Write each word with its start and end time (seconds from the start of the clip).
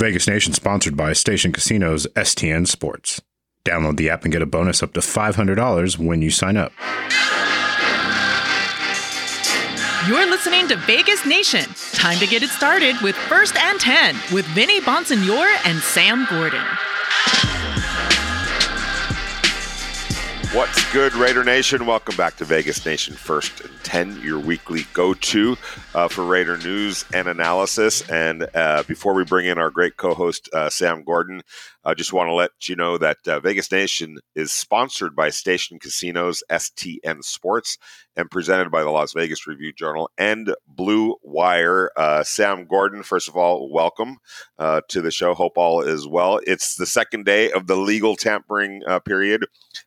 Vegas 0.00 0.26
Nation 0.26 0.54
sponsored 0.54 0.96
by 0.96 1.12
Station 1.12 1.52
Casinos 1.52 2.06
STN 2.16 2.66
Sports. 2.66 3.20
Download 3.66 3.98
the 3.98 4.08
app 4.08 4.24
and 4.24 4.32
get 4.32 4.40
a 4.40 4.46
bonus 4.46 4.82
up 4.82 4.94
to 4.94 5.00
$500 5.00 5.98
when 5.98 6.22
you 6.22 6.30
sign 6.30 6.56
up. 6.56 6.72
You're 10.08 10.24
listening 10.30 10.68
to 10.68 10.76
Vegas 10.86 11.26
Nation. 11.26 11.66
Time 11.92 12.16
to 12.16 12.26
get 12.26 12.42
it 12.42 12.48
started 12.48 12.96
with 13.02 13.14
First 13.14 13.56
and 13.56 13.78
10 13.78 14.16
with 14.32 14.46
Vinny 14.46 14.80
Bonsignore 14.80 15.54
and 15.66 15.78
Sam 15.80 16.26
Gordon. 16.30 16.64
What's 20.52 20.92
good, 20.92 21.14
Raider 21.14 21.44
Nation? 21.44 21.86
Welcome 21.86 22.16
back 22.16 22.36
to 22.38 22.44
Vegas 22.44 22.84
Nation 22.84 23.14
First 23.14 23.60
and 23.60 23.70
10, 23.84 24.20
your 24.20 24.40
weekly 24.40 24.84
go 24.92 25.14
to 25.14 25.56
uh, 25.94 26.08
for 26.08 26.24
Raider 26.24 26.58
news 26.58 27.04
and 27.14 27.28
analysis. 27.28 28.02
And 28.10 28.48
uh, 28.52 28.82
before 28.82 29.14
we 29.14 29.24
bring 29.24 29.46
in 29.46 29.58
our 29.58 29.70
great 29.70 29.96
co 29.96 30.12
host, 30.12 30.48
uh, 30.52 30.68
Sam 30.68 31.04
Gordon, 31.04 31.42
I 31.84 31.94
just 31.94 32.12
want 32.12 32.28
to 32.28 32.34
let 32.34 32.50
you 32.68 32.76
know 32.76 32.98
that 32.98 33.16
uh, 33.26 33.40
Vegas 33.40 33.72
Nation 33.72 34.18
is 34.34 34.52
sponsored 34.52 35.16
by 35.16 35.30
Station 35.30 35.78
Casinos, 35.78 36.42
STN 36.50 37.24
Sports, 37.24 37.78
and 38.16 38.30
presented 38.30 38.70
by 38.70 38.82
the 38.82 38.90
Las 38.90 39.14
Vegas 39.14 39.46
Review 39.46 39.72
Journal 39.72 40.10
and 40.18 40.54
Blue 40.66 41.16
Wire. 41.22 41.90
Uh, 41.96 42.22
Sam 42.22 42.66
Gordon, 42.66 43.02
first 43.02 43.28
of 43.28 43.36
all, 43.36 43.72
welcome 43.72 44.18
uh, 44.58 44.82
to 44.88 45.00
the 45.00 45.10
show. 45.10 45.32
Hope 45.32 45.56
all 45.56 45.80
is 45.80 46.06
well. 46.06 46.40
It's 46.46 46.76
the 46.76 46.86
second 46.86 47.24
day 47.24 47.50
of 47.50 47.66
the 47.66 47.76
legal 47.76 48.14
tampering 48.14 48.82
uh, 48.86 49.00
period. 49.00 49.46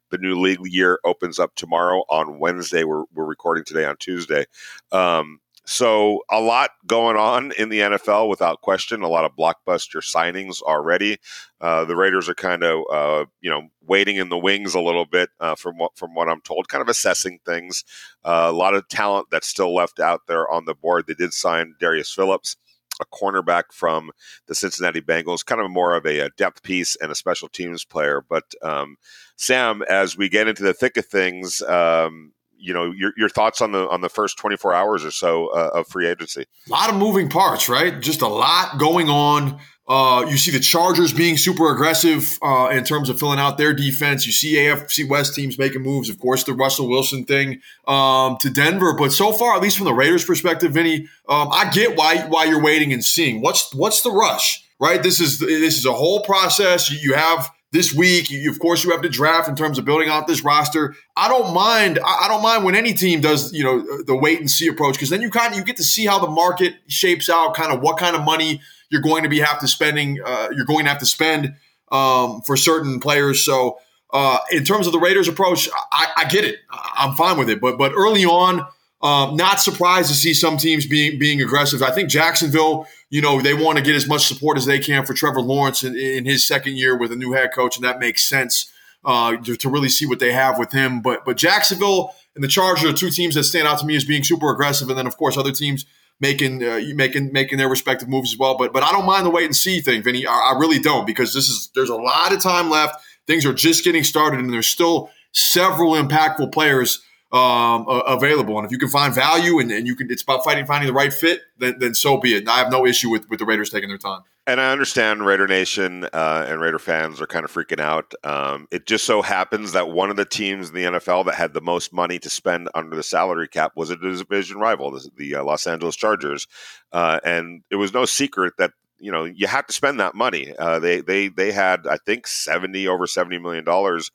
The 0.10 0.18
new 0.18 0.40
legal 0.40 0.68
year 0.68 1.00
opens 1.04 1.38
up 1.38 1.54
tomorrow 1.56 2.04
on 2.10 2.40
Wednesday. 2.40 2.84
We're, 2.84 3.04
we're 3.14 3.26
recording 3.26 3.66
today 3.66 3.86
on 3.86 3.98
Tuesday. 3.98 4.46
Um, 4.92 5.40
so 5.66 6.20
a 6.30 6.42
lot 6.42 6.72
going 6.86 7.16
on 7.16 7.54
in 7.58 7.70
the 7.70 7.80
NFL 7.80 8.30
without 8.30 8.62
question. 8.62 9.02
A 9.02 9.08
lot 9.08 9.24
of 9.24 9.36
blockbuster 9.36 10.02
signings 10.02 10.62
already. 10.62 11.18
Uh, 11.62 11.86
the 11.86 11.96
Raiders 11.96 12.28
are 12.28 12.36
kind 12.36 12.64
of 12.64 12.84
uh, 12.92 13.26
you 13.40 13.50
know 13.50 13.70
waiting 13.82 14.18
in 14.18 14.30
the 14.30 14.38
wings 14.38 14.76
a 14.76 14.82
little 14.82 15.06
bit 15.06 15.30
uh, 15.40 15.56
from 15.56 15.78
what 15.78 15.96
from 15.96 16.14
what 16.16 16.30
I'm 16.30 16.42
told, 16.42 16.68
kind 16.68 16.82
of 16.82 16.90
assessing 16.90 17.40
things. 17.46 17.86
Uh, 18.26 18.48
a 18.50 18.52
lot 18.52 18.74
of 18.76 18.88
talent 18.90 19.28
that's 19.32 19.48
still 19.48 19.74
left 19.74 20.00
out 20.00 20.22
there 20.28 20.50
on 20.52 20.66
the 20.66 20.76
board. 20.76 21.08
They 21.08 21.14
did 21.14 21.34
sign 21.34 21.76
Darius 21.80 22.14
Phillips. 22.14 22.58
A 23.02 23.06
cornerback 23.06 23.64
from 23.72 24.12
the 24.46 24.54
Cincinnati 24.54 25.02
Bengals, 25.02 25.44
kind 25.44 25.60
of 25.60 25.72
more 25.72 25.96
of 25.96 26.06
a, 26.06 26.20
a 26.20 26.30
depth 26.38 26.62
piece 26.62 26.96
and 26.98 27.12
a 27.12 27.16
special 27.16 27.50
teams 27.50 27.84
player. 27.84 28.24
But 28.30 28.44
um, 28.62 28.98
Sam, 29.36 29.82
as 29.90 30.16
we 30.16 30.30
get 30.30 30.48
into 30.48 30.62
the 30.62 30.76
thick 30.76 30.96
of 30.98 31.08
things, 31.08 31.64
um, 31.64 32.34
you 32.64 32.74
know 32.74 32.92
your, 32.92 33.12
your 33.18 33.30
thoughts 33.30 33.62
on 33.62 33.74
the 33.74 33.88
on 33.90 34.02
the 34.02 34.10
first 34.10 34.38
24 34.38 34.74
hours 34.74 35.04
or 35.04 35.12
so 35.12 35.48
uh, 35.48 35.72
of 35.74 35.88
free 35.88 36.08
agency 36.08 36.46
a 36.68 36.72
lot 36.72 36.90
of 36.90 36.96
moving 36.96 37.30
parts 37.30 37.68
right 37.68 38.00
just 38.02 38.22
a 38.22 38.28
lot 38.28 38.80
going 38.80 39.10
on 39.10 39.60
uh, 39.86 40.26
you 40.30 40.38
see 40.38 40.50
the 40.50 40.62
Chargers 40.62 41.12
being 41.12 41.36
super 41.36 41.70
aggressive 41.70 42.40
uh, 42.42 42.70
in 42.72 42.86
terms 42.86 43.10
of 43.10 43.20
filling 43.20 43.40
out 43.40 43.58
their 43.58 43.74
defense. 43.74 44.26
You 44.26 44.32
see 44.32 44.56
AFC 44.56 45.08
West 45.10 45.36
teams 45.36 45.60
making 45.60 45.82
moves. 45.82 46.10
Of 46.10 46.20
course, 46.20 46.46
the 46.46 46.54
Russell 46.54 46.88
Wilson 46.88 47.26
thing 47.26 47.60
um, 47.86 48.38
to 48.40 48.50
Denver. 48.50 48.94
But 48.94 49.12
so 49.12 49.34
far, 49.34 49.56
at 49.56 49.62
least 49.62 49.76
from 49.76 49.86
the 49.86 49.94
Raiders' 49.94 50.24
perspective, 50.24 50.72
Vinny, 50.72 51.10
um, 51.28 51.50
I 51.52 51.70
get 51.70 51.98
why 51.98 52.26
why 52.28 52.46
you're 52.46 52.64
waiting 52.64 52.94
and 52.94 53.04
seeing. 53.04 53.42
What's 53.42 53.74
what's 53.76 54.02
the 54.02 54.12
rush? 54.12 54.66
Right. 54.80 55.04
This 55.04 55.20
is 55.20 55.40
this 55.40 55.78
is 55.78 55.86
a 55.86 55.94
whole 55.94 56.22
process. 56.22 56.90
You 56.90 57.16
have 57.16 57.52
this 57.74 57.92
week. 57.92 58.30
You, 58.30 58.50
of 58.50 58.60
course, 58.60 58.84
you 58.84 58.92
have 58.92 59.02
to 59.02 59.10
draft 59.10 59.50
in 59.50 59.56
terms 59.56 59.78
of 59.78 59.84
building 59.84 60.08
out 60.08 60.28
this 60.28 60.44
roster. 60.44 60.96
I 61.18 61.28
don't 61.28 61.54
mind. 61.54 62.00
I, 62.06 62.28
don't 62.30 62.44
mind 62.44 62.64
when 62.64 62.76
any 62.76 62.94
team 62.94 63.20
does, 63.20 63.52
you 63.52 63.64
know, 63.64 64.04
the 64.04 64.16
wait 64.16 64.40
and 64.40 64.50
see 64.50 64.68
approach 64.68 64.94
because 64.94 65.10
then 65.10 65.22
you 65.22 65.30
kind 65.30 65.52
of 65.52 65.58
you 65.58 65.66
get 65.66 65.76
to 65.78 65.84
see 65.84 66.06
how 66.06 66.20
the 66.20 66.30
market 66.30 66.76
shapes 66.88 67.30
out, 67.30 67.56
kind 67.56 67.74
of 67.74 67.82
what 67.82 67.98
kind 67.98 68.16
of 68.16 68.24
money 68.24 68.62
you're 68.90 69.02
going 69.02 69.24
to 69.24 69.30
be 69.30 69.40
have 69.40 69.60
to 69.60 69.68
spending. 69.68 70.20
Uh, 70.24 70.50
you're 70.56 70.66
going 70.66 70.86
to 70.86 70.90
have 70.90 71.00
to 71.00 71.06
spend 71.06 71.56
um, 71.92 72.42
for 72.42 72.56
certain 72.56 73.00
players. 73.00 73.44
So, 73.44 73.80
uh, 74.14 74.38
in 74.52 74.64
terms 74.64 74.86
of 74.86 74.94
the 74.94 75.00
Raiders' 75.00 75.28
approach, 75.28 75.68
I, 75.92 76.08
I 76.18 76.26
get 76.26 76.46
it. 76.46 76.60
I'm 76.70 77.16
fine 77.16 77.38
with 77.38 77.50
it. 77.50 77.60
But 77.60 77.78
but 77.78 77.92
early 77.94 78.24
on. 78.24 78.66
Um, 79.04 79.36
not 79.36 79.60
surprised 79.60 80.08
to 80.08 80.16
see 80.16 80.34
some 80.34 80.56
teams 80.56 80.86
being 80.86 81.20
being 81.20 81.42
aggressive. 81.42 81.84
I 81.84 81.92
think 81.92 82.10
Jacksonville, 82.10 82.88
you 83.10 83.22
know, 83.22 83.42
they 83.42 83.54
want 83.54 83.78
to 83.78 83.84
get 83.84 83.96
as 83.96 84.08
much 84.08 84.26
support 84.26 84.58
as 84.58 84.66
they 84.66 84.80
can 84.80 85.06
for 85.06 85.14
Trevor 85.14 85.42
Lawrence 85.42 85.84
in, 85.84 85.94
in 85.98 86.26
his 86.26 86.48
second 86.48 86.78
year 86.78 86.98
with 86.98 87.12
a 87.12 87.16
new 87.18 87.34
head 87.34 87.52
coach, 87.54 87.76
and 87.76 87.84
that 87.84 88.00
makes 88.00 88.24
sense 88.24 88.72
uh, 89.04 89.36
to, 89.36 89.58
to, 89.58 89.70
really 89.70 89.90
see 89.90 90.06
what 90.06 90.20
they 90.20 90.32
have 90.32 90.58
with 90.58 90.72
him. 90.72 91.02
But 91.02 91.26
but 91.26 91.36
Jacksonville 91.36 92.16
and 92.34 92.42
the 92.42 92.48
Chargers 92.48 92.90
are 92.90 92.94
two 92.94 93.10
teams 93.10 93.36
that 93.36 93.44
stand 93.44 93.68
out 93.68 93.80
to 93.80 93.86
me 93.86 93.98
as 93.98 94.06
being 94.06 94.24
super 94.24 94.50
aggressive, 94.50 94.88
and 94.88 94.98
then 94.98 95.06
of 95.06 95.18
course 95.18 95.38
other 95.38 95.52
teams 95.52 95.86
making 96.22 96.64
uh, 96.64 96.80
making 96.96 97.34
making 97.34 97.58
their 97.58 97.68
respective 97.68 98.08
moves 98.08 98.32
as 98.32 98.40
well. 98.40 98.58
But 98.58 98.72
but 98.72 98.84
I 98.84 98.94
don't 98.94 99.06
mind 99.06 99.26
the 99.26 99.32
wait 99.32 99.46
and 99.46 99.56
see 99.56 99.82
thing, 99.82 100.02
Vinny. 100.02 100.26
I, 100.26 100.54
I 100.54 100.58
really 100.58 100.80
don't 100.80 101.06
because 101.06 101.34
this 101.34 101.50
is 101.50 101.70
there's 101.76 101.90
a 101.90 101.96
lot 101.96 102.32
of 102.32 102.42
time 102.42 102.70
left. 102.70 103.04
Things 103.28 103.46
are 103.46 103.54
just 103.54 103.84
getting 103.84 104.06
started, 104.06 104.40
and 104.40 104.54
there's 104.54 104.68
still 104.68 105.10
several 105.34 105.92
impactful 105.92 106.54
players 106.54 107.02
um, 107.34 107.86
available. 107.88 108.58
And 108.60 108.66
if 108.66 108.72
you 108.72 108.78
can 108.78 108.90
find 108.90 109.14
value 109.14 109.60
and, 109.60 109.72
and 109.72 109.88
you 109.88 109.96
can, 109.96 110.10
it's 110.12 110.22
about 110.22 110.44
fighting, 110.44 110.66
finding 110.68 110.88
the 110.88 110.94
right 110.94 111.12
fit, 111.12 111.42
then, 111.58 111.76
then 111.80 111.96
so 111.96 112.18
be 112.18 112.36
it. 112.36 112.42
And 112.42 112.50
I 112.50 112.60
have 112.60 112.72
no 112.72 112.86
issue 112.86 113.10
with, 113.10 113.28
with 113.30 113.40
the 113.40 113.46
Raiders 113.46 113.72
taking 113.72 113.90
their 113.90 113.98
time. 113.98 114.22
And 114.46 114.62
I 114.62 114.72
understand 114.72 115.26
Raider 115.26 115.48
Nation 115.48 116.04
uh, 116.14 116.46
and 116.48 116.62
Raider 116.62 116.78
fans 116.78 117.22
are 117.22 117.26
kind 117.26 117.44
of 117.44 117.52
freaking 117.52 117.80
out. 117.80 118.14
Um, 118.24 118.68
it 118.72 118.86
just 118.86 119.06
so 119.06 119.22
happens 119.22 119.72
that 119.72 119.90
one 119.90 120.12
of 120.12 120.16
the 120.16 120.26
teams 120.26 120.70
in 120.70 120.76
the 120.76 120.84
NFL 120.84 121.26
that 121.26 121.36
had 121.36 121.54
the 121.54 121.62
most 121.62 121.92
money 121.92 122.20
to 122.20 122.30
spend 122.30 122.70
under 122.76 122.96
the 122.96 123.04
salary 123.04 123.48
cap 123.48 123.72
was 123.76 123.90
a 123.90 123.96
division 123.96 124.58
rival, 124.58 124.92
the, 124.92 125.10
the 125.16 125.36
uh, 125.36 125.44
Los 125.44 125.66
Angeles 125.66 125.96
Chargers. 125.96 126.46
Uh, 126.92 127.20
and 127.24 127.64
it 127.72 127.78
was 127.78 127.94
no 127.94 128.06
secret 128.06 128.54
that 128.58 128.72
you 129.00 129.12
know 129.12 129.24
you 129.24 129.48
have 129.48 129.66
to 129.68 129.74
spend 129.74 130.00
that 130.00 130.14
money. 130.14 130.54
Uh, 130.60 130.78
they 130.80 131.02
they 131.02 131.30
they 131.30 131.52
had 131.52 131.88
I 131.88 131.98
think 132.06 132.28
seventy 132.28 132.88
over 132.88 133.08
seventy 133.08 133.40
million 133.40 133.64
dollars 133.64 134.12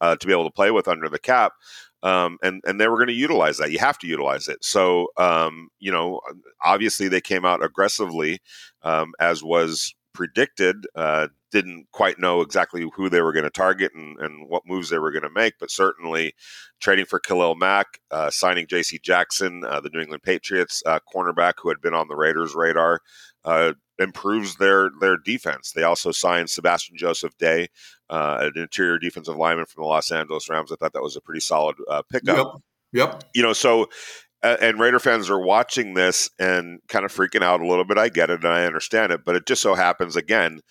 uh, 0.00 0.16
to 0.16 0.26
be 0.26 0.32
able 0.32 0.44
to 0.44 0.54
play 0.54 0.70
with 0.70 0.88
under 0.88 1.08
the 1.08 1.18
cap 1.18 1.52
um, 2.02 2.38
and 2.42 2.62
and 2.66 2.80
they 2.80 2.88
were 2.88 2.96
going 2.96 3.08
to 3.08 3.12
utilize 3.14 3.58
that. 3.58 3.70
You 3.70 3.78
have 3.78 3.98
to 3.98 4.06
utilize 4.06 4.48
it. 4.48 4.64
So 4.64 5.08
um, 5.16 5.68
you 5.78 5.92
know, 5.92 6.20
obviously 6.64 7.08
they 7.08 7.20
came 7.20 7.44
out 7.44 7.64
aggressively, 7.64 8.40
um, 8.82 9.12
as 9.20 9.42
was 9.42 9.94
predicted. 10.12 10.76
Uh, 10.94 11.28
didn't 11.52 11.86
quite 11.92 12.18
know 12.18 12.40
exactly 12.40 12.88
who 12.94 13.08
they 13.08 13.20
were 13.20 13.32
going 13.32 13.44
to 13.44 13.50
target 13.50 13.92
and, 13.94 14.18
and 14.18 14.48
what 14.48 14.66
moves 14.66 14.88
they 14.88 14.98
were 14.98 15.12
going 15.12 15.22
to 15.22 15.30
make, 15.30 15.54
but 15.60 15.70
certainly 15.70 16.34
trading 16.80 17.04
for 17.04 17.20
Khalil 17.20 17.54
Mack, 17.54 18.00
uh, 18.10 18.30
signing 18.30 18.66
J.C. 18.66 18.98
Jackson, 18.98 19.62
uh, 19.64 19.80
the 19.80 19.90
New 19.92 20.00
England 20.00 20.22
Patriots 20.22 20.82
uh, 20.86 20.98
cornerback 21.14 21.54
who 21.62 21.68
had 21.68 21.80
been 21.80 21.94
on 21.94 22.08
the 22.08 22.16
Raiders' 22.16 22.54
radar, 22.54 23.00
uh, 23.44 23.74
improves 23.98 24.56
their 24.56 24.90
their 25.00 25.16
defense. 25.16 25.72
They 25.72 25.82
also 25.82 26.10
signed 26.10 26.50
Sebastian 26.50 26.96
Joseph 26.96 27.36
Day, 27.38 27.68
uh, 28.08 28.38
an 28.40 28.60
interior 28.60 28.98
defensive 28.98 29.36
lineman 29.36 29.66
from 29.66 29.82
the 29.82 29.88
Los 29.88 30.10
Angeles 30.10 30.48
Rams. 30.48 30.72
I 30.72 30.76
thought 30.76 30.94
that 30.94 31.02
was 31.02 31.16
a 31.16 31.20
pretty 31.20 31.40
solid 31.40 31.76
uh, 31.88 32.02
pickup. 32.10 32.62
Yep. 32.92 33.12
yep. 33.12 33.24
You 33.34 33.42
know, 33.42 33.52
so 33.52 33.88
and 34.42 34.80
Raider 34.80 34.98
fans 34.98 35.30
are 35.30 35.38
watching 35.38 35.94
this 35.94 36.28
and 36.38 36.80
kind 36.88 37.04
of 37.04 37.14
freaking 37.14 37.42
out 37.42 37.60
a 37.60 37.66
little 37.66 37.84
bit. 37.84 37.96
I 37.96 38.08
get 38.08 38.28
it 38.28 38.42
and 38.42 38.52
I 38.52 38.64
understand 38.64 39.12
it, 39.12 39.24
but 39.24 39.36
it 39.36 39.46
just 39.46 39.62
so 39.62 39.74
happens 39.74 40.16
again 40.16 40.62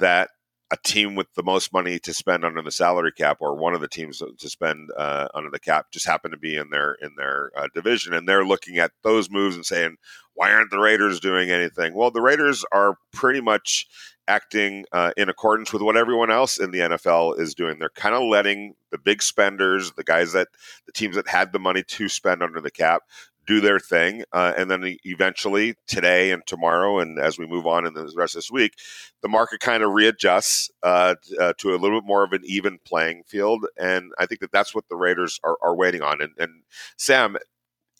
that 0.00 0.30
a 0.72 0.76
team 0.84 1.16
with 1.16 1.26
the 1.34 1.42
most 1.42 1.72
money 1.72 1.98
to 1.98 2.14
spend 2.14 2.44
under 2.44 2.62
the 2.62 2.70
salary 2.70 3.10
cap, 3.12 3.38
or 3.40 3.56
one 3.56 3.74
of 3.74 3.80
the 3.80 3.88
teams 3.88 4.22
to 4.38 4.48
spend 4.48 4.90
uh, 4.96 5.26
under 5.34 5.50
the 5.50 5.58
cap, 5.58 5.86
just 5.92 6.06
happened 6.06 6.32
to 6.32 6.38
be 6.38 6.56
in 6.56 6.70
their 6.70 6.94
in 7.02 7.10
their 7.16 7.50
uh, 7.56 7.68
division, 7.74 8.14
and 8.14 8.28
they're 8.28 8.44
looking 8.44 8.78
at 8.78 8.92
those 9.02 9.30
moves 9.30 9.56
and 9.56 9.66
saying, 9.66 9.96
"Why 10.34 10.52
aren't 10.52 10.70
the 10.70 10.78
Raiders 10.78 11.18
doing 11.18 11.50
anything?" 11.50 11.94
Well, 11.94 12.10
the 12.10 12.20
Raiders 12.20 12.64
are 12.72 12.96
pretty 13.12 13.40
much 13.40 13.88
acting 14.28 14.84
uh, 14.92 15.10
in 15.16 15.28
accordance 15.28 15.72
with 15.72 15.82
what 15.82 15.96
everyone 15.96 16.30
else 16.30 16.58
in 16.58 16.70
the 16.70 16.78
NFL 16.78 17.40
is 17.40 17.52
doing. 17.52 17.78
They're 17.78 17.90
kind 17.90 18.14
of 18.14 18.22
letting 18.22 18.74
the 18.92 18.98
big 18.98 19.22
spenders, 19.22 19.90
the 19.92 20.04
guys 20.04 20.32
that 20.32 20.48
the 20.86 20.92
teams 20.92 21.16
that 21.16 21.26
had 21.26 21.52
the 21.52 21.58
money 21.58 21.82
to 21.82 22.08
spend 22.08 22.40
under 22.42 22.60
the 22.60 22.70
cap, 22.70 23.02
do 23.50 23.60
their 23.60 23.80
thing. 23.80 24.22
Uh, 24.32 24.52
and 24.56 24.70
then 24.70 24.96
eventually, 25.04 25.74
today 25.88 26.30
and 26.30 26.46
tomorrow, 26.46 27.00
and 27.00 27.18
as 27.18 27.36
we 27.36 27.48
move 27.48 27.66
on 27.66 27.84
in 27.84 27.94
the 27.94 28.12
rest 28.14 28.36
of 28.36 28.38
this 28.38 28.50
week, 28.50 28.74
the 29.22 29.28
market 29.28 29.58
kind 29.58 29.82
of 29.82 29.90
readjusts 29.90 30.70
uh, 30.84 31.16
uh, 31.40 31.52
to 31.58 31.74
a 31.74 31.76
little 31.76 32.00
bit 32.00 32.06
more 32.06 32.22
of 32.22 32.32
an 32.32 32.42
even 32.44 32.78
playing 32.84 33.24
field. 33.26 33.66
And 33.76 34.12
I 34.18 34.26
think 34.26 34.40
that 34.40 34.52
that's 34.52 34.72
what 34.72 34.88
the 34.88 34.94
Raiders 34.94 35.40
are, 35.42 35.56
are 35.62 35.74
waiting 35.74 36.00
on. 36.00 36.20
And, 36.20 36.30
and, 36.38 36.62
Sam, 36.96 37.36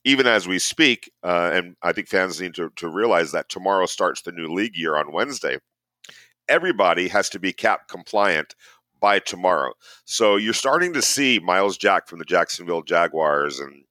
even 0.05 0.29
as 0.29 0.47
we 0.47 0.61
speak, 0.61 1.11
uh, 1.25 1.51
and 1.53 1.75
I 1.83 1.93
think 1.93 2.07
fans 2.07 2.41
need 2.41 2.55
to, 2.55 2.71
to 2.77 2.89
realize 2.89 3.33
that 3.33 3.49
tomorrow 3.49 3.87
starts 3.87 4.23
the 4.23 4.31
new 4.31 4.47
league 4.47 4.77
year 4.77 4.97
on 4.97 5.13
Wednesday. 5.13 5.59
Everybody 6.49 7.09
has 7.09 7.29
to 7.31 7.41
be 7.41 7.53
cap 7.53 7.89
compliant 7.89 8.55
by 9.01 9.19
tomorrow. 9.19 9.73
So 10.05 10.37
you're 10.37 10.55
starting 10.55 10.93
to 10.93 11.03
see 11.03 11.41
Myles 11.41 11.77
Jack 11.77 12.07
from 12.07 12.21
the 12.21 12.25
Jacksonville 12.25 12.83
Jaguars 12.83 13.59
and 13.59 13.83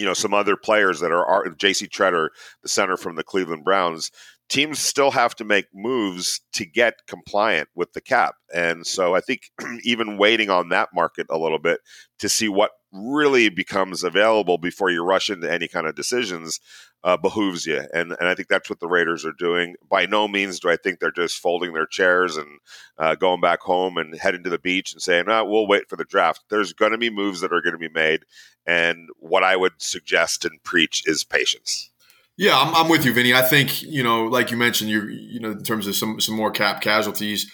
you 0.00 0.06
know 0.06 0.14
some 0.14 0.32
other 0.32 0.56
players 0.56 1.00
that 1.00 1.12
are, 1.12 1.48
J.C. 1.58 1.86
Tretter, 1.86 2.28
the 2.62 2.68
center 2.68 2.96
from 2.96 3.16
the 3.16 3.24
Cleveland 3.24 3.64
Browns. 3.64 4.10
Teams 4.48 4.80
still 4.80 5.12
have 5.12 5.36
to 5.36 5.44
make 5.44 5.66
moves 5.72 6.40
to 6.54 6.66
get 6.66 6.94
compliant 7.06 7.68
with 7.76 7.92
the 7.92 8.00
cap, 8.00 8.34
and 8.52 8.86
so 8.86 9.14
I 9.14 9.20
think 9.20 9.42
even 9.84 10.18
waiting 10.18 10.50
on 10.50 10.70
that 10.70 10.88
market 10.92 11.26
a 11.30 11.38
little 11.38 11.60
bit 11.60 11.80
to 12.18 12.28
see 12.28 12.48
what 12.48 12.72
really 12.92 13.48
becomes 13.48 14.02
available 14.02 14.58
before 14.58 14.90
you 14.90 15.02
rush 15.02 15.30
into 15.30 15.50
any 15.50 15.68
kind 15.68 15.86
of 15.86 15.94
decisions 15.94 16.60
uh, 17.02 17.16
behooves 17.16 17.66
you. 17.66 17.82
And 17.94 18.14
and 18.18 18.28
I 18.28 18.34
think 18.34 18.48
that's 18.48 18.68
what 18.68 18.80
the 18.80 18.88
Raiders 18.88 19.24
are 19.24 19.32
doing. 19.32 19.76
By 19.88 20.06
no 20.06 20.28
means 20.28 20.60
do 20.60 20.70
I 20.70 20.76
think 20.76 20.98
they're 20.98 21.10
just 21.10 21.38
folding 21.38 21.72
their 21.72 21.86
chairs 21.86 22.36
and 22.36 22.58
uh, 22.98 23.14
going 23.14 23.40
back 23.40 23.60
home 23.60 23.96
and 23.96 24.18
heading 24.18 24.42
to 24.44 24.50
the 24.50 24.58
beach 24.58 24.92
and 24.92 25.00
saying, 25.00 25.24
oh, 25.28 25.44
"We'll 25.44 25.66
wait 25.66 25.88
for 25.88 25.96
the 25.96 26.04
draft." 26.04 26.42
There's 26.50 26.72
going 26.72 26.92
to 26.92 26.98
be 26.98 27.10
moves 27.10 27.40
that 27.40 27.52
are 27.52 27.62
going 27.62 27.74
to 27.74 27.78
be 27.78 27.88
made, 27.88 28.24
and 28.66 29.08
what 29.18 29.44
I 29.44 29.56
would 29.56 29.74
suggest 29.78 30.44
and 30.44 30.62
preach 30.62 31.02
is 31.06 31.24
patience. 31.24 31.90
Yeah, 32.36 32.58
I'm, 32.58 32.74
I'm 32.74 32.88
with 32.88 33.04
you, 33.04 33.12
Vinny. 33.12 33.34
I 33.34 33.42
think 33.42 33.82
you 33.82 34.02
know, 34.02 34.24
like 34.24 34.50
you 34.50 34.56
mentioned, 34.56 34.90
you 34.90 35.06
you 35.08 35.40
know, 35.40 35.52
in 35.52 35.62
terms 35.62 35.86
of 35.86 35.96
some 35.96 36.20
some 36.20 36.34
more 36.34 36.50
cap 36.50 36.80
casualties 36.82 37.50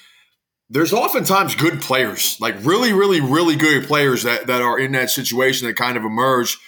there's 0.69 0.93
oftentimes 0.93 1.55
good 1.55 1.81
players, 1.81 2.37
like 2.41 2.57
really, 2.63 2.93
really, 2.93 3.21
really 3.21 3.57
good 3.57 3.87
players 3.87 4.25
that, 4.25 4.47
that 4.49 4.63
are 4.63 4.79
in 4.79 4.93
that 4.93 5.11
situation 5.11 5.67
that 5.67 5.75
kind 5.75 5.97
of 5.97 6.05
emerge 6.05 6.59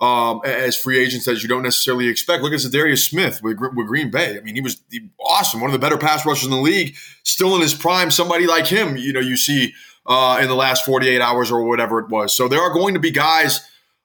um, 0.00 0.40
as 0.44 0.76
free 0.76 0.98
agents 0.98 1.24
that 1.26 1.40
you 1.42 1.48
don't 1.48 1.62
necessarily 1.62 2.08
expect. 2.08 2.42
Look 2.42 2.52
at 2.52 2.58
Za'Darius 2.58 3.08
Smith 3.08 3.40
with, 3.42 3.58
with 3.60 3.86
Green 3.86 4.10
Bay. 4.10 4.36
I 4.36 4.40
mean, 4.40 4.56
he 4.56 4.60
was 4.60 4.82
awesome, 5.20 5.60
one 5.60 5.70
of 5.70 5.72
the 5.72 5.78
better 5.78 5.96
pass 5.96 6.26
rushers 6.26 6.46
in 6.46 6.50
the 6.50 6.56
league, 6.56 6.96
still 7.22 7.54
in 7.54 7.62
his 7.62 7.74
prime. 7.74 8.10
Somebody 8.10 8.46
like 8.46 8.66
him, 8.66 8.96
you 8.96 9.12
know, 9.12 9.20
you 9.20 9.36
see 9.36 9.72
uh, 10.06 10.38
in 10.42 10.48
the 10.48 10.56
last 10.56 10.84
48 10.84 11.20
hours 11.20 11.52
or 11.52 11.62
whatever 11.62 12.00
it 12.00 12.08
was. 12.08 12.34
So 12.34 12.48
there 12.48 12.60
are 12.60 12.72
going 12.72 12.94
to 12.94 13.00
be 13.00 13.12
guys. 13.12 13.60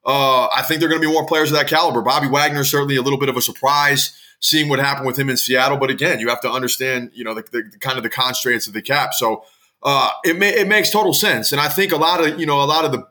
Uh, 0.06 0.46
I 0.46 0.62
think 0.62 0.80
there 0.80 0.88
are 0.88 0.90
going 0.90 1.02
to 1.02 1.08
be 1.08 1.12
more 1.12 1.26
players 1.26 1.50
of 1.50 1.58
that 1.58 1.68
caliber. 1.68 2.02
Bobby 2.02 2.28
Wagner 2.28 2.64
certainly 2.64 2.96
a 2.96 3.02
little 3.02 3.18
bit 3.18 3.28
of 3.28 3.36
a 3.36 3.42
surprise 3.42 4.16
seeing 4.40 4.68
what 4.68 4.78
happened 4.78 5.06
with 5.06 5.18
him 5.18 5.30
in 5.30 5.36
Seattle. 5.36 5.76
But 5.76 5.90
again, 5.90 6.18
you 6.18 6.28
have 6.28 6.40
to 6.40 6.50
understand, 6.50 7.10
you 7.14 7.24
know, 7.24 7.34
the, 7.34 7.42
the, 7.42 7.62
the 7.72 7.78
kind 7.78 7.96
of 7.96 8.02
the 8.02 8.10
constraints 8.10 8.66
of 8.66 8.72
the 8.72 8.82
cap. 8.82 9.14
So 9.14 9.44
uh, 9.82 10.10
it 10.24 10.38
may, 10.38 10.50
it 10.50 10.68
makes 10.68 10.90
total 10.90 11.14
sense, 11.14 11.52
and 11.52 11.60
I 11.60 11.68
think 11.68 11.92
a 11.92 11.96
lot 11.96 12.26
of 12.26 12.38
you 12.38 12.46
know 12.46 12.62
a 12.62 12.66
lot 12.66 12.84
of 12.84 12.92
the. 12.92 13.06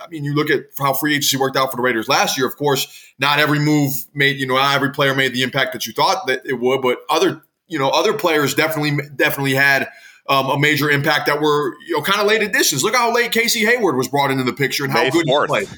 I 0.00 0.08
mean, 0.08 0.24
you 0.24 0.34
look 0.34 0.50
at 0.50 0.66
how 0.78 0.92
free 0.92 1.12
agency 1.12 1.36
worked 1.36 1.56
out 1.56 1.70
for 1.70 1.76
the 1.76 1.82
Raiders 1.82 2.08
last 2.08 2.38
year. 2.38 2.46
Of 2.46 2.56
course, 2.56 3.12
not 3.18 3.38
every 3.38 3.58
move 3.58 3.92
made 4.14 4.36
you 4.38 4.46
know 4.46 4.56
not 4.56 4.74
every 4.74 4.90
player 4.90 5.14
made 5.14 5.32
the 5.32 5.42
impact 5.42 5.72
that 5.74 5.86
you 5.86 5.92
thought 5.92 6.26
that 6.26 6.42
it 6.44 6.54
would, 6.54 6.82
but 6.82 6.98
other 7.08 7.42
you 7.68 7.78
know 7.78 7.88
other 7.90 8.14
players 8.14 8.54
definitely 8.54 8.98
definitely 9.16 9.54
had. 9.54 9.88
Um, 10.30 10.50
a 10.50 10.58
major 10.58 10.90
impact 10.90 11.24
that 11.24 11.40
were 11.40 11.74
you 11.86 11.96
know 11.96 12.02
kind 12.02 12.20
of 12.20 12.26
late 12.26 12.42
additions. 12.42 12.84
Look 12.84 12.94
how 12.94 13.14
late 13.14 13.32
Casey 13.32 13.60
Hayward 13.60 13.96
was 13.96 14.08
brought 14.08 14.30
into 14.30 14.44
the 14.44 14.52
picture 14.52 14.84
and 14.84 14.92
how 14.92 15.04
May 15.04 15.08
good 15.08 15.26
4th. 15.26 15.40
he 15.44 15.46
played. 15.46 15.68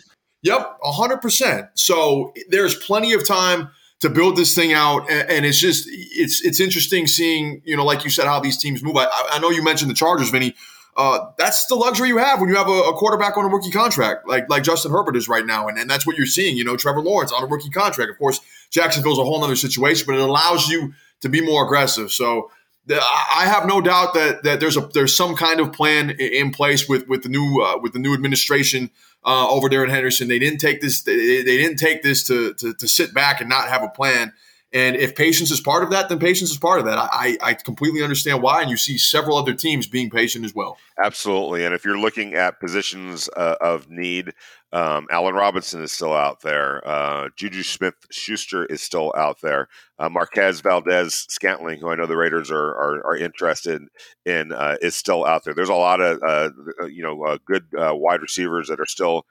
Yep, 0.42 0.78
hundred 0.82 1.18
percent. 1.18 1.66
So 1.74 2.32
there's 2.48 2.74
plenty 2.74 3.12
of 3.12 3.24
time 3.24 3.70
to 4.00 4.10
build 4.10 4.36
this 4.36 4.54
thing 4.54 4.72
out. 4.72 5.10
And, 5.10 5.44
it's 5.46 5.58
just 5.58 5.88
it's 5.88 6.44
it's 6.44 6.60
interesting 6.60 7.06
seeing 7.06 7.62
you 7.64 7.76
know 7.76 7.84
like 7.84 8.04
you 8.04 8.10
said 8.10 8.26
how 8.26 8.40
these 8.40 8.58
teams 8.58 8.82
move. 8.82 8.96
I, 8.96 9.08
I 9.32 9.38
know 9.38 9.50
you 9.50 9.62
mentioned 9.62 9.90
the 9.90 9.94
Chargers, 9.94 10.30
Vinny. 10.30 10.54
Uh, 10.96 11.30
that's 11.38 11.66
the 11.66 11.76
luxury 11.76 12.08
you 12.08 12.18
have 12.18 12.40
when 12.40 12.48
you 12.48 12.56
have 12.56 12.68
a, 12.68 12.72
a, 12.72 12.92
quarterback 12.92 13.38
on 13.38 13.44
a 13.44 13.48
rookie 13.48 13.70
contract, 13.70 14.26
like 14.26 14.50
like 14.50 14.64
Justin 14.64 14.90
Herbert 14.90 15.16
is 15.16 15.28
right 15.28 15.46
now, 15.46 15.68
and, 15.68 15.78
and 15.78 15.88
that's 15.88 16.06
what 16.06 16.16
you're 16.16 16.26
seeing. 16.26 16.56
You 16.56 16.64
know, 16.64 16.76
Trevor 16.76 17.00
Lawrence 17.00 17.32
on 17.32 17.42
a 17.42 17.46
rookie 17.46 17.70
contract. 17.70 18.10
Of 18.10 18.18
course, 18.18 18.40
Jacksonville's 18.70 19.18
a 19.18 19.24
whole 19.24 19.42
other 19.42 19.56
situation, 19.56 20.04
but 20.06 20.16
it 20.16 20.20
allows 20.20 20.68
you 20.68 20.92
to 21.20 21.28
be 21.28 21.40
more 21.40 21.64
aggressive. 21.64 22.10
So 22.10 22.50
I 22.88 23.44
have 23.46 23.66
no 23.66 23.80
doubt 23.80 24.14
that 24.14 24.42
that 24.42 24.60
there's 24.60 24.76
a 24.76 24.80
there's 24.94 25.14
some 25.14 25.36
kind 25.36 25.60
of 25.60 25.72
plan 25.72 26.10
in 26.10 26.50
place 26.50 26.88
with 26.88 27.06
with 27.08 27.22
the 27.22 27.28
new 27.28 27.62
uh, 27.62 27.78
with 27.78 27.92
the 27.92 27.98
new 27.98 28.14
administration 28.14 28.90
uh, 29.24 29.48
over 29.48 29.68
there 29.68 29.84
in 29.84 29.90
Henderson. 29.90 30.28
They 30.28 30.38
didn't 30.38 30.60
take 30.60 30.80
this 30.80 31.02
they, 31.02 31.42
they 31.42 31.56
didn't 31.58 31.76
take 31.76 32.02
this 32.02 32.26
to, 32.28 32.54
to, 32.54 32.74
to 32.74 32.88
sit 32.88 33.12
back 33.12 33.40
and 33.40 33.48
not 33.48 33.68
have 33.68 33.82
a 33.82 33.88
plan. 33.88 34.32
And 34.72 34.94
if 34.94 35.16
patience 35.16 35.50
is 35.50 35.60
part 35.60 35.82
of 35.82 35.90
that, 35.90 36.08
then 36.08 36.20
patience 36.20 36.50
is 36.50 36.58
part 36.58 36.78
of 36.78 36.86
that. 36.86 36.96
I, 36.96 37.36
I 37.42 37.54
completely 37.54 38.04
understand 38.04 38.40
why, 38.40 38.62
and 38.62 38.70
you 38.70 38.76
see 38.76 38.98
several 38.98 39.36
other 39.36 39.52
teams 39.52 39.88
being 39.88 40.10
patient 40.10 40.44
as 40.44 40.54
well. 40.54 40.78
Absolutely, 41.02 41.64
and 41.64 41.74
if 41.74 41.84
you're 41.84 41.98
looking 41.98 42.34
at 42.34 42.60
positions 42.60 43.28
uh, 43.36 43.56
of 43.60 43.90
need, 43.90 44.32
um, 44.72 45.08
Allen 45.10 45.34
Robinson 45.34 45.82
is 45.82 45.90
still 45.90 46.12
out 46.12 46.42
there. 46.42 46.86
Uh, 46.86 47.30
Juju 47.34 47.64
Smith 47.64 47.94
Schuster 48.12 48.64
is 48.66 48.80
still 48.80 49.12
out 49.16 49.40
there. 49.40 49.68
Uh, 49.98 50.08
Marquez 50.08 50.60
Valdes 50.60 51.26
Scantling, 51.28 51.80
who 51.80 51.88
I 51.88 51.96
know 51.96 52.06
the 52.06 52.16
Raiders 52.16 52.52
are 52.52 52.68
are, 52.68 53.04
are 53.04 53.16
interested 53.16 53.82
in, 54.24 54.52
uh, 54.52 54.76
is 54.80 54.94
still 54.94 55.24
out 55.24 55.44
there. 55.44 55.54
There's 55.54 55.68
a 55.68 55.74
lot 55.74 56.00
of 56.00 56.22
uh, 56.22 56.50
you 56.86 57.02
know 57.02 57.20
uh, 57.24 57.38
good 57.44 57.64
uh, 57.76 57.94
wide 57.94 58.22
receivers 58.22 58.68
that 58.68 58.78
are 58.78 58.86
still 58.86 59.26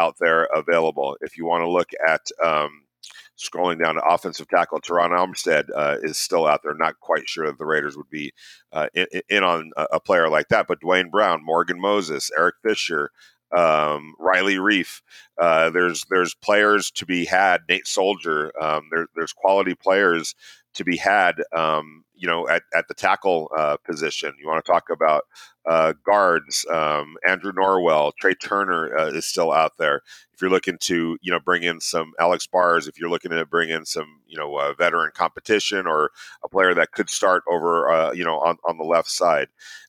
out 0.00 0.16
there 0.18 0.44
available. 0.44 1.18
If 1.20 1.36
you 1.36 1.44
want 1.44 1.62
to 1.62 1.70
look 1.70 1.90
at 2.06 2.22
um, 2.42 2.84
scrolling 3.38 3.82
down 3.82 3.94
to 3.94 4.02
offensive 4.02 4.48
tackle, 4.48 4.80
Terron 4.80 5.10
Armstead 5.10 5.68
uh, 5.74 5.96
is 6.02 6.18
still 6.18 6.46
out 6.46 6.62
there. 6.62 6.74
Not 6.74 7.00
quite 7.00 7.28
sure 7.28 7.46
that 7.46 7.58
the 7.58 7.66
Raiders 7.66 7.96
would 7.96 8.10
be 8.10 8.32
uh, 8.72 8.88
in, 8.94 9.06
in, 9.28 9.44
on 9.44 9.70
a 9.76 10.00
player 10.00 10.28
like 10.28 10.48
that, 10.48 10.66
but 10.66 10.80
Duane 10.80 11.10
Brown, 11.10 11.44
Morgan 11.44 11.80
Moses, 11.80 12.30
Eric 12.36 12.56
Fisher, 12.62 13.10
um, 13.56 14.14
Riley 14.18 14.56
Reiff. 14.56 15.00
Uh, 15.40 15.70
there's 15.70 16.04
there's 16.10 16.34
players 16.34 16.90
to 16.92 17.06
be 17.06 17.24
had. 17.24 17.62
Nate 17.68 17.86
Solder. 17.86 18.52
Um, 18.60 18.88
there, 18.90 19.06
there's 19.14 19.32
quality 19.32 19.74
players 19.74 20.34
to 20.74 20.84
be 20.84 20.96
had. 20.96 21.42
Um, 21.56 22.04
you 22.18 22.28
know, 22.28 22.48
at, 22.48 22.62
at 22.74 22.88
the 22.88 22.94
tackle 22.94 23.50
uh, 23.56 23.76
position. 23.84 24.34
You 24.40 24.46
want 24.46 24.64
to 24.64 24.70
talk 24.70 24.90
about 24.90 25.24
uh, 25.68 25.92
guards. 26.04 26.66
Um, 26.70 27.16
Andrew 27.26 27.52
Norwell, 27.52 28.12
Trai 28.22 28.34
Turner 28.40 28.96
uh, 28.96 29.06
is 29.08 29.26
still 29.26 29.52
out 29.52 29.72
there. 29.78 30.02
If 30.32 30.42
you're 30.42 30.50
looking 30.50 30.78
to, 30.82 31.18
you 31.20 31.32
know, 31.32 31.40
bring 31.40 31.64
in 31.64 31.80
some 31.80 32.12
Alex 32.20 32.46
Bars, 32.46 32.86
if 32.86 32.98
you're 32.98 33.10
looking 33.10 33.32
to 33.32 33.44
bring 33.44 33.70
in 33.70 33.84
some, 33.84 34.20
you 34.26 34.38
know, 34.38 34.72
veteran 34.78 35.10
competition 35.14 35.86
or 35.86 36.10
a 36.44 36.48
player 36.48 36.74
that 36.74 36.92
could 36.92 37.10
start 37.10 37.42
over, 37.50 37.90
uh, 37.90 38.12
you 38.12 38.24
know, 38.24 38.38
on, 38.38 38.56
on 38.68 38.78
the 38.78 38.84
left 38.84 39.10
side. 39.10 39.48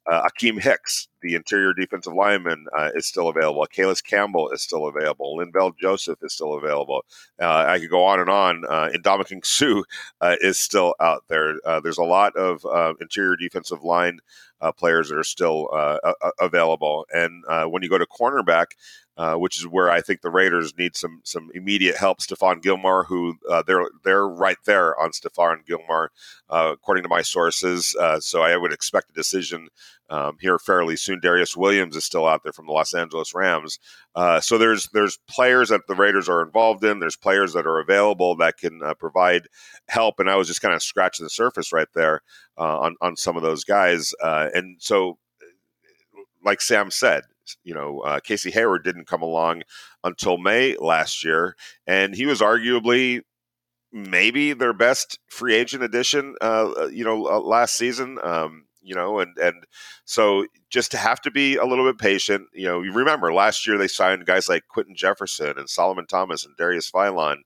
Uh, 0.10 0.28
Akiem 0.28 0.60
Hicks, 0.60 1.08
the 1.22 1.36
interior 1.36 1.72
defensive 1.74 2.14
lineman, 2.14 2.66
uh, 2.76 2.90
is 2.96 3.06
still 3.06 3.28
available. 3.28 3.68
Calais 3.72 4.02
Campbell 4.04 4.50
is 4.50 4.64
still 4.64 4.88
available. 4.88 5.38
Linval 5.38 5.78
Joseph 5.80 6.18
is 6.24 6.34
still 6.34 6.56
available. 6.56 7.06
Uh, 7.40 7.66
I 7.68 7.80
could 7.80 7.92
go 7.92 8.06
on 8.06 8.20
and 8.20 8.30
on. 8.30 8.66
Uh, 8.68 8.90
uh, 10.22 10.36
is 10.42 10.58
still 10.58 10.96
out 11.00 11.24
there. 11.30 11.54
There's 11.84 12.00
a 12.00 12.04
lot 12.04 12.19
of 12.36 12.66
uh, 12.66 12.94
interior 13.02 13.36
defensive 13.36 13.84
line 13.84 14.20
uh, 14.62 14.72
players 14.72 15.10
that 15.10 15.18
are 15.18 15.24
still 15.24 15.70
uh, 15.74 15.98
available. 16.40 17.06
And 17.14 17.44
uh, 17.48 17.66
when 17.66 17.84
you 17.84 17.90
go 17.90 17.98
to 17.98 18.06
cornerback, 18.06 18.68
uh, 19.20 19.36
which 19.36 19.58
is 19.60 19.68
where 19.68 19.92
I 19.92 20.00
think 20.00 20.22
the 20.22 20.30
Raiders 20.30 20.78
need 20.78 20.96
some 20.96 21.20
some 21.26 21.52
immediate 21.54 21.98
help. 21.98 22.20
Stephon 22.20 22.62
Gilmore, 22.62 23.04
who 23.04 23.36
uh, 23.50 23.62
they're 23.68 23.90
they're 24.06 24.26
right 24.26 24.56
there 24.66 24.98
on 24.98 25.12
Stephon 25.12 25.66
Gilmore, 25.66 26.12
uh, 26.50 26.70
according 26.72 27.04
to 27.04 27.10
my 27.10 27.22
sources. 27.22 27.94
Uh, 28.00 28.22
so 28.22 28.44
I 28.44 28.56
would 28.56 28.72
expect 28.72 29.10
a 29.10 29.14
decision 29.14 29.68
um, 30.10 30.38
here 30.40 30.58
fairly 30.58 30.96
soon. 30.96 31.20
Darious 31.20 31.58
Williams 31.58 31.98
is 31.98 32.06
still 32.06 32.26
out 32.26 32.44
there 32.44 32.54
from 32.54 32.66
the 32.66 32.72
Los 32.72 32.94
Angeles 32.94 33.36
Rams. 33.36 33.78
Uh, 34.16 34.40
so 34.40 34.58
there's 34.58 34.88
there's 34.94 35.20
players 35.28 35.68
that 35.68 35.82
the 35.90 35.96
Raiders 35.96 36.30
are 36.30 36.42
involved 36.42 36.86
in. 36.86 37.00
There's 37.00 37.18
players 37.18 37.52
that 37.52 37.68
are 37.68 37.80
available 37.80 38.38
that 38.38 38.56
can 38.56 38.80
provide 39.00 39.48
help. 39.90 40.22
And 40.22 40.30
I 40.30 40.38
was 40.38 40.48
just 40.48 40.62
kind 40.62 40.74
of 40.74 40.82
scratching 40.82 41.26
the 41.26 41.30
surface 41.30 41.74
right 41.74 41.90
there 41.94 42.22
on 42.56 42.96
on 43.02 43.18
some 43.18 43.36
of 43.36 43.44
those 43.44 43.66
guys. 43.66 44.14
and 44.22 44.78
so, 44.80 45.18
like 46.42 46.62
Sam 46.62 46.90
said, 46.90 47.24
you 47.64 47.74
know, 47.74 48.00
uh, 48.00 48.20
Casey 48.20 48.52
Hayward 48.52 48.84
didn't 48.84 49.08
come 49.08 49.22
along 49.22 49.64
until 50.04 50.38
May 50.38 50.76
last 50.78 51.24
year, 51.24 51.56
and 51.88 52.16
he 52.16 52.26
was 52.26 52.42
arguably 52.42 53.22
maybe 53.92 54.54
their 54.54 54.74
best 54.74 55.20
free 55.28 55.56
agent 55.56 55.84
addition, 55.84 56.36
uh, 56.42 56.72
uh 56.78 56.88
you 56.88 57.04
know, 57.04 57.28
uh, 57.28 57.40
last 57.40 57.76
season. 57.76 58.20
Um, 58.24 58.66
you 58.82 58.96
know, 58.96 59.20
and 59.20 59.38
and 59.38 59.66
so 60.06 60.46
just 60.70 60.92
to 60.92 60.98
have 60.98 61.22
to 61.22 61.32
be 61.32 61.58
a 61.58 61.66
little 61.66 61.86
bit 61.86 62.00
patient. 62.00 62.48
You 62.54 62.68
know, 62.68 62.82
you 62.82 62.94
remember 62.94 63.34
last 63.34 63.68
year 63.68 63.78
they 63.78 63.88
signed 63.88 64.26
guys 64.26 64.50
like 64.50 64.68
Quinton 64.68 64.96
Jefferson 64.96 65.58
and 65.58 65.70
Solomon 65.70 66.08
Thomas 66.08 66.46
and 66.46 66.56
Darius 66.58 66.90
Philon. 66.92 67.38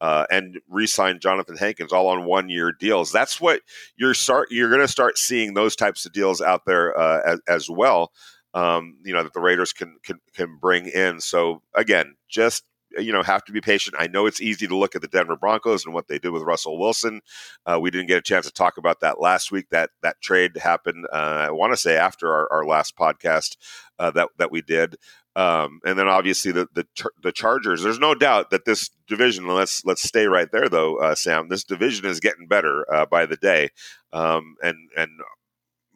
Uh, 0.00 0.24
and 0.30 0.60
re-signed 0.68 1.20
Johnathan 1.20 1.58
Hankins 1.58 1.92
all 1.92 2.06
on 2.06 2.24
one-year 2.24 2.70
deals. 2.70 3.10
That's 3.10 3.40
what 3.40 3.62
you're 3.96 4.14
start. 4.14 4.46
You're 4.48 4.68
going 4.68 4.80
to 4.80 4.86
start 4.86 5.18
seeing 5.18 5.54
those 5.54 5.74
types 5.74 6.06
of 6.06 6.12
deals 6.12 6.40
out 6.40 6.62
there 6.66 6.96
uh, 6.96 7.20
as, 7.26 7.40
as, 7.48 7.68
well 7.68 8.12
um, 8.54 8.96
you 9.04 9.12
know 9.12 9.22
that 9.22 9.32
the 9.32 9.40
Raiders 9.40 9.72
can 9.72 9.96
can 10.02 10.20
can 10.34 10.58
bring 10.60 10.86
in. 10.86 11.20
So 11.20 11.62
again, 11.74 12.16
just 12.28 12.64
you 12.96 13.12
know 13.12 13.22
have 13.22 13.44
to 13.44 13.52
be 13.52 13.60
patient. 13.60 13.96
I 13.98 14.06
know 14.06 14.26
it's 14.26 14.40
easy 14.40 14.66
to 14.66 14.76
look 14.76 14.94
at 14.94 15.02
the 15.02 15.08
Denver 15.08 15.36
Broncos 15.36 15.84
and 15.84 15.94
what 15.94 16.08
they 16.08 16.18
did 16.18 16.30
with 16.30 16.42
Russell 16.42 16.78
Wilson. 16.78 17.20
Uh, 17.66 17.78
we 17.80 17.90
didn't 17.90 18.08
get 18.08 18.18
a 18.18 18.22
chance 18.22 18.46
to 18.46 18.52
talk 18.52 18.78
about 18.78 19.00
that 19.00 19.20
last 19.20 19.52
week. 19.52 19.66
That 19.70 19.90
that 20.02 20.20
trade 20.20 20.56
happened. 20.56 21.06
Uh, 21.12 21.46
I 21.48 21.50
want 21.50 21.72
to 21.72 21.76
say 21.76 21.96
after 21.96 22.32
our, 22.32 22.48
our 22.52 22.66
last 22.66 22.96
podcast 22.96 23.56
uh, 23.98 24.10
that 24.12 24.28
that 24.38 24.50
we 24.50 24.62
did. 24.62 24.96
Um, 25.36 25.78
and 25.84 25.96
then 25.96 26.08
obviously 26.08 26.50
the, 26.50 26.66
the 26.74 26.84
the 27.22 27.30
Chargers. 27.30 27.82
There's 27.82 28.00
no 28.00 28.14
doubt 28.14 28.50
that 28.50 28.64
this 28.64 28.90
division. 29.06 29.46
Let's 29.46 29.84
let's 29.84 30.02
stay 30.02 30.26
right 30.26 30.50
there 30.50 30.68
though, 30.68 30.96
uh, 30.96 31.14
Sam. 31.14 31.48
This 31.48 31.62
division 31.62 32.06
is 32.06 32.18
getting 32.18 32.48
better 32.48 32.84
uh, 32.92 33.06
by 33.06 33.24
the 33.24 33.36
day, 33.36 33.68
um, 34.12 34.56
and 34.62 34.76
and 34.96 35.10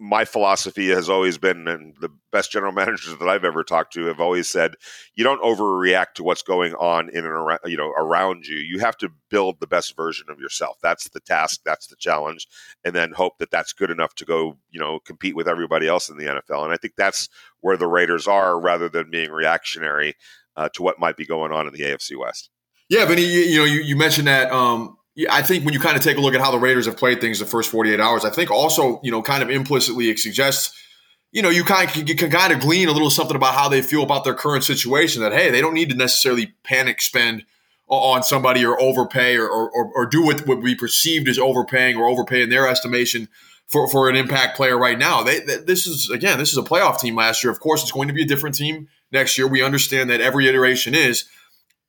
my 0.03 0.25
philosophy 0.25 0.89
has 0.89 1.09
always 1.09 1.39
been, 1.39 1.69
and 1.69 1.95
the 2.01 2.11
best 2.33 2.51
general 2.51 2.73
managers 2.83 3.17
that 3.17 3.29
I've 3.29 3.45
ever 3.45 3.63
talked 3.63 3.93
to 3.95 4.07
have 4.07 4.21
always 4.21 4.51
said, 4.51 4.75
you 5.15 5.23
don't 5.23 5.43
overreact 5.43 6.15
to 6.15 6.25
what's 6.25 6.43
going 6.43 6.75
on 6.75 7.09
in 7.11 7.19
and 7.19 7.27
around, 7.27 7.61
you 7.67 7.77
know, 7.77 7.91
around 7.91 8.47
you. 8.47 8.57
You 8.57 8.81
have 8.81 8.97
to 8.99 9.11
build 9.31 9.61
the 9.61 9.67
best 9.67 9.97
version 9.97 10.27
of 10.29 10.41
yourself. 10.41 10.79
That's 10.83 11.09
the 11.11 11.21
task. 11.21 11.61
That's 11.65 11.87
the 11.87 11.97
challenge, 11.97 12.49
and 12.85 12.95
then 12.95 13.13
hope 13.13 13.39
that 13.39 13.51
that's 13.51 13.73
good 13.73 13.91
enough 13.91 14.15
to 14.17 14.25
go, 14.25 14.59
you 14.71 14.81
know, 14.81 14.99
compete 15.01 15.37
with 15.37 15.49
everybody 15.49 15.87
else 15.87 16.09
in 16.09 16.17
the 16.17 16.25
NFL. 16.25 16.65
And 16.65 16.73
I 16.73 16.77
think 16.77 16.95
that's 16.97 17.29
where 17.61 17.77
the 17.77 17.87
Raiders 17.87 18.27
are, 18.27 18.61
rather 18.61 18.89
than 18.89 19.11
being 19.11 19.31
reactionary. 19.31 20.17
uh, 20.57 20.69
to 20.75 20.83
what 20.83 20.99
might 20.99 21.17
be 21.17 21.27
going 21.27 21.53
on 21.53 21.67
in 21.67 21.73
the 21.73 21.81
AFC 21.81 22.19
West. 22.19 22.51
Yeah, 22.89 23.05
Vinny, 23.07 23.23
you, 23.23 23.41
you 23.41 23.59
know, 23.59 23.65
you, 23.65 23.81
you 23.81 23.97
mentioned 23.97 24.29
that. 24.29 24.53
Um, 24.53 24.97
I 25.31 25.43
think 25.43 25.65
when 25.65 25.75
you 25.75 25.81
kind 25.81 25.97
of 25.97 26.03
take 26.03 26.17
a 26.17 26.21
look 26.21 26.35
at 26.35 26.41
how 26.41 26.51
the 26.51 26.59
Raiders 26.59 26.87
have 26.87 26.97
played 26.97 27.21
things 27.21 27.39
the 27.39 27.45
first 27.45 27.71
48 27.71 28.01
hours, 28.01 28.25
I 28.25 28.31
think 28.31 28.51
also, 28.51 29.01
you 29.03 29.11
know, 29.11 29.23
kind 29.23 29.43
of 29.43 29.51
implicitly 29.51 30.09
it 30.09 30.19
suggests, 30.19 30.75
you 31.33 31.43
know, 31.43 31.51
you 31.51 31.65
kind 31.65 31.89
of 31.91 32.09
you 32.09 32.15
can 32.15 32.31
kind 32.31 32.53
of 32.53 32.61
glean 32.61 32.89
a 32.89 32.93
little 32.93 33.11
something 33.11 33.37
about 33.37 33.55
how 33.55 33.69
they 33.69 33.83
feel 33.83 34.03
about 34.03 34.25
their 34.25 34.35
current 34.35 34.65
situation. 34.65 35.23
That 35.23 35.33
hey, 35.33 35.51
they 35.51 35.61
don't 35.61 35.75
need 35.75 35.91
to 35.91 35.97
necessarily 35.97 36.55
panic 36.65 37.03
spend 37.03 37.45
on 37.89 38.23
somebody 38.23 38.65
or 38.65 38.81
overpay 38.81 39.37
or, 39.37 39.49
or, 39.49 39.93
or 39.95 40.07
do 40.07 40.25
what 40.25 40.47
would 40.47 40.63
be 40.63 40.75
perceived 40.75 41.29
as 41.29 41.39
overpaying 41.39 41.97
or 41.97 42.07
overpay 42.07 42.43
in 42.43 42.49
their 42.49 42.67
estimation 42.67 43.29
for, 43.67 43.87
for 43.89 44.09
an 44.09 44.17
impact 44.17 44.57
player 44.57 44.79
right 44.79 44.99
now. 44.99 45.23
They, 45.23 45.41
this 45.41 45.87
is 45.87 46.09
again, 46.09 46.39
this 46.39 46.53
is 46.53 46.59
a 46.59 46.63
playoff 46.63 47.01
team 47.01 47.17
last 47.17 47.45
year. 47.45 47.51
Of 47.51 47.61
course, 47.61 47.83
it's 47.83 47.93
going 47.93 48.09
to 48.09 48.15
be 48.15 48.23
a 48.23 48.27
different 48.27 48.55
team 48.55 48.89
next 49.11 49.37
year. 49.37 49.47
We 49.47 49.63
understand 49.63 50.09
that 50.09 50.23
every 50.23 50.49
iteration 50.49 50.95
is, 50.95 51.25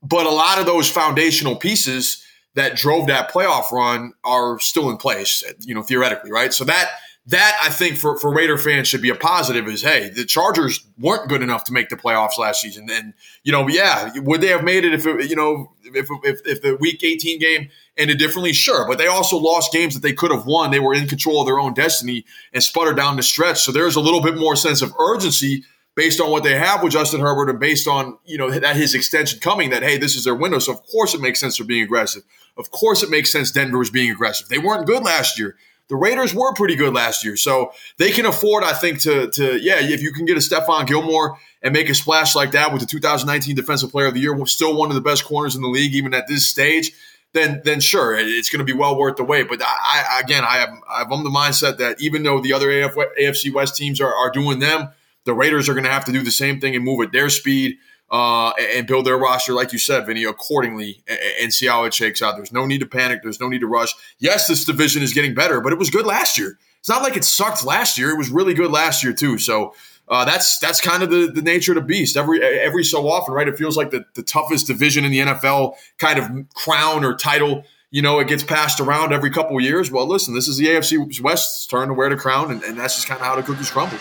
but 0.02 0.26
a 0.26 0.32
lot 0.32 0.60
of 0.60 0.66
those 0.66 0.90
foundational 0.90 1.56
pieces 1.56 2.23
that 2.56 2.76
drove 2.76 3.08
that 3.08 3.32
playoff 3.32 3.72
run 3.72 4.14
are 4.24 4.60
still 4.60 4.90
in 4.90 4.98
place, 4.98 5.44
you 5.62 5.74
know, 5.74 5.82
theoretically, 5.82 6.32
right? 6.32 6.54
So 6.54 6.64
that 6.66 6.90
that 7.28 7.58
I 7.64 7.70
think 7.70 7.98
for, 7.98 8.18
for 8.20 8.34
Raider 8.34 8.58
fans 8.58 8.88
should 8.90 9.02
be 9.02 9.10
a 9.10 9.16
positive 9.16 9.68
is 9.68 9.82
hey, 9.82 10.10
the 10.10 10.26
Chargers 10.26 10.86
weren't 11.00 11.30
good 11.30 11.42
enough 11.42 11.64
to 11.66 11.74
make 11.74 11.88
the 11.88 11.96
playoffs 11.96 12.38
last 12.38 12.62
season. 12.62 12.90
And, 12.92 13.14
you 13.44 13.52
know, 13.52 13.68
yeah, 13.70 14.12
would 14.18 14.42
they 14.42 14.48
have 14.48 14.64
made 14.64 14.84
it 14.84 14.94
if, 14.94 15.06
it, 15.06 15.30
you 15.30 15.36
know, 15.36 15.72
if, 15.84 16.10
if, 16.24 16.42
if 16.46 16.62
the 16.62 16.76
week 16.76 17.02
18 17.02 17.40
game 17.40 17.70
ended 17.98 18.18
differently? 18.18 18.52
Sure. 18.52 18.86
But 18.86 18.98
they 18.98 19.08
also 19.08 19.38
lost 19.38 19.72
games 19.72 19.94
that 19.94 20.02
they 20.02 20.12
could 20.12 20.32
have 20.32 20.46
won. 20.46 20.72
They 20.72 20.82
were 20.82 20.94
in 20.94 21.08
control 21.08 21.40
of 21.40 21.48
their 21.48 21.60
own 21.60 21.74
destiny 21.74 22.26
and 22.52 22.62
sputtered 22.62 22.98
down 22.98 23.16
the 23.16 23.24
stretch. 23.24 23.62
So 23.62 23.72
there's 23.72 23.96
a 23.96 24.02
little 24.02 24.22
bit 24.22 24.38
more 24.38 24.58
sense 24.58 24.82
of 24.82 24.94
urgency 25.00 25.64
based 25.96 26.20
on 26.20 26.32
what 26.32 26.44
they 26.44 26.58
have 26.58 26.82
with 26.82 26.94
Justin 26.94 27.22
Herbert 27.22 27.50
and 27.50 27.60
based 27.60 27.88
on, 27.88 28.18
you 28.26 28.38
know, 28.38 28.50
that 28.50 28.76
his 28.76 28.96
extension 28.96 29.40
coming 29.40 29.70
that, 29.70 29.84
hey, 29.84 29.98
this 29.98 30.16
is 30.16 30.24
their 30.24 30.36
window. 30.36 30.60
So 30.60 30.74
of 30.74 30.82
course 30.88 31.14
it 31.14 31.22
makes 31.22 31.40
sense 31.40 31.58
for 31.58 31.64
being 31.64 31.84
aggressive. 31.84 32.24
Of 32.58 32.72
course 32.72 33.04
it 33.04 33.10
makes 33.10 33.32
sense 33.32 33.52
Denver 33.52 33.82
is 33.82 33.90
being 33.90 34.12
aggressive. 34.12 34.50
They 34.50 34.58
weren't 34.58 34.88
good 34.88 35.04
last 35.04 35.38
year. 35.38 35.56
The 35.90 35.96
Raiders 35.98 36.34
were 36.34 36.54
pretty 36.54 36.76
good 36.76 36.94
last 36.94 37.26
year, 37.26 37.36
so 37.36 37.74
they 37.98 38.12
can 38.12 38.26
afford, 38.26 38.64
I 38.64 38.72
think, 38.72 39.02
to 39.02 39.30
to 39.32 39.60
yeah, 39.62 39.80
if 39.80 40.02
you 40.02 40.14
can 40.14 40.26
get 40.26 40.38
a 40.38 40.40
Stephon 40.40 40.88
Gilmore 40.88 41.38
and 41.62 41.74
make 41.74 41.90
a 41.90 41.94
splash 41.94 42.36
like 42.36 42.52
that 42.52 42.72
with 42.72 42.82
the 42.82 42.88
2019 42.88 43.56
Defensive 43.56 43.92
Player 43.92 44.08
of 44.08 44.14
the 44.14 44.22
Year, 44.22 44.46
still 44.46 44.76
one 44.78 44.90
of 44.90 44.96
the 44.96 45.02
best 45.02 45.26
corners 45.26 45.56
in 45.56 45.62
the 45.62 45.68
league, 45.68 45.94
even 45.94 46.14
at 46.14 46.28
this 46.28 46.48
stage. 46.48 46.94
Then, 47.34 47.62
then 47.66 47.80
sure, 47.80 48.16
it's 48.18 48.50
going 48.50 48.60
to 48.60 48.66
be 48.66 48.78
well 48.78 48.98
worth 48.98 49.18
the 49.18 49.24
wait. 49.24 49.50
But 49.50 49.62
I, 49.62 50.06
I 50.12 50.20
again, 50.22 50.44
I 50.44 50.58
have, 50.58 50.70
I'm 50.90 51.24
the 51.24 51.32
mindset 51.32 51.78
that 51.78 52.00
even 52.00 52.24
though 52.24 52.40
the 52.40 52.54
other 52.54 52.72
AF, 52.72 52.96
AFC 52.96 53.52
West 53.52 53.76
teams 53.76 54.00
are, 54.00 54.14
are 54.14 54.30
doing 54.30 54.60
them, 54.60 54.90
the 55.26 55.34
Raiders 55.34 55.70
are 55.70 55.74
going 55.74 55.86
to 55.86 55.92
have 55.92 56.06
to 56.06 56.12
do 56.12 56.24
the 56.24 56.32
same 56.32 56.60
thing 56.60 56.76
and 56.76 56.84
move 56.84 57.02
at 57.02 57.12
their 57.12 57.30
speed 57.30 57.78
uh, 58.12 58.52
and 58.60 58.86
build 58.86 59.06
their 59.06 59.18
roster, 59.18 59.54
like 59.54 59.74
you 59.74 59.80
said, 59.80 60.06
Vinny, 60.06 60.24
accordingly 60.24 61.04
and, 61.42 61.52
see 61.52 61.66
how 61.66 61.84
it 61.84 61.94
shakes 61.94 62.22
out. 62.22 62.36
There's 62.36 62.52
no 62.52 62.66
need 62.66 62.80
to 62.80 62.86
panic. 62.86 63.22
There's 63.24 63.40
no 63.40 63.48
need 63.48 63.62
to 63.62 63.68
rush. 63.68 63.94
Yes, 64.20 64.48
this 64.48 64.66
division 64.66 65.02
is 65.02 65.14
getting 65.14 65.34
better, 65.34 65.62
but 65.62 65.74
it 65.74 65.80
was 65.80 65.90
good 65.90 66.06
last 66.06 66.38
year. 66.38 66.60
It's 66.80 66.90
not 66.90 67.02
like 67.02 67.18
it 67.18 67.24
sucked 67.24 67.66
last 67.66 67.98
year. 67.98 68.12
It 68.12 68.18
was 68.18 68.30
really 68.30 68.54
good 68.54 68.70
last 68.70 69.04
year 69.04 69.14
too. 69.14 69.40
So 69.40 69.74
uh, 70.08 70.26
that's 70.26 70.60
that's 70.60 70.82
kind 70.82 71.02
of 71.02 71.10
the, 71.10 71.32
the 71.34 71.42
nature 71.42 71.72
of 71.72 71.78
the 71.78 71.82
beast. 71.82 72.18
Every 72.18 72.44
every 72.44 72.84
so 72.84 73.10
often, 73.10 73.34
right? 73.34 73.48
It 73.48 73.58
feels 73.58 73.78
like 73.78 73.90
the, 73.90 74.06
the 74.16 74.22
toughest 74.22 74.68
division 74.68 75.06
in 75.06 75.12
the 75.12 75.20
NFL 75.20 75.76
kind 75.98 76.20
of 76.20 76.54
crown 76.54 77.04
or 77.04 77.16
title. 77.16 77.64
You 77.90 78.02
know, 78.02 78.20
it 78.20 78.28
gets 78.28 78.44
passed 78.44 78.80
around 78.80 79.14
every 79.14 79.30
couple 79.30 79.60
years. 79.62 79.92
Well, 79.92 80.08
listen, 80.08 80.36
this 80.36 80.48
is 80.48 80.58
the 80.58 80.66
AFC 80.66 81.22
West's 81.22 81.66
turn 81.68 81.88
to 81.88 81.94
wear 81.94 82.10
the 82.10 82.18
crown, 82.18 82.52
and, 82.52 82.62
and 82.64 82.78
that's 82.78 82.96
just 82.96 83.08
kind 83.08 83.22
of 83.22 83.26
how 83.26 83.36
the 83.36 83.44
cookies 83.44 83.72
crumble. 83.72 84.00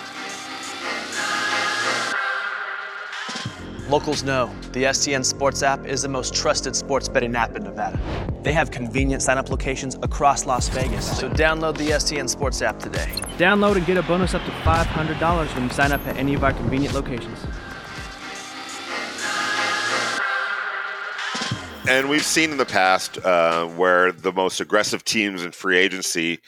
Locals 3.92 4.22
know 4.22 4.50
the 4.72 4.84
STN 4.84 5.22
Sports 5.22 5.62
app 5.62 5.84
is 5.84 6.00
the 6.00 6.08
most 6.08 6.34
trusted 6.34 6.74
sports 6.74 7.10
betting 7.10 7.36
app 7.36 7.54
in 7.56 7.64
Nevada. 7.64 8.00
They 8.42 8.54
have 8.54 8.70
convenient 8.70 9.20
sign-up 9.20 9.50
locations 9.50 9.96
across 9.96 10.46
Las 10.46 10.70
Vegas, 10.70 11.18
so 11.18 11.28
download 11.28 11.76
the 11.76 11.90
STN 11.90 12.26
Sports 12.26 12.62
app 12.62 12.78
today. 12.78 13.12
Download 13.36 13.76
and 13.76 13.84
get 13.84 13.98
a 13.98 14.02
bonus 14.02 14.32
up 14.32 14.42
to 14.46 14.50
$500 14.50 15.54
when 15.54 15.64
you 15.64 15.68
sign 15.68 15.92
up 15.92 16.00
at 16.06 16.16
any 16.16 16.32
of 16.32 16.42
our 16.42 16.54
convenient 16.54 16.94
locations. 16.94 17.38
And 21.86 22.08
we've 22.08 22.24
seen 22.24 22.50
in 22.50 22.56
the 22.56 22.64
past 22.64 23.18
uh, 23.22 23.66
where 23.66 24.10
the 24.10 24.32
most 24.32 24.62
aggressive 24.62 25.04
teams 25.04 25.44
in 25.44 25.52
free 25.52 25.76
agency 25.76 26.40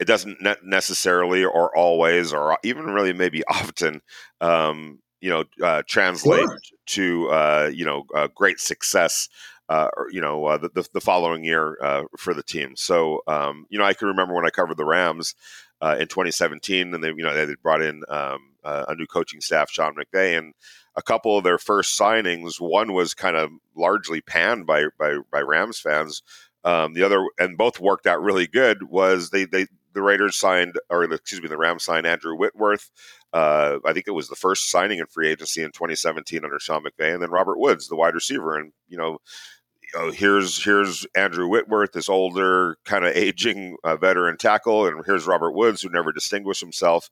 it 0.00 0.06
doesn't 0.06 0.38
necessarily 0.64 1.44
or 1.44 1.76
always 1.76 2.32
or 2.32 2.58
even 2.64 2.86
really 2.86 3.12
maybe 3.12 3.44
often 3.48 4.00
um, 4.40 4.98
you 5.20 5.30
know 5.30 5.44
uh, 5.62 5.82
translate 5.86 6.40
sure. 6.40 6.58
to 6.86 7.28
uh, 7.28 7.70
you 7.72 7.84
know 7.84 8.04
uh, 8.14 8.28
great 8.34 8.60
success. 8.60 9.28
Uh, 9.68 9.88
you 10.10 10.20
know 10.20 10.46
uh, 10.46 10.56
the, 10.56 10.88
the 10.94 11.00
following 11.00 11.44
year 11.44 11.76
uh, 11.82 12.04
for 12.16 12.32
the 12.32 12.42
team. 12.42 12.74
So 12.76 13.22
um, 13.26 13.66
you 13.68 13.78
know 13.78 13.84
I 13.84 13.92
can 13.92 14.08
remember 14.08 14.34
when 14.34 14.46
I 14.46 14.50
covered 14.50 14.76
the 14.76 14.84
Rams 14.84 15.34
in 15.82 16.08
2017, 16.08 16.94
and 16.94 17.04
they 17.04 17.08
you 17.08 17.22
know 17.22 17.46
they 17.46 17.54
brought 17.62 17.82
in 17.82 18.02
um, 18.08 18.54
a 18.64 18.94
new 18.94 19.06
coaching 19.06 19.40
staff, 19.40 19.70
Sean 19.70 19.94
McVay, 19.94 20.38
and 20.38 20.54
a 20.96 21.02
couple 21.02 21.36
of 21.36 21.44
their 21.44 21.58
first 21.58 21.98
signings. 21.98 22.60
One 22.60 22.92
was 22.92 23.14
kind 23.14 23.36
of 23.36 23.50
largely 23.76 24.20
panned 24.20 24.66
by 24.66 24.86
by, 24.98 25.18
by 25.30 25.40
Rams 25.40 25.78
fans. 25.78 26.22
Um, 26.64 26.92
the 26.94 27.04
other, 27.04 27.24
and 27.38 27.56
both 27.56 27.78
worked 27.78 28.06
out 28.06 28.20
really 28.20 28.46
good. 28.46 28.82
Was 28.84 29.30
they 29.30 29.44
they 29.44 29.66
the 29.98 30.02
Raiders 30.02 30.36
signed, 30.36 30.78
or 30.90 31.04
excuse 31.04 31.42
me, 31.42 31.48
the 31.48 31.56
Rams 31.56 31.82
signed 31.82 32.06
Andrew 32.06 32.36
Whitworth. 32.36 32.90
Uh, 33.32 33.78
I 33.84 33.92
think 33.92 34.06
it 34.08 34.12
was 34.12 34.28
the 34.28 34.36
first 34.36 34.70
signing 34.70 34.98
in 34.98 35.06
free 35.06 35.28
agency 35.28 35.62
in 35.62 35.72
2017 35.72 36.44
under 36.44 36.58
Sean 36.58 36.82
McVay, 36.82 37.12
and 37.12 37.22
then 37.22 37.30
Robert 37.30 37.58
Woods, 37.58 37.88
the 37.88 37.96
wide 37.96 38.14
receiver. 38.14 38.56
And 38.56 38.72
you 38.88 38.96
know, 38.96 39.18
you 39.82 40.00
know 40.00 40.10
here's 40.10 40.62
here's 40.62 41.06
Andrew 41.16 41.46
Whitworth, 41.46 41.92
this 41.92 42.08
older 42.08 42.76
kind 42.84 43.04
of 43.04 43.14
aging 43.14 43.76
uh, 43.84 43.96
veteran 43.96 44.38
tackle, 44.38 44.86
and 44.86 45.04
here's 45.04 45.26
Robert 45.26 45.52
Woods, 45.52 45.82
who 45.82 45.90
never 45.90 46.12
distinguished 46.12 46.60
himself. 46.60 47.10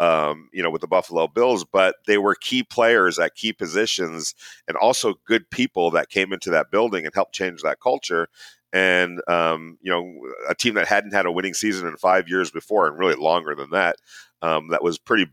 Um, 0.00 0.48
you 0.52 0.62
know, 0.62 0.70
with 0.70 0.80
the 0.80 0.86
Buffalo 0.86 1.26
Bills, 1.26 1.64
but 1.64 1.96
they 2.06 2.18
were 2.18 2.36
key 2.36 2.62
players 2.62 3.18
at 3.18 3.34
key 3.34 3.52
positions 3.52 4.32
and 4.68 4.76
also 4.76 5.14
good 5.26 5.50
people 5.50 5.90
that 5.90 6.08
came 6.08 6.32
into 6.32 6.50
that 6.50 6.70
building 6.70 7.04
and 7.04 7.12
helped 7.12 7.34
change 7.34 7.62
that 7.62 7.80
culture 7.80 8.28
and 8.72 9.20
um, 9.28 9.78
you 9.82 9.90
know 9.90 10.14
a 10.48 10.54
team 10.54 10.74
that 10.74 10.86
hadn't 10.86 11.14
had 11.14 11.26
a 11.26 11.32
winning 11.32 11.54
season 11.54 11.88
in 11.88 11.96
five 11.96 12.28
years 12.28 12.50
before 12.50 12.86
and 12.86 12.98
really 12.98 13.14
longer 13.14 13.54
than 13.54 13.70
that 13.70 13.96
um, 14.42 14.68
that 14.68 14.82
was 14.82 14.98
pretty 14.98 15.26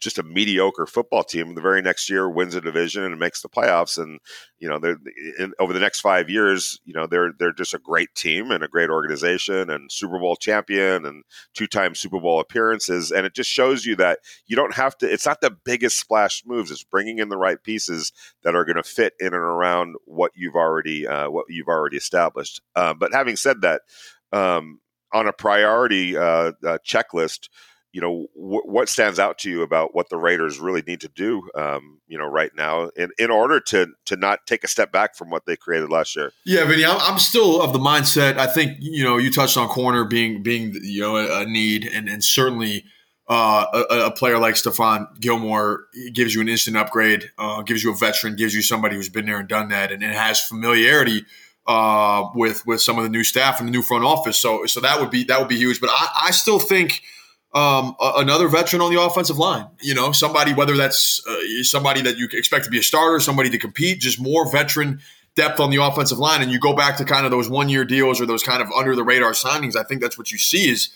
just 0.00 0.18
a 0.18 0.22
mediocre 0.22 0.86
football 0.86 1.22
team. 1.22 1.54
The 1.54 1.60
very 1.60 1.82
next 1.82 2.08
year 2.08 2.28
wins 2.28 2.54
a 2.54 2.60
division 2.60 3.04
and 3.04 3.18
makes 3.18 3.42
the 3.42 3.48
playoffs. 3.48 3.98
And 3.98 4.20
you 4.58 4.68
know, 4.68 4.78
in, 5.38 5.52
over 5.58 5.72
the 5.72 5.80
next 5.80 6.00
five 6.00 6.30
years, 6.30 6.80
you 6.84 6.92
know, 6.92 7.06
they're 7.06 7.32
they're 7.38 7.52
just 7.52 7.74
a 7.74 7.78
great 7.78 8.14
team 8.14 8.50
and 8.50 8.62
a 8.62 8.68
great 8.68 8.90
organization 8.90 9.70
and 9.70 9.90
Super 9.90 10.18
Bowl 10.18 10.36
champion 10.36 11.04
and 11.04 11.24
two 11.54 11.66
time 11.66 11.94
Super 11.94 12.20
Bowl 12.20 12.40
appearances. 12.40 13.10
And 13.10 13.26
it 13.26 13.34
just 13.34 13.50
shows 13.50 13.84
you 13.84 13.96
that 13.96 14.20
you 14.46 14.56
don't 14.56 14.74
have 14.74 14.96
to. 14.98 15.10
It's 15.10 15.26
not 15.26 15.40
the 15.40 15.56
biggest 15.64 15.98
splash 15.98 16.42
moves. 16.46 16.70
It's 16.70 16.84
bringing 16.84 17.18
in 17.18 17.28
the 17.28 17.38
right 17.38 17.62
pieces 17.62 18.12
that 18.42 18.54
are 18.54 18.64
going 18.64 18.76
to 18.76 18.82
fit 18.82 19.14
in 19.20 19.28
and 19.28 19.34
around 19.36 19.96
what 20.04 20.32
you've 20.34 20.56
already 20.56 21.06
uh, 21.06 21.30
what 21.30 21.46
you've 21.48 21.68
already 21.68 21.96
established. 21.96 22.60
Uh, 22.74 22.94
but 22.94 23.12
having 23.12 23.36
said 23.36 23.62
that. 23.62 23.82
Um, 24.32 24.80
on 25.10 25.26
a 25.26 25.32
priority 25.32 26.18
uh, 26.18 26.52
uh 26.66 26.76
checklist, 26.86 27.48
you 27.92 28.00
know 28.00 28.26
w- 28.34 28.62
what 28.64 28.88
stands 28.88 29.18
out 29.18 29.38
to 29.38 29.50
you 29.50 29.62
about 29.62 29.94
what 29.94 30.08
the 30.08 30.16
Raiders 30.16 30.58
really 30.58 30.82
need 30.86 31.00
to 31.00 31.08
do, 31.08 31.48
um, 31.54 32.00
you 32.06 32.18
know, 32.18 32.26
right 32.26 32.50
now 32.56 32.90
in, 32.96 33.10
in 33.18 33.30
order 33.30 33.60
to 33.60 33.88
to 34.06 34.16
not 34.16 34.46
take 34.46 34.64
a 34.64 34.68
step 34.68 34.92
back 34.92 35.16
from 35.16 35.30
what 35.30 35.46
they 35.46 35.56
created 35.56 35.90
last 35.90 36.14
year. 36.16 36.32
Yeah, 36.44 36.64
Vinny, 36.64 36.84
I'm, 36.84 36.98
I'm 37.00 37.18
still 37.18 37.62
of 37.62 37.72
the 37.72 37.78
mindset. 37.78 38.38
I 38.38 38.46
think 38.46 38.76
you 38.80 39.04
know 39.04 39.16
you 39.16 39.30
touched 39.30 39.56
on 39.56 39.68
corner 39.68 40.04
being 40.04 40.42
being 40.42 40.74
you 40.82 41.00
know 41.00 41.16
a, 41.16 41.42
a 41.42 41.46
need, 41.46 41.86
and 41.86 42.08
and 42.08 42.22
certainly. 42.22 42.84
Uh, 43.30 43.84
a, 43.90 44.06
a, 44.06 44.10
player 44.10 44.38
like 44.38 44.54
Stephon 44.54 45.06
Gilmore 45.20 45.84
gives 46.14 46.34
you 46.34 46.40
an 46.40 46.48
instant 46.48 46.78
upgrade, 46.78 47.30
uh, 47.36 47.60
gives 47.60 47.84
you 47.84 47.92
a 47.92 47.94
veteran, 47.94 48.36
gives 48.36 48.54
you 48.54 48.62
somebody 48.62 48.96
who's 48.96 49.10
been 49.10 49.26
there 49.26 49.38
and 49.38 49.46
done 49.46 49.68
that, 49.68 49.92
and, 49.92 50.02
and 50.02 50.14
has 50.14 50.40
familiarity 50.40 51.26
uh, 51.68 52.24
with 52.34 52.66
with 52.66 52.80
some 52.80 52.96
of 52.96 53.04
the 53.04 53.10
new 53.10 53.22
staff 53.22 53.60
and 53.60 53.68
the 53.68 53.70
new 53.70 53.82
front 53.82 54.02
office. 54.02 54.38
So 54.38 54.64
so 54.64 54.80
that 54.80 54.98
would 54.98 55.10
be 55.10 55.24
that 55.24 55.38
would 55.38 55.48
be 55.48 55.58
huge. 55.58 55.78
But 55.78 55.90
I, 55.92 56.08
I 56.24 56.30
still 56.30 56.58
think 56.58 57.02
um, 57.54 57.96
another 58.00 58.48
veteran 58.48 58.82
on 58.82 58.92
the 58.92 59.00
offensive 59.00 59.38
line. 59.38 59.66
You 59.80 59.94
know, 59.94 60.12
somebody 60.12 60.52
whether 60.52 60.76
that's 60.76 61.26
uh, 61.26 61.62
somebody 61.62 62.02
that 62.02 62.18
you 62.18 62.28
expect 62.32 62.64
to 62.66 62.70
be 62.70 62.78
a 62.78 62.82
starter, 62.82 63.20
somebody 63.20 63.50
to 63.50 63.58
compete, 63.58 64.00
just 64.00 64.20
more 64.20 64.50
veteran 64.50 65.00
depth 65.34 65.60
on 65.60 65.70
the 65.70 65.82
offensive 65.82 66.18
line. 66.18 66.42
And 66.42 66.50
you 66.50 66.58
go 66.58 66.74
back 66.74 66.96
to 66.98 67.04
kind 67.04 67.24
of 67.24 67.30
those 67.30 67.48
one 67.48 67.68
year 67.68 67.84
deals 67.84 68.20
or 68.20 68.26
those 68.26 68.42
kind 68.42 68.60
of 68.60 68.70
under 68.72 68.94
the 68.94 69.04
radar 69.04 69.32
signings. 69.32 69.76
I 69.76 69.84
think 69.84 70.00
that's 70.00 70.18
what 70.18 70.30
you 70.30 70.38
see 70.38 70.70
is. 70.70 70.90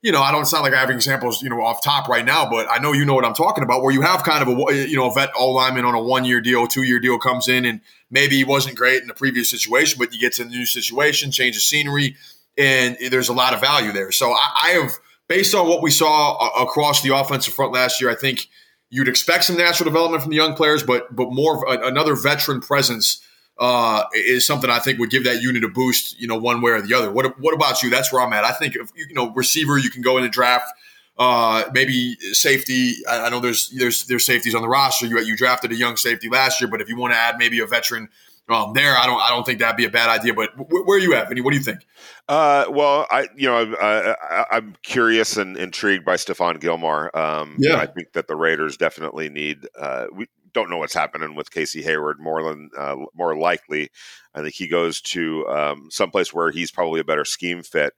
You 0.00 0.12
know, 0.12 0.22
I 0.22 0.30
don't 0.30 0.44
sound 0.44 0.62
like 0.62 0.74
I 0.74 0.78
have 0.78 0.90
examples, 0.90 1.42
you 1.42 1.50
know, 1.50 1.60
off 1.60 1.82
top 1.82 2.06
right 2.06 2.24
now, 2.24 2.48
but 2.48 2.70
I 2.70 2.78
know 2.78 2.92
you 2.92 3.04
know 3.04 3.14
what 3.14 3.24
I'm 3.24 3.34
talking 3.34 3.64
about. 3.64 3.82
Where 3.82 3.92
you 3.92 4.02
have 4.02 4.22
kind 4.22 4.42
of 4.42 4.48
a, 4.48 4.88
you 4.88 4.94
know, 4.94 5.10
a 5.10 5.12
vet 5.12 5.32
all 5.34 5.56
lineman 5.56 5.84
on 5.84 5.94
a 5.96 6.00
one 6.00 6.24
year 6.24 6.40
deal, 6.40 6.68
two 6.68 6.84
year 6.84 7.00
deal 7.00 7.18
comes 7.18 7.48
in, 7.48 7.64
and 7.64 7.80
maybe 8.08 8.36
he 8.36 8.44
wasn't 8.44 8.76
great 8.76 9.02
in 9.02 9.08
the 9.08 9.14
previous 9.14 9.50
situation, 9.50 9.98
but 9.98 10.14
you 10.14 10.20
get 10.20 10.34
to 10.34 10.44
the 10.44 10.50
new 10.50 10.66
situation, 10.66 11.32
change 11.32 11.56
of 11.56 11.62
scenery, 11.62 12.14
and 12.56 12.96
there's 13.10 13.28
a 13.28 13.32
lot 13.32 13.54
of 13.54 13.60
value 13.60 13.90
there. 13.90 14.12
So 14.12 14.30
I, 14.30 14.50
I 14.62 14.68
have 14.80 14.92
based 15.28 15.54
on 15.54 15.68
what 15.68 15.82
we 15.82 15.90
saw 15.90 16.36
across 16.62 17.02
the 17.02 17.14
offensive 17.14 17.54
front 17.54 17.72
last 17.72 18.00
year, 18.00 18.10
I 18.10 18.14
think 18.14 18.48
You'd 18.90 19.08
expect 19.08 19.44
some 19.44 19.56
natural 19.56 19.84
development 19.84 20.22
from 20.22 20.30
the 20.30 20.36
young 20.36 20.54
players, 20.54 20.82
but 20.82 21.14
but 21.14 21.30
more 21.30 21.62
another 21.68 22.14
veteran 22.14 22.60
presence 22.60 23.20
uh, 23.58 24.04
is 24.14 24.46
something 24.46 24.70
I 24.70 24.78
think 24.78 24.98
would 24.98 25.10
give 25.10 25.24
that 25.24 25.42
unit 25.42 25.62
a 25.62 25.68
boost. 25.68 26.18
You 26.18 26.26
know, 26.26 26.38
one 26.38 26.62
way 26.62 26.72
or 26.72 26.80
the 26.80 26.94
other. 26.94 27.10
What 27.10 27.38
what 27.38 27.52
about 27.52 27.82
you? 27.82 27.90
That's 27.90 28.10
where 28.10 28.22
I'm 28.22 28.32
at. 28.32 28.44
I 28.44 28.52
think 28.52 28.76
if, 28.76 28.90
you 28.96 29.12
know 29.12 29.30
receiver, 29.34 29.76
you 29.76 29.90
can 29.90 30.00
go 30.00 30.16
in 30.16 30.22
the 30.22 30.30
draft. 30.30 30.72
Uh, 31.18 31.64
maybe 31.74 32.16
safety. 32.32 32.94
I, 33.06 33.26
I 33.26 33.28
know 33.28 33.40
there's 33.40 33.68
there's 33.70 34.06
there's 34.06 34.24
safeties 34.24 34.54
on 34.54 34.62
the 34.62 34.68
roster. 34.68 35.04
You 35.04 35.20
you 35.20 35.36
drafted 35.36 35.70
a 35.70 35.76
young 35.76 35.98
safety 35.98 36.30
last 36.30 36.58
year, 36.58 36.70
but 36.70 36.80
if 36.80 36.88
you 36.88 36.96
want 36.96 37.12
to 37.12 37.18
add 37.18 37.36
maybe 37.36 37.60
a 37.60 37.66
veteran 37.66 38.08
um, 38.48 38.72
there, 38.72 38.96
I 38.96 39.06
don't 39.06 39.20
I 39.20 39.30
don't 39.30 39.44
think 39.44 39.58
that'd 39.58 39.76
be 39.76 39.84
a 39.84 39.90
bad 39.90 40.08
idea. 40.08 40.32
But 40.32 40.50
where, 40.56 40.82
where 40.82 40.96
are 40.96 41.00
you 41.00 41.14
at, 41.14 41.28
Vinny? 41.28 41.40
What 41.40 41.50
do 41.50 41.58
you 41.58 41.62
think? 41.62 41.80
Uh, 42.28 42.66
well, 42.70 43.06
I 43.10 43.28
you 43.36 43.46
know 43.48 43.74
I, 43.80 44.56
am 44.56 44.74
curious 44.82 45.36
and 45.36 45.56
intrigued 45.56 46.04
by 46.04 46.14
Stephon 46.14 46.58
Gilmore. 46.58 47.16
Um, 47.16 47.56
yeah, 47.58 47.76
I 47.76 47.86
think 47.86 48.12
that 48.12 48.26
the 48.26 48.36
Raiders 48.36 48.76
definitely 48.76 49.28
need. 49.28 49.68
Uh, 49.78 50.06
we 50.12 50.26
don't 50.54 50.70
know 50.70 50.78
what's 50.78 50.94
happening 50.94 51.34
with 51.34 51.50
Casey 51.50 51.82
Hayward. 51.82 52.18
More 52.20 52.42
than 52.42 52.70
uh, 52.76 52.96
more 53.14 53.36
likely, 53.36 53.90
I 54.34 54.40
think 54.40 54.54
he 54.54 54.66
goes 54.66 55.02
to 55.02 55.46
um, 55.48 55.88
someplace 55.90 56.32
where 56.32 56.50
he's 56.50 56.70
probably 56.70 57.00
a 57.00 57.04
better 57.04 57.26
scheme 57.26 57.62
fit. 57.62 57.92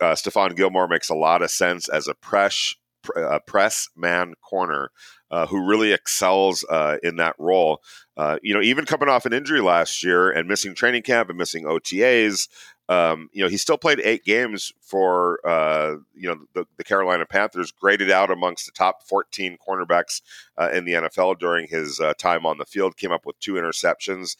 Uh, 0.00 0.14
Stephon 0.14 0.56
Gilmore 0.56 0.88
makes 0.88 1.08
a 1.08 1.14
lot 1.16 1.42
of 1.42 1.50
sense 1.50 1.88
as 1.88 2.06
a 2.06 2.14
press 2.14 2.74
uh, 3.16 3.40
press 3.46 3.88
man 3.96 4.34
corner 4.40 4.90
uh, 5.30 5.46
who 5.46 5.64
really 5.64 5.92
excels 5.92 6.64
uh, 6.70 6.96
in 7.02 7.16
that 7.16 7.34
role. 7.38 7.82
Uh, 8.16 8.38
you 8.42 8.52
know, 8.52 8.60
even 8.60 8.84
coming 8.84 9.08
off 9.08 9.26
an 9.26 9.32
injury 9.32 9.60
last 9.60 10.02
year 10.02 10.30
and 10.30 10.48
missing 10.48 10.74
training 10.74 11.02
camp 11.02 11.28
and 11.28 11.38
missing 11.38 11.64
OTAs, 11.64 12.48
um, 12.88 13.30
you 13.32 13.40
know, 13.40 13.48
he 13.48 13.56
still 13.56 13.78
played 13.78 14.00
eight 14.00 14.24
games 14.24 14.72
for 14.80 15.38
uh, 15.46 15.94
you 16.12 16.28
know 16.28 16.40
the, 16.54 16.66
the, 16.76 16.82
Carolina 16.82 17.24
Panthers, 17.24 17.70
graded 17.70 18.10
out 18.10 18.32
amongst 18.32 18.66
the 18.66 18.72
top 18.72 19.04
14 19.04 19.56
cornerbacks 19.66 20.20
uh, 20.58 20.70
in 20.72 20.84
the 20.84 20.94
NFL 20.94 21.38
during 21.38 21.68
his 21.68 22.00
time 22.18 22.44
on 22.44 22.58
the 22.58 22.64
field. 22.64 22.96
Came 22.96 23.12
up 23.12 23.24
with 23.24 23.38
two 23.38 23.54
interceptions, 23.54 24.36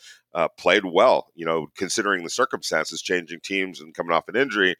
played 0.58 0.84
well. 0.84 1.28
You 1.36 1.46
know, 1.46 1.68
considering 1.76 2.24
the 2.24 2.30
circumstances, 2.30 3.00
changing 3.00 3.40
teams 3.40 3.80
and 3.80 3.94
coming 3.94 4.12
off 4.12 4.28
an 4.28 4.34
injury. 4.34 4.74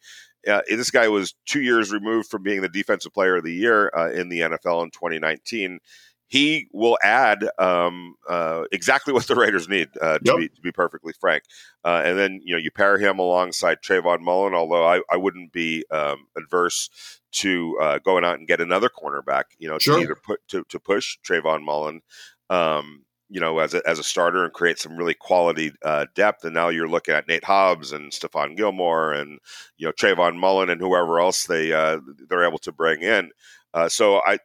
Uh, 0.47 0.61
this 0.69 0.91
guy 0.91 1.07
was 1.07 1.35
two 1.45 1.61
years 1.61 1.91
removed 1.91 2.29
from 2.29 2.43
being 2.43 2.61
the 2.61 2.69
defensive 2.69 3.13
player 3.13 3.37
of 3.37 3.43
the 3.43 3.53
year 3.53 3.91
uh, 3.95 4.09
in 4.11 4.29
the 4.29 4.41
NFL 4.41 4.83
in 4.83 4.91
2019. 4.91 5.79
He 6.27 6.69
will 6.71 6.97
add 7.03 7.45
um, 7.59 8.15
uh, 8.29 8.63
exactly 8.71 9.13
what 9.13 9.27
the 9.27 9.35
Raiders 9.35 9.67
need, 9.67 9.89
uh, 10.01 10.19
to, 10.19 10.23
yep. 10.23 10.37
be, 10.37 10.47
to, 10.47 10.61
be, 10.61 10.71
perfectly 10.71 11.13
frank. 11.19 11.43
Uh, 11.83 12.01
and 12.05 12.17
then 12.17 12.39
you 12.43 12.55
know 12.55 12.59
you 12.59 12.71
pair 12.71 12.97
him 12.97 13.19
alongside 13.19 13.79
Trayvon 13.81 14.21
Mullen, 14.21 14.53
although 14.53 14.85
I, 14.87 15.01
I 15.11 15.17
wouldn't 15.17 15.51
be 15.51 15.83
um, 15.91 16.27
adverse 16.37 16.89
to 17.33 17.77
uh, 17.81 17.99
going 17.99 18.23
out 18.23 18.39
and 18.39 18.47
get 18.47 18.61
another 18.61 18.89
cornerback. 18.89 19.43
You 19.59 19.69
know, 19.69 19.77
sure. 19.77 19.97
to 19.97 20.03
either 20.03 20.15
put 20.15 20.39
to, 20.49 20.63
to 20.69 20.79
push 20.79 21.17
Trayvon 21.27 21.63
Mullen. 21.63 22.01
Um, 22.49 23.05
you 23.31 23.39
know, 23.39 23.59
as 23.59 23.73
a, 23.73 23.81
as 23.87 23.97
a 23.97 24.03
starter 24.03 24.43
and 24.43 24.51
create 24.51 24.77
some 24.77 24.97
really 24.97 25.13
quality 25.13 25.71
uh, 25.85 26.05
depth. 26.15 26.43
And 26.43 26.53
now 26.53 26.67
you're 26.67 26.89
looking 26.89 27.15
at 27.15 27.29
Nate 27.29 27.45
Hobbs 27.45 27.93
and 27.93 28.11
Stephon 28.11 28.57
Gilmore 28.57 29.13
and 29.13 29.39
you 29.77 29.87
know 29.87 29.93
Trayvon 29.93 30.37
Mullen 30.37 30.69
and 30.69 30.81
whoever 30.81 31.17
else 31.21 31.45
they 31.45 31.71
uh, 31.71 31.99
they're 32.27 32.45
able 32.45 32.59
to 32.59 32.73
bring 32.73 33.01
in. 33.01 33.31
Uh, 33.73 33.87
so 33.87 34.21
I 34.25 34.39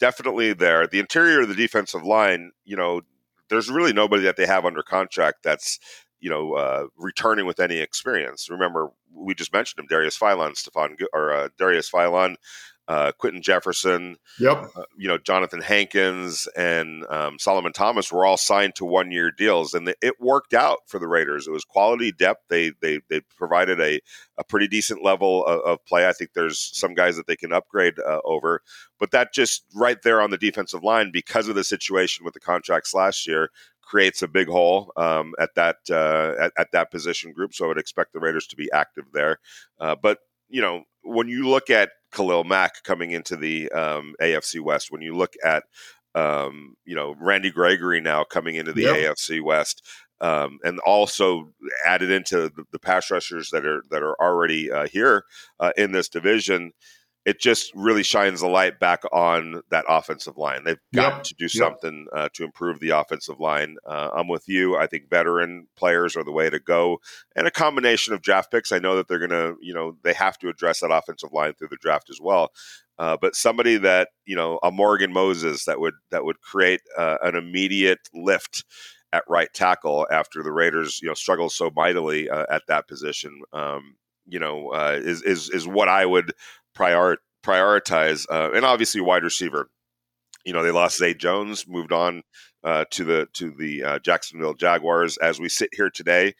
definitely 0.00 0.54
there. 0.54 0.88
The 0.88 0.98
interior 0.98 1.42
of 1.42 1.48
the 1.48 1.54
defensive 1.54 2.02
line, 2.02 2.50
you 2.64 2.76
know, 2.76 3.02
there's 3.48 3.70
really 3.70 3.92
nobody 3.92 4.24
that 4.24 4.36
they 4.36 4.46
have 4.46 4.64
under 4.64 4.82
contract 4.82 5.44
that's 5.44 5.78
you 6.18 6.28
know 6.28 6.54
uh, 6.54 6.86
returning 6.96 7.46
with 7.46 7.60
any 7.60 7.78
experience. 7.78 8.50
Remember, 8.50 8.90
we 9.14 9.36
just 9.36 9.52
mentioned 9.52 9.78
him, 9.78 9.86
Darius 9.86 10.18
Philon, 10.18 10.56
Stephon 10.56 10.96
or 11.12 11.32
uh, 11.32 11.48
Darius 11.58 11.88
Philon 11.88 12.34
uh, 12.88 13.12
Quinton 13.12 13.42
Jefferson, 13.42 14.16
yep, 14.40 14.68
uh, 14.76 14.82
you 14.98 15.06
know 15.08 15.18
Johnathan 15.18 15.62
Hankins 15.62 16.48
and 16.56 17.04
um, 17.08 17.38
Solomon 17.38 17.72
Thomas 17.72 18.10
were 18.10 18.26
all 18.26 18.36
signed 18.36 18.74
to 18.76 18.84
one 18.84 19.10
year 19.10 19.30
deals, 19.30 19.72
and 19.72 19.94
it 20.00 20.20
worked 20.20 20.52
out 20.52 20.78
for 20.86 20.98
the 20.98 21.06
Raiders. 21.06 21.46
It 21.46 21.52
was 21.52 21.64
quality 21.64 22.10
depth. 22.10 22.42
They 22.48 22.72
they 22.80 23.00
they 23.08 23.20
provided 23.36 23.80
a 23.80 24.00
a 24.36 24.44
pretty 24.44 24.66
decent 24.66 25.02
level 25.02 25.46
of, 25.46 25.60
of 25.60 25.84
play. 25.84 26.08
I 26.08 26.12
think 26.12 26.32
there's 26.32 26.58
some 26.58 26.94
guys 26.94 27.16
that 27.16 27.26
they 27.26 27.36
can 27.36 27.52
upgrade 27.52 27.94
uh, 27.98 28.20
over, 28.24 28.62
but 28.98 29.12
that 29.12 29.32
just 29.32 29.64
right 29.74 30.00
there 30.02 30.20
on 30.20 30.30
the 30.30 30.38
defensive 30.38 30.82
line 30.82 31.10
because 31.12 31.48
of 31.48 31.54
the 31.54 31.64
situation 31.64 32.24
with 32.24 32.34
the 32.34 32.40
contracts 32.40 32.94
last 32.94 33.26
year 33.26 33.50
creates 33.80 34.22
a 34.22 34.28
big 34.28 34.48
hole 34.48 34.90
um, 34.96 35.34
at 35.38 35.54
that 35.54 35.76
uh, 35.90 36.34
at, 36.40 36.52
at, 36.56 36.72
that 36.72 36.90
position 36.90 37.32
group. 37.32 37.54
So 37.54 37.64
I 37.64 37.68
would 37.68 37.78
expect 37.78 38.12
the 38.12 38.20
Raiders 38.20 38.46
to 38.48 38.56
be 38.56 38.70
active 38.72 39.04
there. 39.12 39.38
Uh, 39.78 39.94
but 40.00 40.18
you 40.48 40.60
know, 40.60 40.84
when 41.02 41.28
you 41.28 41.48
look 41.48 41.68
at 41.70 41.90
Khalil 42.12 42.44
Mack 42.44 42.82
coming 42.84 43.10
into 43.10 43.36
the 43.36 43.70
um, 43.72 44.14
AFC 44.20 44.60
West, 44.60 44.90
when 44.90 45.02
you 45.02 45.14
look 45.14 45.34
at 45.44 45.64
um, 46.14 46.76
you 46.84 46.94
know 46.94 47.14
Randy 47.18 47.50
Gregory 47.50 48.00
now 48.00 48.24
coming 48.24 48.56
into 48.56 48.72
the 48.72 48.82
yep. 48.82 48.96
AFC 49.16 49.42
West, 49.42 49.86
um, 50.20 50.58
and 50.62 50.78
also 50.80 51.52
added 51.86 52.10
into 52.10 52.50
the, 52.50 52.64
the, 52.70 52.78
pass 52.78 53.10
rushers 53.10 53.50
that 53.50 53.66
are 53.66 53.82
that 53.90 54.02
are 54.02 54.20
already 54.20 54.70
uh, 54.70 54.86
here 54.86 55.24
uh, 55.58 55.72
in 55.76 55.92
this 55.92 56.08
division 56.08 56.72
it 57.24 57.40
just 57.40 57.72
really 57.74 58.02
shines 58.02 58.40
the 58.40 58.48
light 58.48 58.80
back 58.80 59.02
on 59.12 59.62
that 59.70 59.84
offensive 59.88 60.36
line. 60.36 60.64
They've 60.64 60.80
got 60.94 61.14
yep. 61.14 61.22
to 61.24 61.34
do 61.34 61.48
something 61.48 62.06
yep. 62.12 62.24
uh, 62.24 62.28
to 62.34 62.44
improve 62.44 62.80
the 62.80 62.90
offensive 62.90 63.38
line. 63.38 63.76
Uh, 63.86 64.10
I'm 64.14 64.28
with 64.28 64.48
you. 64.48 64.76
I 64.76 64.86
think 64.86 65.08
veteran 65.08 65.68
players 65.76 66.16
are 66.16 66.24
the 66.24 66.32
way 66.32 66.50
to 66.50 66.58
go, 66.58 66.98
and 67.36 67.46
a 67.46 67.50
combination 67.50 68.12
of 68.12 68.22
draft 68.22 68.50
picks. 68.50 68.72
I 68.72 68.78
know 68.78 68.96
that 68.96 69.08
they're 69.08 69.18
going 69.18 69.30
to, 69.30 69.56
you 69.60 69.72
know, 69.72 69.96
they 70.02 70.14
have 70.14 70.38
to 70.38 70.48
address 70.48 70.80
that 70.80 70.90
offensive 70.90 71.32
line 71.32 71.54
through 71.54 71.68
the 71.68 71.76
draft 71.80 72.10
as 72.10 72.20
well. 72.20 72.50
Uh, 72.98 73.16
but 73.20 73.34
somebody 73.34 73.78
that 73.78 74.08
you 74.26 74.36
know, 74.36 74.58
a 74.62 74.70
Morgan 74.70 75.12
Moses 75.12 75.64
that 75.64 75.80
would 75.80 75.94
that 76.10 76.24
would 76.24 76.40
create 76.40 76.80
uh, 76.96 77.18
an 77.22 77.36
immediate 77.36 78.00
lift 78.12 78.64
at 79.12 79.24
right 79.28 79.52
tackle 79.52 80.06
after 80.10 80.42
the 80.42 80.52
Raiders, 80.52 81.00
you 81.02 81.08
know, 81.08 81.14
struggle 81.14 81.50
so 81.50 81.70
mightily 81.74 82.30
uh, 82.30 82.46
at 82.50 82.62
that 82.68 82.88
position. 82.88 83.42
Um, 83.52 83.96
you 84.26 84.38
know, 84.38 84.68
uh, 84.68 84.98
is 85.02 85.22
is 85.22 85.50
is 85.50 85.66
what 85.66 85.88
I 85.88 86.06
would 86.06 86.32
prior, 86.74 87.18
prioritize, 87.44 88.26
uh, 88.30 88.52
and 88.52 88.64
obviously 88.64 89.00
wide 89.00 89.24
receiver. 89.24 89.68
You 90.44 90.52
know, 90.52 90.62
they 90.62 90.70
lost 90.70 90.98
Zay 90.98 91.14
Jones, 91.14 91.66
moved 91.68 91.92
on 91.92 92.22
uh, 92.64 92.84
to 92.90 93.04
the 93.04 93.28
to 93.34 93.54
the 93.58 93.84
uh, 93.84 93.98
Jacksonville 94.00 94.54
Jaguars. 94.54 95.16
As 95.18 95.38
we 95.38 95.48
sit 95.48 95.70
here 95.72 95.90
today, 95.90 96.34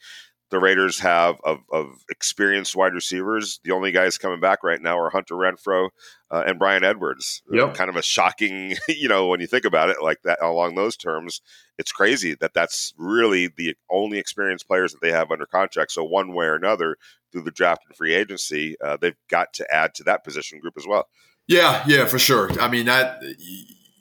the 0.53 0.59
Raiders 0.59 0.99
have 0.99 1.41
of, 1.43 1.61
of, 1.71 1.87
experienced 2.11 2.75
wide 2.75 2.93
receivers. 2.93 3.59
The 3.63 3.71
only 3.71 3.91
guys 3.91 4.19
coming 4.19 4.39
back 4.39 4.63
right 4.63 4.79
now 4.79 4.99
are 4.99 5.09
Hunter 5.09 5.33
Renfrow 5.33 5.89
uh, 6.29 6.43
and 6.45 6.59
Bryan 6.59 6.83
Edwards. 6.83 7.41
Yep. 7.51 7.73
kind 7.73 7.89
of 7.89 7.95
a 7.95 8.03
shocking, 8.03 8.75
you 8.87 9.09
know, 9.09 9.27
when 9.27 9.41
you 9.41 9.47
think 9.47 9.65
about 9.65 9.89
it 9.89 9.97
like 10.03 10.21
that 10.25 10.37
along 10.43 10.75
those 10.75 10.95
terms. 10.95 11.41
It's 11.79 11.91
crazy 11.91 12.35
that 12.35 12.53
that's 12.53 12.93
really 12.97 13.47
the 13.47 13.75
only 13.89 14.19
experienced 14.19 14.67
players 14.67 14.91
that 14.91 15.01
they 15.01 15.11
have 15.11 15.31
under 15.31 15.47
contract. 15.47 15.91
So 15.91 16.03
one 16.03 16.35
way 16.35 16.45
or 16.45 16.55
another, 16.55 16.97
through 17.31 17.41
the 17.41 17.51
draft 17.51 17.81
and 17.87 17.97
free 17.97 18.13
agency, 18.13 18.75
uh, 18.79 18.97
they've 19.01 19.17
got 19.31 19.53
to 19.53 19.65
add 19.73 19.95
to 19.95 20.03
that 20.03 20.23
position 20.23 20.59
group 20.59 20.75
as 20.77 20.85
well. 20.87 21.07
Yeah, 21.47 21.83
yeah, 21.87 22.05
for 22.05 22.19
sure. 22.19 22.51
I 22.61 22.67
mean 22.67 22.85
that 22.85 23.23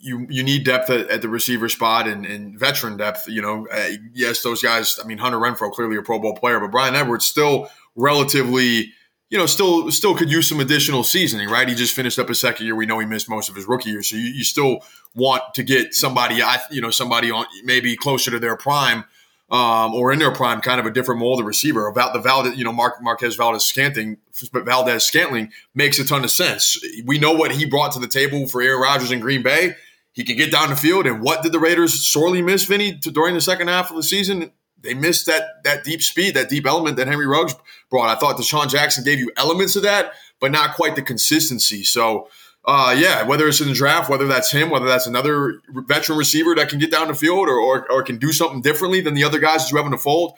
you 0.03 0.27
you 0.29 0.43
need 0.43 0.65
depth 0.65 0.91
at, 0.91 1.09
at 1.09 1.23
the 1.23 1.29
receiver 1.29 1.69
spot 1.69 2.09
and, 2.09 2.27
and, 2.27 2.59
veteran 2.59 2.97
depth. 2.97 3.29
You 3.29 3.41
know, 3.41 3.69
uh, 3.73 3.91
yes, 4.13 4.43
those 4.43 4.61
guys. 4.61 4.99
I 5.03 5.07
mean, 5.07 5.19
Hunter 5.19 5.39
Renfrow 5.39 5.73
clearly 5.73 5.97
a 5.97 6.03
Pro 6.03 6.19
Bowl 6.19 6.35
player, 6.35 6.61
but 6.61 6.71
Bryan 6.71 6.95
Edwards 6.95 7.25
still 7.25 7.71
relatively. 7.97 8.93
You 9.31 9.39
know, 9.39 9.47
still 9.47 9.91
still 9.91 10.15
could 10.15 10.31
use 10.31 10.47
some 10.47 10.61
additional 10.61 11.05
seasoning, 11.05 11.49
right? 11.49 11.67
He 11.67 11.75
just 11.75 11.95
finished 11.95 12.19
up 12.19 12.29
his 12.29 12.39
second 12.39 12.67
year. 12.67 12.77
We 12.77 12.85
know 12.85 12.99
he 12.99 13.07
missed 13.07 13.31
most 13.31 13.49
of 13.49 13.55
his 13.55 13.65
rookie 13.65 13.89
year, 13.89 14.03
so 14.03 14.17
you, 14.17 14.25
you 14.25 14.45
still 14.45 14.81
want 15.15 15.55
to 15.55 15.63
get 15.63 15.95
somebody, 15.95 16.43
I 16.43 16.59
you 16.71 16.83
know, 16.83 16.91
somebody 16.91 17.31
on 17.31 17.47
maybe 17.65 17.97
closer 17.97 18.31
to 18.31 18.39
their 18.39 18.57
prime 18.57 19.05
um, 19.53 19.95
or 19.95 20.13
in 20.13 20.19
their 20.19 20.31
prime, 20.33 20.63
kind 20.63 20.81
of 20.81 20.87
a 20.87 20.91
different 20.91 21.21
mold 21.21 21.39
of 21.39 21.47
receiver. 21.47 21.87
About 21.87 22.15
the 22.15 22.19
Valdes, 22.19 22.57
you 22.57 22.65
know, 22.65 22.73
Mark, 22.73 23.03
Marquez 23.03 23.37
Valdes 23.37 23.65
Scantling, 23.65 24.17
Valdes 24.53 25.05
Scantling 25.05 25.53
makes 25.75 25.99
a 25.99 26.05
ton 26.07 26.25
of 26.25 26.31
sense. 26.31 26.83
We 27.05 27.19
know 27.19 27.33
what 27.33 27.53
he 27.53 27.67
brought 27.67 27.93
to 27.93 28.01
the 28.01 28.09
table 28.09 28.47
for 28.47 28.63
Aaron 28.63 28.81
Rodgers 28.81 29.13
in 29.13 29.21
Green 29.21 29.43
Bay. 29.43 29.77
He 30.13 30.25
can 30.25 30.37
get 30.37 30.53
down 30.53 30.71
the 30.71 30.77
field. 30.77 31.07
And 31.07 31.23
what 31.23 31.43
did 31.43 31.53
the 31.53 31.59
Raiders 31.59 32.07
sorely 32.07 32.43
miss, 32.43 32.65
Vinny, 32.65 32.99
to, 32.99 33.11
during 33.11 33.35
the 33.35 33.41
second 33.41 33.69
half 33.69 33.91
of 33.91 33.97
the 33.97 34.03
season? 34.03 34.53
They 34.81 34.95
missed 34.95 35.27
that 35.27 35.63
that 35.65 35.85
deep 35.85 36.03
speed, 36.03 36.35
that 36.35 36.49
deep 36.49 36.67
element 36.67 36.97
that 36.97 37.07
Henry 37.07 37.27
Ruggs 37.27 37.55
brought. 37.89 38.15
I 38.15 38.19
thought 38.19 38.37
DeSean 38.37 38.69
Jackson 38.69 39.05
gave 39.05 39.19
you 39.19 39.31
elements 39.37 39.77
of 39.77 39.85
that, 39.85 40.13
but 40.41 40.51
not 40.51 40.75
quite 40.75 40.97
the 40.97 41.03
consistency. 41.03 41.85
So 41.85 42.29
uh, 42.65 42.95
yeah, 42.97 43.25
whether 43.25 43.49
it's 43.49 43.61
in 43.61 43.69
the 43.69 43.75
draft, 43.75 44.09
whether 44.09 44.27
that's 44.27 44.51
him, 44.51 44.71
whether 44.71 44.87
that's 44.87 45.07
another 45.07 45.61
veteran 45.69 46.19
receiver 46.19 46.55
that 46.55 46.69
can 46.69 46.79
get 46.79 46.93
down 46.93 47.09
the 47.09 47.15
field 47.15 47.49
or, 47.49 47.59
or, 47.59 47.91
or 47.91 48.03
can 48.03 48.19
do 48.19 48.33
something 48.33 48.63
differently 48.63 49.01
than 49.01 49.15
the 49.15 49.25
other 49.25 49.41
guys 49.41 49.65
that 49.65 49.73
you 49.73 49.77
have 49.77 49.87
in 49.87 49.93
the 49.93 49.99
fold, 49.99 50.35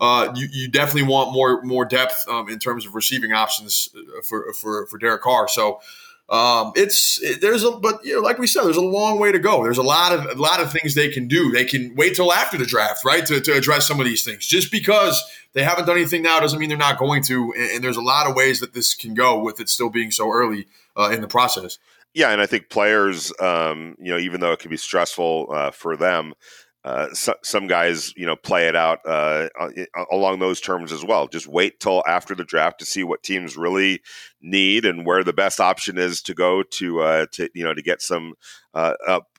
uh, 0.00 0.32
you, 0.34 0.48
you 0.50 0.68
definitely 0.68 1.08
want 1.08 1.32
more 1.32 1.62
more 1.62 1.84
depth 1.84 2.24
um, 2.28 2.48
in 2.48 2.58
terms 2.58 2.86
of 2.86 2.94
receiving 2.94 3.32
options 3.32 3.90
uh, 3.96 4.22
for 4.22 4.52
for 4.54 4.86
for 4.86 4.98
Derek 4.98 5.22
Carr. 5.22 5.48
So 5.48 5.80
um, 6.30 6.72
it's 6.76 7.20
there's 7.40 7.64
a 7.64 7.70
but 7.70 8.04
you 8.04 8.14
know 8.14 8.20
like 8.20 8.38
we 8.38 8.46
said, 8.46 8.64
there's 8.64 8.76
a 8.76 8.82
long 8.82 9.18
way 9.18 9.32
to 9.32 9.38
go. 9.38 9.62
There's 9.62 9.78
a 9.78 9.82
lot 9.82 10.12
of 10.12 10.26
a 10.26 10.40
lot 10.40 10.60
of 10.60 10.70
things 10.70 10.94
they 10.94 11.08
can 11.08 11.26
do. 11.26 11.50
They 11.50 11.64
can 11.64 11.94
wait 11.94 12.16
till 12.16 12.32
after 12.32 12.58
the 12.58 12.66
draft, 12.66 13.04
right, 13.04 13.24
to, 13.26 13.40
to 13.40 13.52
address 13.54 13.86
some 13.86 13.98
of 13.98 14.04
these 14.04 14.24
things. 14.24 14.46
Just 14.46 14.70
because 14.70 15.22
they 15.54 15.64
haven't 15.64 15.86
done 15.86 15.96
anything 15.96 16.22
now 16.22 16.38
doesn't 16.38 16.58
mean 16.58 16.68
they're 16.68 16.76
not 16.76 16.98
going 16.98 17.22
to. 17.24 17.54
And, 17.56 17.70
and 17.70 17.84
there's 17.84 17.96
a 17.96 18.02
lot 18.02 18.28
of 18.28 18.36
ways 18.36 18.60
that 18.60 18.74
this 18.74 18.94
can 18.94 19.14
go 19.14 19.42
with 19.42 19.58
it 19.58 19.70
still 19.70 19.88
being 19.88 20.10
so 20.10 20.30
early 20.30 20.66
uh, 20.96 21.10
in 21.10 21.22
the 21.22 21.28
process. 21.28 21.78
Yeah, 22.12 22.30
and 22.30 22.40
I 22.40 22.46
think 22.46 22.68
players, 22.68 23.32
um, 23.40 23.96
you 23.98 24.10
know, 24.10 24.18
even 24.18 24.40
though 24.40 24.52
it 24.52 24.58
can 24.58 24.70
be 24.70 24.76
stressful 24.76 25.48
uh, 25.50 25.70
for 25.70 25.96
them, 25.96 26.34
uh, 26.88 27.12
so, 27.12 27.34
some 27.42 27.66
guys, 27.66 28.14
you 28.16 28.24
know, 28.24 28.34
play 28.34 28.66
it 28.66 28.74
out 28.74 29.00
uh, 29.04 29.50
along 30.10 30.38
those 30.38 30.58
terms 30.58 30.90
as 30.90 31.04
well. 31.04 31.28
Just 31.28 31.46
wait 31.46 31.80
till 31.80 32.02
after 32.08 32.34
the 32.34 32.44
draft 32.44 32.78
to 32.78 32.86
see 32.86 33.04
what 33.04 33.22
teams 33.22 33.58
really 33.58 34.00
need 34.40 34.86
and 34.86 35.04
where 35.04 35.22
the 35.22 35.34
best 35.34 35.60
option 35.60 35.98
is 35.98 36.22
to 36.22 36.32
go 36.32 36.62
to, 36.62 37.00
uh, 37.00 37.26
to 37.32 37.50
you 37.54 37.62
know, 37.62 37.74
to 37.74 37.82
get 37.82 38.00
some, 38.00 38.32
uh, 38.72 38.94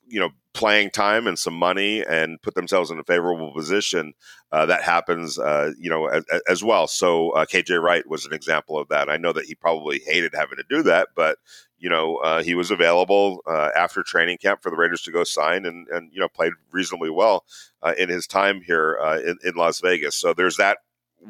you 0.07 0.19
know, 0.19 0.29
playing 0.53 0.91
time 0.91 1.25
and 1.25 1.39
some 1.39 1.55
money 1.55 2.05
and 2.07 2.39
put 2.43 2.53
themselves 2.53 2.91
in 2.91 2.99
a 2.99 3.03
favorable 3.03 3.51
position. 3.51 4.13
Uh, 4.51 4.67
that 4.67 4.83
happens, 4.83 5.39
uh, 5.39 5.71
you 5.79 5.89
know, 5.89 6.05
as, 6.05 6.23
as 6.47 6.63
well. 6.63 6.85
So 6.85 7.31
KJ 7.35 7.81
Wright 7.81 8.07
was 8.07 8.27
an 8.27 8.33
example 8.33 8.77
of 8.77 8.89
that. 8.89 9.09
I 9.09 9.17
know 9.17 9.33
that 9.33 9.45
he 9.45 9.55
probably 9.55 10.01
hated 10.05 10.35
having 10.35 10.57
to 10.57 10.63
do 10.69 10.83
that, 10.83 11.09
but 11.15 11.39
you 11.79 11.89
know, 11.89 12.17
uh, 12.17 12.43
he 12.43 12.55
was 12.55 12.71
available 12.71 13.41
uh, 13.47 13.69
after 13.75 14.03
training 14.03 14.37
camp 14.37 14.61
for 14.61 14.69
the 14.69 14.75
Raiders 14.77 15.01
to 15.03 15.11
go 15.11 15.23
sign 15.23 15.65
and, 15.65 15.87
and 15.87 16.11
you 16.13 16.19
know, 16.19 16.27
played 16.27 16.53
reasonably 16.71 17.09
well 17.09 17.45
uh, 17.81 17.93
in 17.97 18.09
his 18.09 18.27
time 18.27 18.61
here 18.61 18.99
uh, 19.01 19.19
in, 19.19 19.37
in 19.43 19.55
Las 19.55 19.79
Vegas. 19.79 20.15
So 20.15 20.33
there's 20.33 20.57
that 20.57 20.79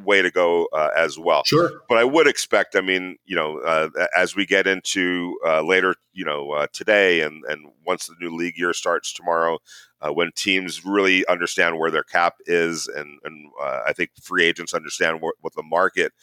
way 0.04 0.22
to 0.22 0.32
go 0.32 0.68
uh, 0.74 0.90
as 0.96 1.18
well. 1.18 1.44
Sure. 1.46 1.82
But 1.88 1.98
I 1.98 2.04
would 2.04 2.28
expect, 2.28 2.76
I 2.76 2.82
mean, 2.82 3.18
you 3.26 3.36
know, 3.36 3.60
uh, 3.60 3.90
as 4.16 4.36
we 4.36 4.46
get 4.46 4.68
into 4.68 5.38
uh, 5.46 5.62
later, 5.62 5.96
you 6.14 6.26
know, 6.26 6.52
uh, 6.52 6.68
today 6.74 7.22
and, 7.22 7.44
and 7.46 7.68
once 7.86 8.08
the 8.08 8.16
new 8.20 8.36
league 8.36 8.58
year 8.58 8.74
starts 8.74 9.14
tomorrow, 9.14 9.60
uh, 10.02 10.12
when 10.12 10.32
teams 10.36 10.86
really 10.86 11.28
understand 11.28 11.78
where 11.78 11.92
their 11.92 12.04
cap 12.04 12.36
is, 12.46 12.88
and, 12.88 13.20
and 13.24 13.52
uh, 13.62 13.82
I 13.86 13.94
think 13.94 14.12
free 14.22 14.46
agents 14.46 14.74
understand 14.74 15.22
what, 15.22 15.36
what 15.42 15.56
the 15.56 15.64
market 15.64 16.14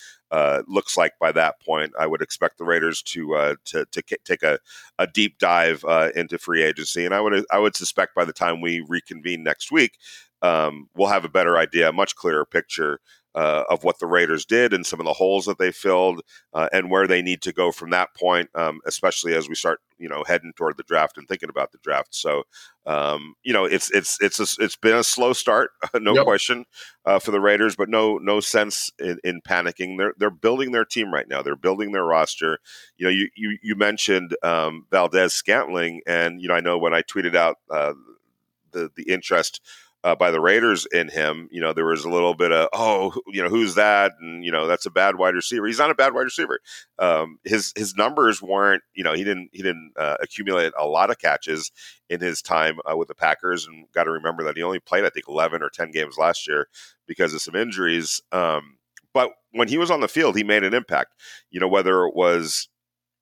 looks 0.66 0.96
like 0.96 1.12
by 1.20 1.32
that 1.32 1.60
point, 1.60 1.92
I 1.98 2.06
would 2.06 2.22
expect 2.22 2.58
the 2.58 2.64
Raiders 2.64 3.02
to 3.02 3.56
to, 3.66 3.84
to 3.84 4.02
take 4.24 4.42
a, 4.42 4.58
a 4.98 5.06
deep 5.06 5.38
dive 5.38 5.84
into 6.14 6.38
free 6.38 6.62
agency. 6.62 7.04
And 7.04 7.14
I 7.14 7.20
would 7.20 7.44
I 7.50 7.58
would 7.58 7.76
suspect 7.76 8.14
by 8.14 8.24
the 8.24 8.32
time 8.32 8.60
we 8.60 8.84
reconvene 8.88 9.42
next 9.42 9.70
week, 9.70 9.98
um, 10.42 10.88
we'll 10.94 11.08
have 11.08 11.24
a 11.24 11.30
better 11.30 11.58
idea, 11.58 11.88
a 11.88 11.92
much 11.92 12.16
clearer 12.16 12.44
picture 12.46 13.00
uh, 13.36 13.64
of 13.68 13.84
what 13.84 13.98
the 13.98 14.06
Raiders 14.06 14.46
did 14.46 14.72
and 14.72 14.86
some 14.86 14.98
of 14.98 15.04
the 15.04 15.12
holes 15.12 15.44
that 15.44 15.58
they 15.58 15.70
filled 15.70 16.22
uh, 16.54 16.70
and 16.72 16.90
where 16.90 17.06
they 17.06 17.20
need 17.20 17.42
to 17.42 17.52
go 17.52 17.70
from 17.70 17.90
that 17.90 18.14
point, 18.14 18.48
um, 18.54 18.80
especially 18.86 19.34
as 19.34 19.46
we 19.46 19.54
start, 19.54 19.80
you 19.98 20.08
know, 20.08 20.24
heading 20.26 20.54
toward 20.56 20.78
the 20.78 20.82
draft 20.84 21.18
and 21.18 21.28
thinking 21.28 21.50
about 21.50 21.70
the 21.70 21.78
draft. 21.82 22.14
So, 22.14 22.44
um, 22.86 23.34
you 23.42 23.52
know, 23.52 23.66
it's 23.66 23.90
it's 23.90 24.16
it's 24.22 24.40
a, 24.40 24.64
it's 24.64 24.76
been 24.76 24.96
a 24.96 25.04
slow 25.04 25.34
start, 25.34 25.70
no 25.94 26.14
yep. 26.14 26.24
question, 26.24 26.64
uh, 27.04 27.18
for 27.18 27.30
the 27.30 27.40
Raiders, 27.40 27.76
but 27.76 27.90
no 27.90 28.16
no 28.16 28.40
sense 28.40 28.90
in, 28.98 29.18
in, 29.22 29.42
panicking. 29.42 29.98
They're 29.98 30.14
they're 30.16 30.30
building 30.30 30.72
their 30.72 30.86
team 30.86 31.12
right 31.12 31.28
now. 31.28 31.42
They're 31.42 31.56
building 31.56 31.92
their 31.92 32.04
roster. 32.04 32.58
You 32.96 33.04
know, 33.04 33.10
you 33.10 33.28
you, 33.36 33.58
you 33.62 33.74
mentioned 33.74 34.34
um, 34.42 34.86
Valdes-Scantling, 34.90 36.00
and 36.06 36.40
you 36.40 36.48
know, 36.48 36.54
I 36.54 36.60
know 36.60 36.78
when 36.78 36.94
I 36.94 37.02
tweeted 37.02 37.36
out 37.36 37.56
uh, 37.70 37.92
the 38.72 38.90
the 38.96 39.12
interest 39.12 39.60
uh, 40.06 40.14
by 40.14 40.30
the 40.30 40.40
Raiders 40.40 40.86
in 40.86 41.08
him, 41.08 41.48
you 41.50 41.60
know, 41.60 41.72
there 41.72 41.84
was 41.84 42.04
a 42.04 42.08
little 42.08 42.32
bit 42.32 42.52
of, 42.52 42.68
oh, 42.72 43.12
you 43.26 43.42
know, 43.42 43.48
who's 43.48 43.74
that? 43.74 44.12
And, 44.20 44.44
you 44.44 44.52
know, 44.52 44.68
that's 44.68 44.86
a 44.86 44.90
bad 44.90 45.16
wide 45.16 45.34
receiver. 45.34 45.66
He's 45.66 45.80
not 45.80 45.90
a 45.90 45.96
bad 45.96 46.14
wide 46.14 46.20
receiver. 46.20 46.60
Um, 47.00 47.40
his, 47.42 47.72
his 47.74 47.96
numbers 47.96 48.40
weren't, 48.40 48.84
you 48.94 49.02
know, 49.02 49.14
he 49.14 49.24
didn't, 49.24 49.50
he 49.52 49.64
didn't 49.64 49.94
uh, 49.98 50.14
accumulate 50.20 50.72
a 50.78 50.86
lot 50.86 51.10
of 51.10 51.18
catches 51.18 51.72
in 52.08 52.20
his 52.20 52.40
time 52.40 52.78
uh, 52.88 52.96
with 52.96 53.08
the 53.08 53.16
Packers. 53.16 53.66
And 53.66 53.90
got 53.90 54.04
to 54.04 54.12
remember 54.12 54.44
that 54.44 54.56
he 54.56 54.62
only 54.62 54.78
played, 54.78 55.04
I 55.04 55.10
think, 55.10 55.26
11 55.28 55.60
or 55.60 55.70
10 55.70 55.90
games 55.90 56.16
last 56.16 56.46
year 56.46 56.68
because 57.08 57.34
of 57.34 57.42
some 57.42 57.56
injuries. 57.56 58.20
Um, 58.30 58.78
but 59.12 59.32
when 59.50 59.66
he 59.66 59.76
was 59.76 59.90
on 59.90 60.02
the 60.02 60.08
field, 60.08 60.36
he 60.36 60.44
made 60.44 60.62
an 60.62 60.72
impact, 60.72 61.14
you 61.50 61.58
know, 61.58 61.66
whether 61.66 62.04
it 62.04 62.14
was 62.14 62.68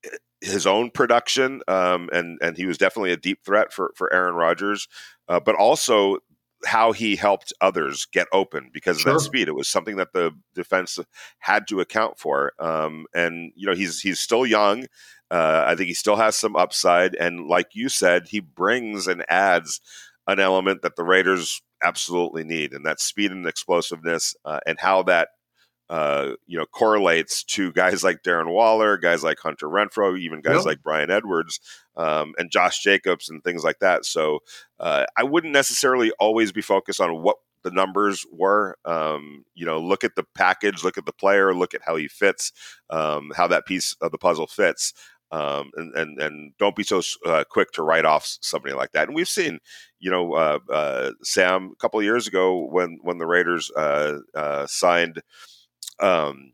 eh, 0.04 0.08
his 0.42 0.66
own 0.66 0.90
production, 0.90 1.62
um, 1.66 2.10
and 2.12 2.38
and 2.42 2.58
he 2.58 2.66
was 2.66 2.76
definitely 2.76 3.12
a 3.12 3.16
deep 3.16 3.38
threat 3.42 3.72
for 3.72 3.92
for 3.96 4.12
Aaron 4.12 4.34
Rodgers, 4.34 4.88
uh, 5.28 5.40
but 5.40 5.54
also 5.54 6.18
how 6.64 6.92
he 6.92 7.16
helped 7.16 7.52
others 7.60 8.06
get 8.06 8.26
open 8.32 8.70
because 8.72 9.00
sure. 9.00 9.12
of 9.12 9.18
that 9.18 9.24
speed. 9.24 9.48
It 9.48 9.54
was 9.54 9.68
something 9.68 9.96
that 9.96 10.12
the 10.12 10.32
defense 10.54 10.98
had 11.38 11.66
to 11.68 11.80
account 11.80 12.18
for. 12.18 12.52
Um, 12.58 13.06
and 13.14 13.52
you 13.54 13.66
know, 13.66 13.74
he's 13.74 14.00
he's 14.00 14.20
still 14.20 14.46
young. 14.46 14.86
Uh, 15.30 15.64
I 15.66 15.74
think 15.74 15.88
he 15.88 15.94
still 15.94 16.16
has 16.16 16.36
some 16.36 16.56
upside. 16.56 17.14
And 17.14 17.46
like 17.46 17.74
you 17.74 17.88
said, 17.88 18.28
he 18.28 18.40
brings 18.40 19.06
and 19.06 19.24
adds 19.28 19.80
an 20.26 20.38
element 20.40 20.82
that 20.82 20.96
the 20.96 21.04
Raiders 21.04 21.60
absolutely 21.82 22.44
need, 22.44 22.72
and 22.72 22.86
that 22.86 23.00
speed 23.00 23.30
and 23.30 23.46
explosiveness, 23.46 24.34
uh, 24.44 24.60
and 24.66 24.78
how 24.80 25.02
that 25.04 25.28
uh, 25.90 26.32
you 26.46 26.58
know, 26.58 26.66
correlates 26.66 27.44
to 27.44 27.72
guys 27.72 28.02
like 28.02 28.22
Darren 28.22 28.52
Waller, 28.52 28.96
guys 28.96 29.22
like 29.22 29.38
Hunter 29.38 29.66
Renfrow, 29.66 30.18
even 30.18 30.40
guys 30.40 30.56
yep. 30.56 30.64
like 30.64 30.82
Bryan 30.82 31.10
Edwards 31.10 31.60
um, 31.96 32.34
and 32.38 32.50
Josh 32.50 32.82
Jacobs 32.82 33.28
and 33.28 33.44
things 33.44 33.64
like 33.64 33.80
that. 33.80 34.04
So 34.04 34.40
uh, 34.80 35.04
I 35.16 35.24
wouldn't 35.24 35.52
necessarily 35.52 36.10
always 36.12 36.52
be 36.52 36.62
focused 36.62 37.00
on 37.00 37.22
what 37.22 37.36
the 37.62 37.70
numbers 37.70 38.24
were. 38.32 38.76
Um, 38.84 39.44
you 39.54 39.66
know, 39.66 39.80
look 39.80 40.04
at 40.04 40.14
the 40.16 40.24
package, 40.34 40.84
look 40.84 40.96
at 40.96 41.06
the 41.06 41.12
player, 41.12 41.54
look 41.54 41.74
at 41.74 41.82
how 41.84 41.96
he 41.96 42.08
fits, 42.08 42.52
um, 42.90 43.32
how 43.36 43.46
that 43.48 43.66
piece 43.66 43.96
of 44.00 44.10
the 44.10 44.18
puzzle 44.18 44.46
fits. 44.46 44.94
Um, 45.32 45.72
and, 45.74 45.92
and 45.96 46.20
and 46.20 46.52
don't 46.58 46.76
be 46.76 46.84
so 46.84 47.02
uh, 47.26 47.42
quick 47.50 47.72
to 47.72 47.82
write 47.82 48.04
off 48.04 48.38
somebody 48.40 48.72
like 48.72 48.92
that. 48.92 49.08
And 49.08 49.16
we've 49.16 49.28
seen, 49.28 49.58
you 49.98 50.08
know, 50.08 50.34
uh, 50.34 50.58
uh, 50.70 51.10
Sam 51.22 51.70
a 51.72 51.76
couple 51.76 51.98
of 51.98 52.04
years 52.04 52.28
ago 52.28 52.68
when 52.70 52.98
when 53.02 53.18
the 53.18 53.26
Raiders 53.26 53.68
uh, 53.72 54.18
uh, 54.34 54.66
signed 54.68 55.22
um, 56.00 56.52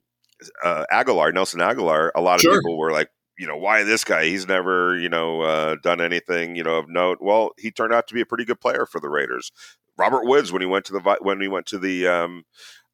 uh, 0.62 0.84
Agholor, 0.92 1.32
Nelson 1.32 1.60
Agholor, 1.60 2.10
a 2.14 2.20
lot 2.20 2.36
of 2.36 2.40
sure. 2.42 2.58
people 2.58 2.78
were 2.78 2.92
like, 2.92 3.08
you 3.38 3.46
know, 3.46 3.56
why 3.56 3.82
this 3.84 4.04
guy? 4.04 4.26
He's 4.26 4.46
never, 4.46 4.98
you 4.98 5.08
know, 5.08 5.40
uh, 5.40 5.76
done 5.82 6.00
anything, 6.00 6.56
you 6.56 6.62
know, 6.62 6.76
of 6.76 6.88
note. 6.88 7.18
Well, 7.20 7.52
he 7.58 7.70
turned 7.70 7.92
out 7.92 8.06
to 8.08 8.14
be 8.14 8.20
a 8.20 8.26
pretty 8.26 8.44
good 8.44 8.60
player 8.60 8.84
for 8.84 9.00
the 9.00 9.08
Raiders. 9.08 9.50
Robert 9.96 10.26
Woods, 10.26 10.52
when 10.52 10.62
he 10.62 10.66
went 10.66 10.84
to 10.86 10.92
the 10.92 11.18
when 11.20 11.40
he 11.40 11.48
went 11.48 11.66
to 11.66 11.78
the 11.78 12.06
um, 12.06 12.44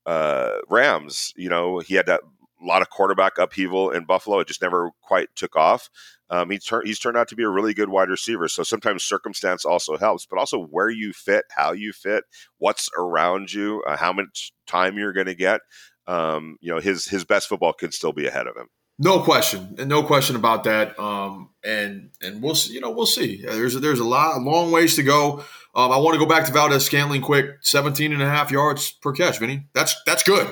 uh, 0.07 0.59
Rams, 0.69 1.33
you 1.37 1.49
know, 1.49 1.81
he 1.81 1.95
had 1.95 2.07
that 2.07 2.21
lot 2.63 2.83
of 2.83 2.91
quarterback 2.91 3.39
upheaval 3.39 3.91
in 3.91 4.05
Buffalo. 4.05 4.39
It 4.41 4.49
just 4.49 4.63
never 4.63 4.91
quite 5.03 5.29
took 5.35 5.57
off. 5.57 5.91
Um, 6.31 6.51
he's, 6.51 6.65
tur- 6.65 6.83
he's 6.85 6.99
turned 6.99 7.17
out 7.17 7.29
to 7.29 7.37
be 7.37 7.45
a 7.45 7.49
really 7.49 7.75
good 7.75 7.89
wide 7.89 8.09
receiver. 8.09 8.49
So 8.49 8.63
sometimes 8.63 9.05
circumstance 9.05 9.65
also 9.65 9.97
helps, 9.97 10.27
but 10.27 10.39
also 10.39 10.65
where 10.65 10.91
you 10.91 11.13
fit, 11.13 11.45
how 11.55 11.73
you 11.73 11.93
fit, 11.93 12.25
what's 12.59 12.89
around 12.99 13.53
you, 13.53 13.83
uh, 13.87 13.97
how 13.97 14.13
much 14.13 14.53
time 14.67 14.97
you're 14.97 15.13
going 15.13 15.27
to 15.27 15.35
get 15.35 15.61
um, 16.07 16.59
you 16.61 16.73
know, 16.73 16.81
his 16.81 17.07
his 17.07 17.25
best 17.25 17.49
football 17.49 17.73
could 17.73 17.95
still 17.95 18.13
be 18.13 18.27
ahead 18.27 18.47
of 18.47 18.57
him. 18.57 18.69
No 18.99 19.21
question, 19.21 19.77
and 19.79 19.89
no 19.89 20.03
question 20.03 20.37
about 20.37 20.65
that. 20.65 20.99
Um, 20.99 21.51
and 21.63 22.11
and 22.23 22.43
we'll 22.43 22.55
see, 22.55 22.73
you 22.75 22.81
know 22.81 22.91
we'll 22.91 23.07
see. 23.07 23.43
There's 23.43 23.75
a, 23.75 23.81
there's 23.81 24.01
a 24.01 24.05
lot, 24.05 24.37
a 24.37 24.41
long 24.41 24.71
ways 24.71 24.97
to 24.97 25.03
go. 25.03 25.45
Um, 25.75 25.93
I 25.93 25.99
want 25.99 26.15
to 26.15 26.19
go 26.19 26.27
back 26.27 26.47
to 26.47 26.53
Valdes 26.53 26.87
Scantling 26.87 27.21
quick. 27.21 27.59
17 27.61 28.13
and 28.13 28.23
a 28.23 28.29
half 28.29 28.51
yards 28.51 28.93
per 28.93 29.13
catch, 29.13 29.39
Vinny. 29.39 29.67
That's 29.75 29.95
that's 30.07 30.23
good. 30.23 30.51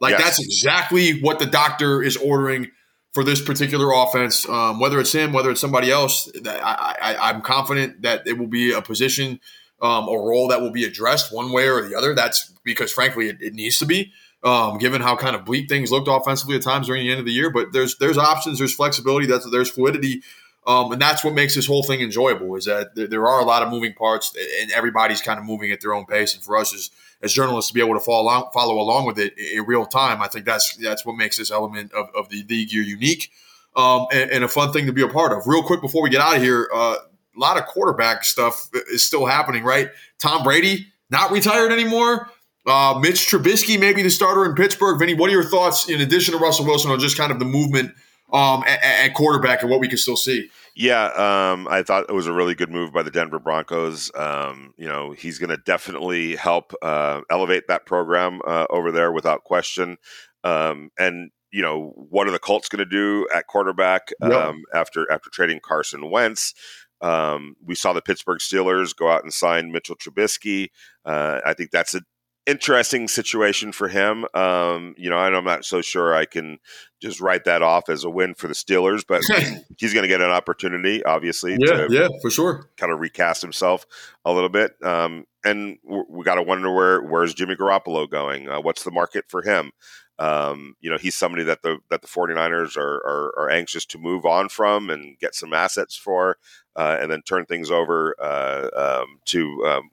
Like 0.00 0.12
yes. 0.12 0.22
that's 0.22 0.40
exactly 0.40 1.20
what 1.20 1.38
the 1.38 1.46
doctor 1.46 2.02
is 2.02 2.18
ordering 2.18 2.70
for 3.14 3.24
this 3.24 3.40
particular 3.40 3.90
offense. 3.94 4.46
Um, 4.46 4.78
whether 4.78 5.00
it's 5.00 5.12
him, 5.12 5.32
whether 5.32 5.50
it's 5.50 5.60
somebody 5.60 5.90
else, 5.90 6.30
I, 6.46 7.16
I, 7.18 7.30
am 7.30 7.40
confident 7.40 8.02
that 8.02 8.26
it 8.26 8.36
will 8.36 8.46
be 8.46 8.72
a 8.72 8.82
position, 8.82 9.40
um, 9.80 10.06
a 10.06 10.12
role 10.12 10.48
that 10.48 10.60
will 10.60 10.70
be 10.70 10.84
addressed 10.84 11.32
one 11.32 11.50
way 11.50 11.66
or 11.66 11.88
the 11.88 11.96
other. 11.96 12.14
That's 12.14 12.52
because, 12.62 12.92
frankly, 12.92 13.30
it, 13.30 13.38
it 13.40 13.54
needs 13.54 13.78
to 13.78 13.86
be 13.86 14.12
um, 14.42 14.78
given 14.78 15.00
how 15.02 15.16
kind 15.16 15.34
of 15.34 15.44
bleak 15.44 15.68
things 15.68 15.90
looked 15.90 16.08
offensively 16.08 16.56
at 16.56 16.62
times 16.62 16.86
during 16.86 17.04
the 17.04 17.10
end 17.10 17.20
of 17.20 17.26
the 17.26 17.32
year. 17.32 17.50
But 17.50 17.72
there's 17.72 17.96
there's 17.98 18.18
options, 18.18 18.58
there's 18.58 18.74
flexibility, 18.74 19.26
that's 19.26 19.48
there's 19.50 19.70
fluidity, 19.70 20.22
um, 20.66 20.92
and 20.92 21.00
that's 21.00 21.24
what 21.24 21.34
makes 21.34 21.54
this 21.54 21.66
whole 21.66 21.82
thing 21.82 22.00
enjoyable. 22.00 22.56
Is 22.56 22.64
that 22.66 22.94
there, 22.94 23.06
there, 23.06 23.28
are 23.28 23.40
a 23.40 23.44
lot 23.44 23.62
of 23.62 23.70
moving 23.70 23.94
parts, 23.94 24.34
and 24.60 24.70
everybody's 24.72 25.22
kind 25.22 25.38
of 25.38 25.44
moving 25.44 25.70
at 25.70 25.80
their 25.80 25.94
own 25.94 26.06
pace. 26.06 26.34
And 26.34 26.42
for 26.42 26.56
us 26.56 26.74
as 26.74 26.90
as 27.22 27.32
journalists 27.32 27.70
to 27.70 27.74
be 27.74 27.80
able 27.80 27.94
to 27.94 28.00
follow 28.00 28.22
along, 28.22 28.50
follow 28.52 28.78
along 28.78 29.06
with 29.06 29.18
it 29.18 29.38
in 29.38 29.64
real 29.64 29.86
time, 29.86 30.20
I 30.20 30.28
think 30.28 30.44
that's 30.44 30.76
that's 30.76 31.06
what 31.06 31.16
makes 31.16 31.38
this 31.38 31.50
element 31.50 31.92
of, 31.92 32.08
of 32.14 32.28
the 32.28 32.44
league 32.48 32.72
year 32.72 32.82
unique. 32.82 33.30
Um, 33.74 34.06
and, 34.10 34.30
and, 34.30 34.42
a 34.42 34.48
fun 34.48 34.72
thing 34.72 34.86
to 34.86 34.92
be 34.92 35.02
a 35.02 35.08
part 35.08 35.32
of. 35.32 35.46
Real 35.46 35.62
quick 35.62 35.82
before 35.82 36.02
we 36.02 36.08
get 36.08 36.22
out 36.22 36.36
of 36.36 36.42
here, 36.42 36.66
uh, 36.74 36.96
a 36.96 37.38
lot 37.38 37.58
of 37.58 37.66
quarterback 37.66 38.24
stuff 38.24 38.70
is 38.90 39.04
still 39.04 39.26
happening, 39.26 39.64
right? 39.64 39.90
Tom 40.18 40.42
Brady 40.42 40.86
not 41.10 41.30
retired 41.30 41.72
anymore. 41.72 42.30
Uh, 42.66 42.98
Mitch 43.00 43.28
Trubisky, 43.28 43.78
maybe 43.78 44.02
the 44.02 44.10
starter 44.10 44.44
in 44.44 44.54
Pittsburgh. 44.54 44.98
Vinny, 44.98 45.14
what 45.14 45.30
are 45.30 45.32
your 45.32 45.44
thoughts 45.44 45.88
in 45.88 46.00
addition 46.00 46.32
to 46.34 46.38
Russell 46.38 46.66
Wilson 46.66 46.90
on 46.90 46.98
just 46.98 47.16
kind 47.16 47.30
of 47.30 47.38
the 47.38 47.44
movement 47.44 47.92
um, 48.32 48.64
at, 48.66 48.82
at, 48.82 49.14
quarterback 49.14 49.62
and 49.62 49.70
what 49.70 49.78
we 49.78 49.88
can 49.88 49.98
still 49.98 50.16
see? 50.16 50.50
Yeah, 50.74 51.04
um, 51.04 51.68
I 51.68 51.82
thought 51.82 52.06
it 52.08 52.12
was 52.12 52.26
a 52.26 52.32
really 52.32 52.56
good 52.56 52.70
move 52.70 52.92
by 52.92 53.04
the 53.04 53.10
Denver 53.10 53.38
Broncos. 53.38 54.10
Um, 54.16 54.74
you 54.76 54.88
know, 54.88 55.12
he's 55.12 55.38
going 55.38 55.50
to 55.50 55.56
definitely 55.58 56.34
help 56.34 56.74
uh, 56.82 57.20
elevate 57.30 57.68
that 57.68 57.86
program 57.86 58.40
uh, 58.46 58.66
over 58.68 58.90
there 58.90 59.12
without 59.12 59.44
question. 59.44 59.96
Um, 60.42 60.90
and 60.98 61.30
you 61.52 61.62
know, 61.62 61.92
what 61.96 62.26
are 62.26 62.32
the 62.32 62.38
Colts 62.40 62.68
going 62.68 62.80
to 62.80 62.84
do 62.84 63.28
at 63.34 63.46
quarterback 63.46 64.12
yep. 64.20 64.32
Um, 64.32 64.64
after 64.74 65.10
after 65.10 65.30
trading 65.30 65.60
Carson 65.64 66.10
Wentz? 66.10 66.52
Um, 67.00 67.56
we 67.64 67.74
saw 67.74 67.92
the 67.92 68.02
Pittsburgh 68.02 68.40
Steelers 68.40 68.94
go 68.94 69.08
out 69.08 69.22
and 69.22 69.32
sign 69.32 69.70
Mitchell 69.70 69.96
Trubisky. 69.96 70.68
Uh, 71.04 71.40
I 71.46 71.54
think 71.54 71.70
that's 71.70 71.94
a 71.94 72.00
interesting 72.46 73.08
situation 73.08 73.72
for 73.72 73.88
him. 73.88 74.24
Um, 74.32 74.94
you 74.96 75.10
know, 75.10 75.16
I'm 75.16 75.44
not 75.44 75.64
so 75.64 75.82
sure 75.82 76.14
I 76.14 76.24
can 76.24 76.58
just 77.00 77.20
write 77.20 77.44
that 77.44 77.62
off 77.62 77.88
as 77.88 78.04
a 78.04 78.10
win 78.10 78.34
for 78.34 78.46
the 78.48 78.54
Steelers, 78.54 79.04
but 79.06 79.22
he's 79.78 79.92
going 79.92 80.02
to 80.02 80.08
get 80.08 80.20
an 80.20 80.30
opportunity, 80.30 81.04
obviously. 81.04 81.56
Yeah, 81.58 81.86
yeah, 81.90 82.08
for 82.22 82.30
sure. 82.30 82.70
Kind 82.76 82.92
of 82.92 83.00
recast 83.00 83.42
himself 83.42 83.84
a 84.24 84.32
little 84.32 84.48
bit. 84.48 84.72
Um, 84.82 85.24
and 85.44 85.78
we 85.84 86.24
got 86.24 86.36
to 86.36 86.42
wonder 86.42 86.72
where 86.72 87.02
where's 87.02 87.34
Jimmy 87.34 87.56
Garoppolo 87.56 88.08
going? 88.08 88.48
Uh, 88.48 88.60
what's 88.60 88.84
the 88.84 88.90
market 88.90 89.24
for 89.28 89.42
him? 89.42 89.72
Um, 90.18 90.74
you 90.80 90.90
know, 90.90 90.96
he's 90.96 91.14
somebody 91.14 91.44
that 91.44 91.62
the 91.62 91.78
that 91.90 92.00
the 92.00 92.08
49ers 92.08 92.76
are, 92.76 92.96
are, 92.96 93.34
are 93.38 93.50
anxious 93.50 93.84
to 93.86 93.98
move 93.98 94.24
on 94.24 94.48
from 94.48 94.88
and 94.88 95.18
get 95.18 95.34
some 95.34 95.52
assets 95.52 95.96
for, 95.96 96.38
uh, 96.74 96.96
and 97.00 97.10
then 97.10 97.22
turn 97.22 97.44
things 97.44 97.70
over 97.70 98.14
uh, 98.18 98.68
um, 98.74 99.20
to 99.26 99.64
um, 99.66 99.90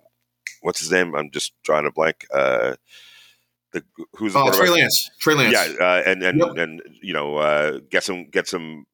what's 0.63 0.79
his 0.79 0.91
name? 0.91 1.13
I'm 1.15 1.29
just 1.29 1.53
drawing 1.63 1.85
a 1.85 1.91
blank. 1.91 2.25
Uh, 2.33 2.75
the 3.71 3.83
who's 4.15 4.33
the 4.33 4.39
oh, 4.39 4.51
Trey 4.51 4.69
Lance. 4.69 5.09
Trey 5.19 5.35
Lance. 5.35 5.53
Yeah, 5.53 5.85
uh, 5.85 6.03
and 6.05 6.23
and 6.23 6.39
yep. 6.39 6.57
and 6.57 6.81
you 7.01 7.13
know, 7.13 7.37
uh, 7.37 7.79
get 7.91 8.03
some 8.03 8.29
get 8.29 8.47
some 8.47 8.85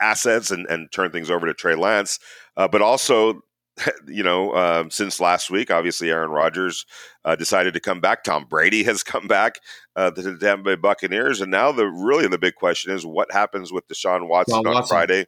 assets 0.00 0.50
and 0.50 0.66
and 0.66 0.90
turn 0.90 1.10
things 1.10 1.30
over 1.30 1.46
to 1.46 1.54
Trey 1.54 1.74
Lance, 1.74 2.18
uh, 2.56 2.68
but 2.68 2.82
also. 2.82 3.40
You 4.06 4.22
know, 4.22 4.54
um, 4.54 4.92
since 4.92 5.18
last 5.18 5.50
week, 5.50 5.68
obviously 5.68 6.08
Aaron 6.08 6.30
Rodgers 6.30 6.86
uh, 7.24 7.34
decided 7.34 7.74
to 7.74 7.80
come 7.80 8.00
back. 8.00 8.22
Tom 8.22 8.46
Brady 8.48 8.84
has 8.84 9.02
come 9.02 9.26
back 9.26 9.56
uh, 9.96 10.12
to 10.12 10.22
the 10.22 10.38
Tampa 10.38 10.62
Bay 10.62 10.74
Buccaneers, 10.76 11.40
and 11.40 11.50
now 11.50 11.72
the 11.72 11.86
really 11.86 12.28
the 12.28 12.38
big 12.38 12.54
question 12.54 12.92
is 12.92 13.04
what 13.04 13.32
happens 13.32 13.72
with 13.72 13.88
Deshaun 13.88 14.28
Watson, 14.28 14.58
Watson. 14.58 14.76
on 14.76 14.86
Friday 14.86 15.26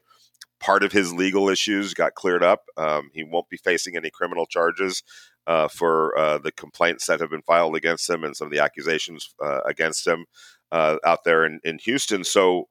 part 0.60 0.82
of 0.82 0.92
his 0.92 1.12
legal 1.12 1.48
issues 1.48 1.94
got 1.94 2.14
cleared 2.14 2.42
up. 2.42 2.64
Um, 2.76 3.10
he 3.12 3.24
won't 3.24 3.48
be 3.48 3.56
facing 3.56 3.96
any 3.96 4.10
criminal 4.10 4.46
charges 4.46 5.02
uh, 5.46 5.68
for 5.68 6.16
uh, 6.18 6.38
the 6.38 6.52
complaints 6.52 7.06
that 7.06 7.20
have 7.20 7.30
been 7.30 7.42
filed 7.42 7.76
against 7.76 8.08
him 8.08 8.24
and 8.24 8.36
some 8.36 8.46
of 8.46 8.52
the 8.52 8.60
accusations 8.60 9.34
uh, 9.42 9.60
against 9.64 10.06
him 10.06 10.26
uh, 10.72 10.96
out 11.04 11.24
there 11.24 11.44
in, 11.44 11.60
in 11.64 11.78
Houston. 11.78 12.24
So, 12.24 12.68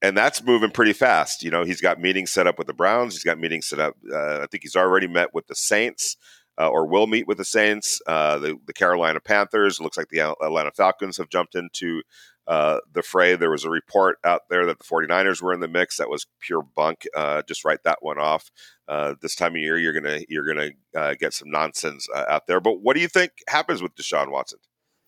and 0.00 0.16
that's 0.16 0.42
moving 0.42 0.70
pretty 0.70 0.92
fast. 0.92 1.42
You 1.42 1.50
know, 1.50 1.64
he's 1.64 1.80
got 1.80 2.00
meetings 2.00 2.30
set 2.30 2.46
up 2.46 2.58
with 2.58 2.66
the 2.66 2.74
Browns. 2.74 3.14
He's 3.14 3.24
got 3.24 3.38
meetings 3.38 3.66
set 3.66 3.80
up. 3.80 3.96
Uh, 4.12 4.40
I 4.40 4.46
think 4.50 4.62
he's 4.62 4.76
already 4.76 5.08
met 5.08 5.34
with 5.34 5.46
the 5.46 5.54
Saints. 5.54 6.16
Uh, 6.60 6.68
or 6.68 6.86
will 6.86 7.06
meet 7.06 7.26
with 7.26 7.38
the 7.38 7.46
Saints, 7.46 7.98
the, 8.06 8.58
the 8.66 8.74
Carolina 8.74 9.20
Panthers. 9.20 9.80
It 9.80 9.82
looks 9.82 9.96
like 9.96 10.10
the 10.10 10.20
Atlanta 10.20 10.70
Falcons 10.70 11.16
have 11.16 11.30
jumped 11.30 11.54
into 11.54 12.02
uh, 12.46 12.78
the 12.92 13.02
fray. 13.02 13.36
There 13.36 13.50
was 13.50 13.64
a 13.64 13.70
report 13.70 14.18
out 14.24 14.42
there 14.50 14.66
that 14.66 14.78
the 14.78 14.84
49ers 14.84 15.40
were 15.40 15.52
in 15.52 15.60
the 15.60 15.68
mix. 15.68 15.98
That 15.98 16.10
was 16.10 16.26
pure 16.40 16.62
bunk. 16.62 17.06
Uh, 17.14 17.42
just 17.42 17.64
write 17.64 17.84
that 17.84 17.98
one 18.00 18.18
off. 18.18 18.50
Uh, 18.88 19.14
this 19.20 19.34
time 19.34 19.52
of 19.52 19.60
year, 19.60 19.78
you're 19.78 19.92
gonna 19.92 20.20
you're 20.28 20.46
gonna 20.46 20.70
uh, 20.96 21.14
get 21.18 21.32
some 21.32 21.50
nonsense 21.50 22.08
uh, 22.14 22.24
out 22.28 22.46
there. 22.46 22.60
But 22.60 22.80
what 22.82 22.94
do 22.94 23.00
you 23.00 23.08
think 23.08 23.32
happens 23.48 23.80
with 23.82 23.94
Deshaun 23.94 24.30
Watson? 24.30 24.58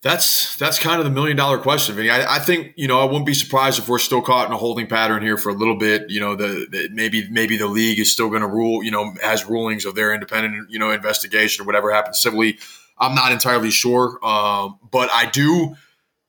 That's 0.01 0.55
that's 0.57 0.77
kind 0.77 0.99
of 0.99 1.05
the 1.05 1.09
million 1.09 1.35
dollar 1.35 1.57
question. 1.57 1.99
I, 2.09 2.35
I, 2.35 2.37
think 2.37 2.73
you 2.75 2.87
know 2.87 2.99
I 2.99 3.05
wouldn't 3.05 3.25
be 3.25 3.33
surprised 3.33 3.79
if 3.79 3.89
we're 3.89 3.97
still 3.97 4.21
caught 4.21 4.45
in 4.45 4.53
a 4.53 4.57
holding 4.57 4.85
pattern 4.85 5.23
here 5.23 5.35
for 5.35 5.49
a 5.49 5.53
little 5.53 5.77
bit. 5.77 6.11
You 6.11 6.19
know, 6.19 6.35
the, 6.35 6.67
the 6.69 6.89
maybe 6.91 7.27
maybe 7.31 7.57
the 7.57 7.65
league 7.65 7.99
is 7.99 8.11
still 8.11 8.29
going 8.29 8.43
to 8.43 8.47
rule. 8.47 8.83
You 8.83 8.91
know, 8.91 9.15
has 9.23 9.47
rulings 9.47 9.83
of 9.83 9.95
their 9.95 10.13
independent 10.13 10.69
you 10.69 10.77
know 10.77 10.91
investigation 10.91 11.63
or 11.63 11.65
whatever 11.65 11.91
happens 11.91 12.21
civilly. 12.21 12.59
I'm 12.99 13.15
not 13.15 13.31
entirely 13.31 13.71
sure, 13.71 14.23
um, 14.23 14.77
but 14.91 15.09
I 15.11 15.25
do 15.25 15.75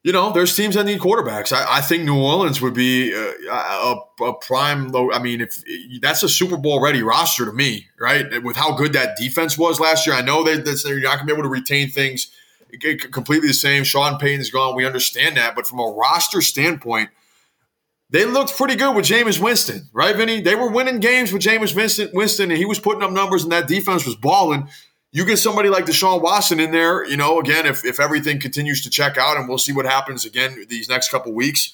you 0.06 0.12
know, 0.12 0.30
there's 0.30 0.54
teams 0.54 0.76
that 0.76 0.84
need 0.84 1.00
quarterbacks. 1.00 1.50
I, 1.52 1.78
I 1.78 1.80
think 1.80 2.04
New 2.04 2.16
Orleans 2.16 2.60
would 2.60 2.74
be 2.74 3.12
a, 3.12 3.50
a, 3.50 3.96
a 4.20 4.34
prime. 4.34 4.94
I 4.94 5.18
mean, 5.18 5.40
if 5.40 5.60
that's 6.00 6.22
a 6.22 6.28
Super 6.28 6.56
Bowl 6.56 6.80
ready 6.80 7.02
roster 7.02 7.44
to 7.44 7.52
me, 7.52 7.88
right? 7.98 8.40
With 8.44 8.54
how 8.54 8.76
good 8.76 8.92
that 8.92 9.16
defense 9.16 9.58
was 9.58 9.80
last 9.80 10.06
year, 10.06 10.14
I 10.14 10.22
know 10.22 10.44
that 10.44 10.64
you're 10.86 11.00
not 11.00 11.16
going 11.16 11.18
to 11.18 11.24
be 11.26 11.32
able 11.32 11.42
to 11.42 11.48
retain 11.48 11.90
things 11.90 12.30
completely 13.10 13.48
the 13.48 13.54
same. 13.54 13.82
Sean 13.82 14.16
Payton's 14.16 14.48
gone. 14.48 14.76
We 14.76 14.86
understand 14.86 15.38
that, 15.38 15.56
but 15.56 15.66
from 15.66 15.80
a 15.80 15.90
roster 15.90 16.40
standpoint, 16.40 17.10
they 18.08 18.26
looked 18.26 18.56
pretty 18.56 18.76
good 18.76 18.94
with 18.94 19.06
Jameis 19.06 19.40
Winston, 19.40 19.88
right, 19.92 20.14
Vinny? 20.14 20.40
They 20.40 20.54
were 20.54 20.70
winning 20.70 21.00
games 21.00 21.32
with 21.32 21.42
Jameis 21.42 21.74
Winston, 21.74 22.10
Winston, 22.14 22.52
and 22.52 22.58
he 22.58 22.64
was 22.64 22.78
putting 22.78 23.02
up 23.02 23.10
numbers, 23.10 23.42
and 23.42 23.50
that 23.50 23.66
defense 23.66 24.06
was 24.06 24.14
balling 24.14 24.68
you 25.16 25.24
get 25.24 25.38
somebody 25.38 25.70
like 25.70 25.86
Deshaun 25.86 26.20
Watson 26.20 26.60
in 26.60 26.72
there, 26.72 27.02
you 27.06 27.16
know, 27.16 27.40
again, 27.40 27.64
if, 27.64 27.86
if 27.86 27.98
everything 27.98 28.38
continues 28.38 28.82
to 28.82 28.90
check 28.90 29.16
out 29.16 29.38
and 29.38 29.48
we'll 29.48 29.56
see 29.56 29.72
what 29.72 29.86
happens 29.86 30.26
again 30.26 30.66
these 30.68 30.90
next 30.90 31.10
couple 31.10 31.32
weeks, 31.32 31.72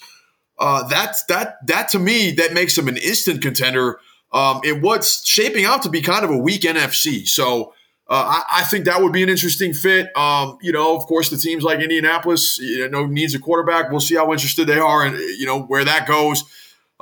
uh, 0.61 0.87
that, 0.87 1.17
that, 1.29 1.57
that 1.67 1.89
to 1.89 1.99
me, 1.99 2.31
that 2.31 2.55
makes 2.55 2.79
him 2.79 2.87
an 2.87 2.97
instant 2.97 3.43
contender 3.43 3.99
um, 4.31 4.61
in 4.63 4.81
what's 4.81 5.27
shaping 5.27 5.65
out 5.65 5.83
to 5.83 5.89
be 5.89 6.01
kind 6.03 6.25
of 6.25 6.31
a 6.31 6.39
weak 6.39 6.63
NFC. 6.63 7.27
So 7.27 7.75
uh, 8.07 8.43
I, 8.49 8.61
I, 8.61 8.63
think 8.63 8.85
that 8.85 9.03
would 9.03 9.13
be 9.13 9.25
an 9.25 9.29
interesting 9.29 9.75
fit. 9.75 10.17
Um, 10.17 10.57
you 10.63 10.71
know, 10.71 10.97
of 10.97 11.03
course, 11.07 11.29
the 11.29 11.37
teams 11.37 11.65
like 11.65 11.81
Indianapolis, 11.81 12.61
you 12.61 12.89
know, 12.89 13.07
needs 13.07 13.35
a 13.35 13.41
quarterback. 13.41 13.91
We'll 13.91 13.99
see 13.99 14.15
how 14.15 14.33
interested 14.33 14.69
they 14.69 14.79
are 14.79 15.05
and, 15.05 15.19
you 15.19 15.47
know, 15.47 15.63
where 15.63 15.85
that 15.85 16.07
goes. 16.07 16.45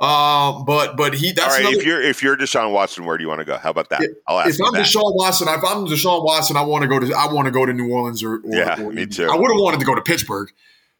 Um, 0.01 0.65
but 0.65 0.97
but 0.97 1.13
he 1.13 1.31
that's 1.31 1.47
all 1.47 1.53
right. 1.53 1.59
Another, 1.61 1.77
if 1.77 1.85
you're 1.85 2.01
if 2.01 2.23
you're 2.23 2.35
Deshaun 2.35 2.73
Watson, 2.73 3.05
where 3.05 3.19
do 3.19 3.23
you 3.23 3.27
want 3.27 3.39
to 3.39 3.45
go? 3.45 3.57
How 3.57 3.69
about 3.69 3.89
that? 3.89 4.01
I'll 4.27 4.39
ask. 4.39 4.59
If 4.59 4.65
I'm 4.65 4.73
that. 4.73 4.81
Deshaun 4.81 5.15
Watson, 5.15 5.47
if 5.47 5.63
I'm 5.63 5.85
Deshaun 5.85 6.25
Watson, 6.25 6.57
I 6.57 6.63
want 6.63 6.81
to 6.81 6.87
go 6.87 6.99
to 6.99 7.13
I 7.13 7.31
want 7.31 7.45
to 7.45 7.51
go 7.51 7.67
to 7.67 7.73
New 7.73 7.91
Orleans 7.91 8.23
or, 8.23 8.37
or 8.37 8.41
yeah, 8.45 8.81
or 8.81 8.91
me 8.91 9.05
too. 9.05 9.29
I 9.29 9.35
would 9.35 9.51
have 9.51 9.59
wanted 9.59 9.79
to 9.79 9.85
go 9.85 9.93
to 9.93 10.01
Pittsburgh, 10.01 10.49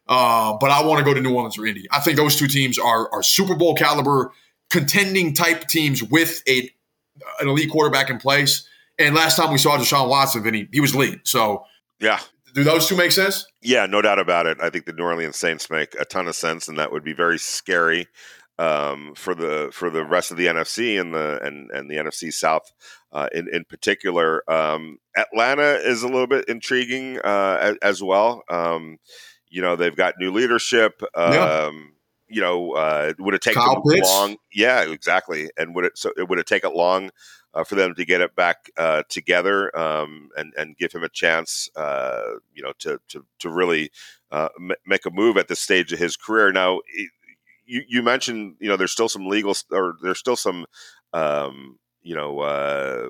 uh, 0.06 0.56
but 0.60 0.70
I 0.70 0.84
want 0.84 1.00
to 1.00 1.04
go 1.04 1.12
to 1.14 1.20
New 1.20 1.34
Orleans 1.34 1.58
or 1.58 1.66
Indy. 1.66 1.88
I 1.90 1.98
think 1.98 2.16
those 2.16 2.36
two 2.36 2.46
teams 2.46 2.78
are 2.78 3.12
are 3.12 3.24
Super 3.24 3.56
Bowl 3.56 3.74
caliber 3.74 4.30
contending 4.70 5.34
type 5.34 5.66
teams 5.66 6.00
with 6.04 6.40
a 6.48 6.70
an 7.40 7.48
elite 7.48 7.72
quarterback 7.72 8.08
in 8.08 8.18
place. 8.18 8.68
And 9.00 9.16
last 9.16 9.34
time 9.34 9.50
we 9.50 9.58
saw 9.58 9.76
Deshaun 9.78 10.08
Watson, 10.08 10.44
Vinny, 10.44 10.68
he 10.72 10.80
was 10.80 10.94
elite. 10.94 11.22
So 11.24 11.64
yeah, 11.98 12.20
do 12.54 12.62
those 12.62 12.86
two 12.86 12.96
make 12.96 13.10
sense? 13.10 13.46
Yeah, 13.62 13.86
no 13.86 14.00
doubt 14.00 14.20
about 14.20 14.46
it. 14.46 14.58
I 14.62 14.70
think 14.70 14.86
the 14.86 14.92
New 14.92 15.02
Orleans 15.02 15.36
Saints 15.36 15.68
make 15.70 15.96
a 15.98 16.04
ton 16.04 16.28
of 16.28 16.36
sense, 16.36 16.68
and 16.68 16.78
that 16.78 16.92
would 16.92 17.02
be 17.02 17.14
very 17.14 17.40
scary 17.40 18.06
um, 18.58 19.14
for 19.14 19.34
the 19.34 19.70
for 19.72 19.90
the 19.90 20.04
rest 20.04 20.30
of 20.30 20.36
the 20.36 20.46
NFC 20.46 21.00
and 21.00 21.14
the 21.14 21.40
and 21.42 21.70
and 21.70 21.90
the 21.90 21.96
NFC 21.96 22.32
South 22.32 22.72
uh, 23.12 23.28
in 23.32 23.48
in 23.52 23.64
particular. 23.64 24.48
Um, 24.50 24.98
Atlanta 25.16 25.74
is 25.74 26.02
a 26.02 26.08
little 26.08 26.26
bit 26.26 26.48
intriguing 26.48 27.18
uh, 27.18 27.58
as, 27.60 27.76
as, 27.82 28.02
well. 28.02 28.42
Um, 28.48 28.98
you 29.48 29.60
know, 29.60 29.76
they've 29.76 29.96
got 29.96 30.14
new 30.18 30.32
leadership. 30.32 31.02
Yeah. 31.16 31.66
Um, 31.66 31.92
you 32.28 32.40
know, 32.40 32.72
uh, 32.72 33.12
would 33.18 33.34
it 33.34 33.42
take 33.42 33.54
Kyle 33.54 33.74
them 33.74 33.82
Pitts. 33.94 34.08
long? 34.08 34.36
Yeah, 34.52 34.82
exactly. 34.82 35.50
And 35.58 35.74
would 35.74 35.84
it 35.84 35.98
so 35.98 36.12
it 36.16 36.28
would 36.28 36.38
it 36.38 36.46
take 36.46 36.64
it 36.64 36.74
long 36.74 37.10
uh, 37.52 37.62
for 37.62 37.74
them 37.74 37.94
to 37.94 38.04
get 38.06 38.22
it 38.22 38.34
back 38.34 38.70
uh, 38.78 39.02
together 39.10 39.76
um, 39.78 40.30
and 40.36 40.54
and 40.56 40.76
give 40.78 40.92
him 40.92 41.04
a 41.04 41.10
chance? 41.10 41.68
Uh, 41.76 42.22
you 42.54 42.62
know, 42.62 42.72
to 42.78 42.98
to 43.08 43.26
to 43.40 43.50
really 43.50 43.90
uh, 44.30 44.48
m- 44.58 44.72
make 44.86 45.04
a 45.04 45.10
move 45.10 45.36
at 45.36 45.48
this 45.48 45.60
stage 45.60 45.92
of 45.92 45.98
his 45.98 46.16
career. 46.16 46.50
Now, 46.52 46.80
you, 47.64 47.82
you 47.88 48.02
mentioned 48.02 48.56
you 48.60 48.68
know 48.68 48.76
there's 48.76 48.92
still 48.92 49.08
some 49.08 49.26
legal 49.26 49.54
or 49.70 49.94
there's 50.02 50.18
still 50.18 50.36
some 50.36 50.66
um, 51.12 51.78
you 52.02 52.14
know 52.14 52.40
uh, 52.40 53.08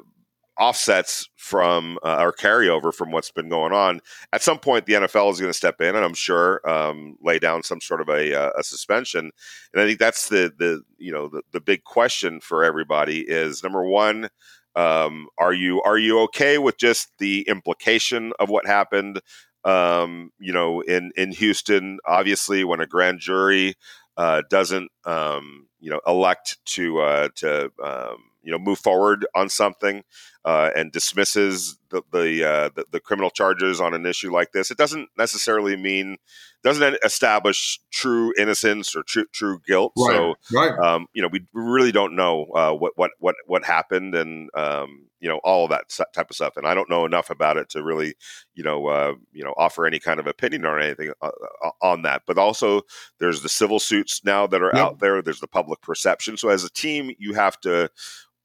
offsets 0.59 1.29
from 1.37 1.99
uh, 2.05 2.19
or 2.21 2.33
carryover 2.33 2.93
from 2.93 3.11
what's 3.11 3.31
been 3.31 3.49
going 3.49 3.73
on. 3.73 4.01
At 4.33 4.43
some 4.43 4.59
point, 4.59 4.87
the 4.87 4.95
NFL 4.95 5.33
is 5.33 5.41
going 5.41 5.51
to 5.51 5.57
step 5.57 5.81
in, 5.81 5.97
and 5.97 6.05
I'm 6.05 6.15
sure 6.15 6.61
um, 6.69 7.17
lay 7.23 7.39
down 7.39 7.63
some 7.63 7.81
sort 7.81 8.01
of 8.01 8.09
a, 8.09 8.35
uh, 8.35 8.51
a, 8.59 8.63
suspension. 8.63 9.31
And 9.73 9.83
I 9.83 9.87
think 9.87 9.99
that's 9.99 10.29
the 10.29 10.53
the 10.57 10.83
you 10.99 11.13
know 11.13 11.29
the, 11.29 11.43
the 11.53 11.61
big 11.61 11.85
question 11.85 12.41
for 12.41 12.65
everybody 12.65 13.21
is 13.21 13.63
number 13.63 13.85
one. 13.85 14.29
Um, 14.75 15.29
are 15.39 15.53
you 15.53 15.83
are 15.83 15.99
you 15.99 16.21
okay 16.23 16.59
with 16.59 16.79
just 16.79 17.09
the 17.19 17.43
implication 17.49 18.33
of 18.39 18.49
what 18.49 18.67
happened? 18.67 19.21
Um, 19.65 20.31
you 20.39 20.53
know, 20.53 20.81
in 20.81 21.13
in 21.17 21.33
Houston, 21.33 21.99
obviously, 22.07 22.65
when 22.65 22.81
a 22.81 22.87
grand 22.87 23.21
jury 23.21 23.75
uh, 24.17 24.43
doesn't 24.51 24.91
um, 25.05 25.67
you 25.81 25.91
know 25.91 26.01
elect 26.07 26.59
to 26.67 27.01
uh, 27.01 27.29
to 27.37 27.71
um, 27.83 28.17
you 28.43 28.53
know 28.53 28.59
move 28.59 28.79
forward 28.79 29.27
on 29.35 29.49
something 29.49 30.03
uh, 30.45 30.71
and 30.75 30.93
dismisses 30.93 31.79
the 31.91 32.03
the, 32.11 32.49
uh, 32.49 32.71
the, 32.75 32.85
the 32.91 33.01
criminal 33.01 33.31
charges 33.31 33.81
on 33.81 33.95
an 33.95 34.07
issue 34.07 34.33
like 34.33 34.53
this, 34.53 34.71
it 34.71 34.79
doesn't 34.79 35.09
necessarily 35.17 35.77
mean 35.77 36.17
doesn't 36.63 36.97
establish 37.05 37.81
true 37.91 38.33
innocence 38.39 38.95
or 38.95 39.03
true 39.03 39.27
true 39.33 39.61
guilt. 39.67 39.93
Right, 39.97 40.17
so, 40.17 40.35
right. 40.53 40.79
Um, 40.79 41.07
you 41.13 41.23
know, 41.23 41.29
we 41.31 41.45
really 41.53 41.93
don't 41.93 42.15
know 42.15 42.47
uh, 42.55 42.73
what 42.73 42.93
what 42.97 43.11
what 43.19 43.35
what 43.47 43.65
happened, 43.65 44.15
and 44.15 44.49
um, 44.55 45.07
you 45.21 45.29
know 45.29 45.39
all 45.45 45.65
of 45.65 45.71
that 45.71 45.85
type 46.15 46.31
of 46.31 46.37
stuff. 46.37 46.57
And 46.57 46.67
I 46.67 46.75
don't 46.75 46.91
know 46.91 47.05
enough 47.05 47.31
about 47.31 47.57
it 47.57 47.69
to 47.71 47.83
really, 47.83 48.15
you 48.55 48.63
know, 48.63 48.87
uh, 48.87 49.15
you 49.33 49.45
know, 49.45 49.55
offer 49.57 49.87
any 49.87 49.99
kind 49.99 50.21
of 50.21 50.27
opinion 50.27 50.65
or 50.65 50.79
anything 50.79 51.13
uh, 51.21 51.31
uh, 51.65 51.71
on 51.83 52.03
that. 52.03 52.23
But 52.27 52.39
also, 52.39 52.83
there's 53.19 53.43
the 53.43 53.49
civil 53.49 53.81
suits 53.81 54.25
now 54.25 54.47
that 54.47 54.63
are 54.63 54.73
yep. 54.75 54.83
out 54.83 54.99
there. 55.01 55.21
There's 55.21 55.41
the 55.41 55.49
public 55.49 55.83
perception. 55.83 56.37
So 56.37 56.49
as 56.49 56.65
a 56.65 56.71
team, 56.71 57.13
you 57.19 57.35
have 57.35 57.61
to 57.61 57.91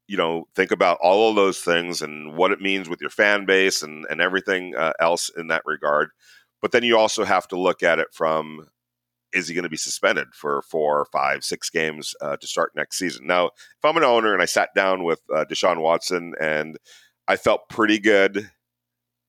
you 0.08 0.16
know 0.16 0.48
think 0.56 0.72
about 0.72 0.98
all 1.02 1.30
of 1.30 1.36
those 1.36 1.60
things 1.60 2.02
and 2.02 2.36
what 2.36 2.50
it 2.50 2.60
means 2.60 2.88
with 2.88 3.00
your 3.00 3.10
fan 3.10 3.46
base 3.46 3.82
and 3.82 4.06
and 4.10 4.20
everything 4.20 4.74
uh, 4.76 4.92
else 5.00 5.30
in 5.36 5.48
that 5.48 5.62
regard. 5.66 6.10
But 6.60 6.72
then 6.72 6.82
you 6.82 6.98
also 6.98 7.24
have 7.24 7.46
to 7.48 7.60
look 7.60 7.82
at 7.82 7.98
it 8.00 8.08
from 8.12 8.66
is 9.34 9.46
he 9.46 9.54
going 9.54 9.64
to 9.64 9.68
be 9.68 9.76
suspended 9.76 10.28
for 10.34 10.62
four 10.62 11.06
five 11.12 11.44
six 11.44 11.70
games 11.70 12.14
uh, 12.22 12.36
to 12.38 12.46
start 12.46 12.72
next 12.74 12.98
season? 12.98 13.26
Now 13.26 13.46
if 13.46 13.84
i'm 13.84 13.96
an 13.96 14.04
owner 14.04 14.32
and 14.32 14.42
i 14.42 14.46
sat 14.46 14.70
down 14.74 15.04
with 15.04 15.20
uh, 15.34 15.44
deshaun 15.44 15.80
watson 15.80 16.34
and 16.40 16.78
i 17.28 17.36
felt 17.36 17.68
pretty 17.68 17.98
good 17.98 18.50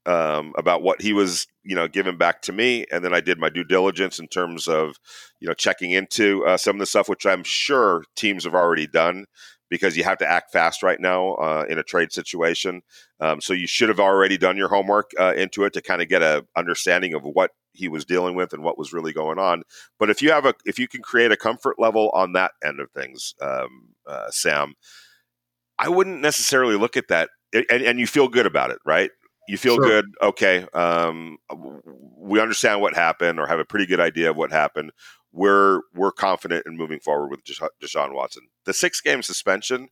um, 0.06 0.54
about 0.58 0.82
what 0.82 1.02
he 1.02 1.14
was, 1.14 1.46
you 1.64 1.76
know, 1.76 1.88
giving 1.88 2.18
back 2.18 2.42
to 2.44 2.52
me, 2.52 2.86
and 2.92 3.04
then 3.04 3.14
I 3.14 3.22
did 3.22 3.38
my 3.38 3.50
due 3.50 3.64
diligence 3.64 4.18
in 4.18 4.28
terms 4.28 4.68
of, 4.68 4.96
you 5.40 5.48
know, 5.48 5.54
checking 5.54 5.92
into 5.92 6.44
uh, 6.46 6.58
some 6.58 6.78
of 6.78 6.80
the 6.80 6.86
stuff 6.88 7.10
which 7.10 7.26
I'm 7.26 7.44
sure 7.44 8.04
teams 8.16 8.46
have 8.46 8.56
already 8.56 8.88
done 8.88 9.26
because 9.70 9.96
you 9.96 10.04
have 10.04 10.18
to 10.18 10.28
act 10.28 10.52
fast 10.52 10.84
right 10.84 11.00
now 11.00 11.34
uh, 11.36 11.66
in 11.70 11.78
a 11.78 11.84
trade 11.84 12.12
situation. 12.12 12.82
Um, 13.20 13.42
so 13.42 13.54
you 13.54 13.68
should 13.68 13.90
have 13.90 14.00
already 14.00 14.38
done 14.38 14.58
your 14.58 14.70
homework 14.70 15.12
uh, 15.20 15.34
into 15.36 15.64
it 15.64 15.74
to 15.74 15.82
kind 15.82 16.02
of 16.02 16.10
get 16.10 16.22
a 16.22 16.46
understanding 16.56 17.14
of 17.14 17.24
what 17.24 17.52
he 17.74 17.88
was 17.88 18.06
dealing 18.06 18.36
with 18.36 18.54
and 18.54 18.64
what 18.64 18.78
was 18.78 18.94
really 18.94 19.14
going 19.14 19.40
on. 19.40 19.64
But 20.00 20.10
if 20.10 20.22
you 20.22 20.32
have 20.32 20.46
a, 20.46 20.54
if 20.66 20.80
you 20.80 20.88
can 20.88 21.02
create 21.02 21.32
a 21.32 21.38
comfort 21.38 21.76
level 21.80 22.10
on 22.14 22.34
that 22.34 22.52
end 22.64 22.80
of 22.80 22.90
things, 22.92 23.36
um, 23.42 23.90
uh, 24.08 24.30
Sam, 24.32 24.74
I 25.78 25.90
wouldn't 25.90 26.22
necessarily 26.22 26.76
look 26.76 26.98
at 26.98 27.08
that, 27.08 27.30
and, 27.54 27.66
and, 27.70 28.00
you 28.00 28.06
feel 28.06 28.28
good 28.28 28.46
about 28.46 28.70
it, 28.70 28.80
right? 28.86 29.12
You 29.48 29.58
feel 29.58 29.76
sure. 29.76 29.86
good. 29.86 30.06
Okay, 30.22 30.68
um, 30.74 31.38
we 32.18 32.42
understand 32.42 32.82
what 32.82 32.96
happened, 32.96 33.40
or 33.40 33.48
have 33.48 33.60
a 33.60 33.66
pretty 33.66 33.86
good 33.86 34.02
idea 34.02 34.30
of 34.30 34.36
what 34.36 34.52
happened 34.52 34.92
we're 35.32 35.82
we're 35.94 36.12
confident 36.12 36.66
in 36.66 36.78
moving 36.78 37.00
forward 37.00 37.30
with 37.32 37.44
Deshaun 37.44 38.14
Watson. 38.14 38.44
The 38.66 38.74
six 38.74 39.02
game 39.02 39.22
suspension 39.22 39.90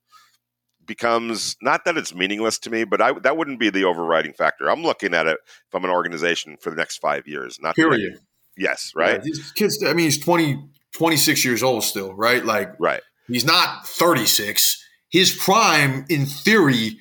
becomes 0.85 1.55
not 1.61 1.85
that 1.85 1.97
it's 1.97 2.15
meaningless 2.15 2.57
to 2.59 2.69
me, 2.69 2.85
but 2.85 3.01
I, 3.01 3.13
that 3.19 3.37
wouldn't 3.37 3.59
be 3.59 3.69
the 3.69 3.83
overriding 3.83 4.33
factor. 4.33 4.69
I'm 4.69 4.81
looking 4.81 5.13
at 5.13 5.27
it 5.27 5.37
from 5.69 5.83
an 5.83 5.91
organization 5.91 6.57
for 6.59 6.69
the 6.69 6.75
next 6.75 6.97
five 6.97 7.27
years. 7.27 7.59
Not 7.61 7.75
period. 7.75 8.13
Next, 8.13 8.23
yes, 8.57 8.91
right. 8.95 9.21
Yeah, 9.23 9.43
kids. 9.55 9.83
I 9.83 9.93
mean, 9.93 10.05
he's 10.05 10.17
20, 10.17 10.57
26 10.93 11.45
years 11.45 11.61
old 11.61 11.83
still, 11.83 12.13
right? 12.13 12.43
Like, 12.43 12.73
right. 12.79 13.01
He's 13.27 13.45
not 13.45 13.85
36. 13.85 14.83
His 15.09 15.35
prime, 15.35 16.05
in 16.09 16.25
theory, 16.25 16.97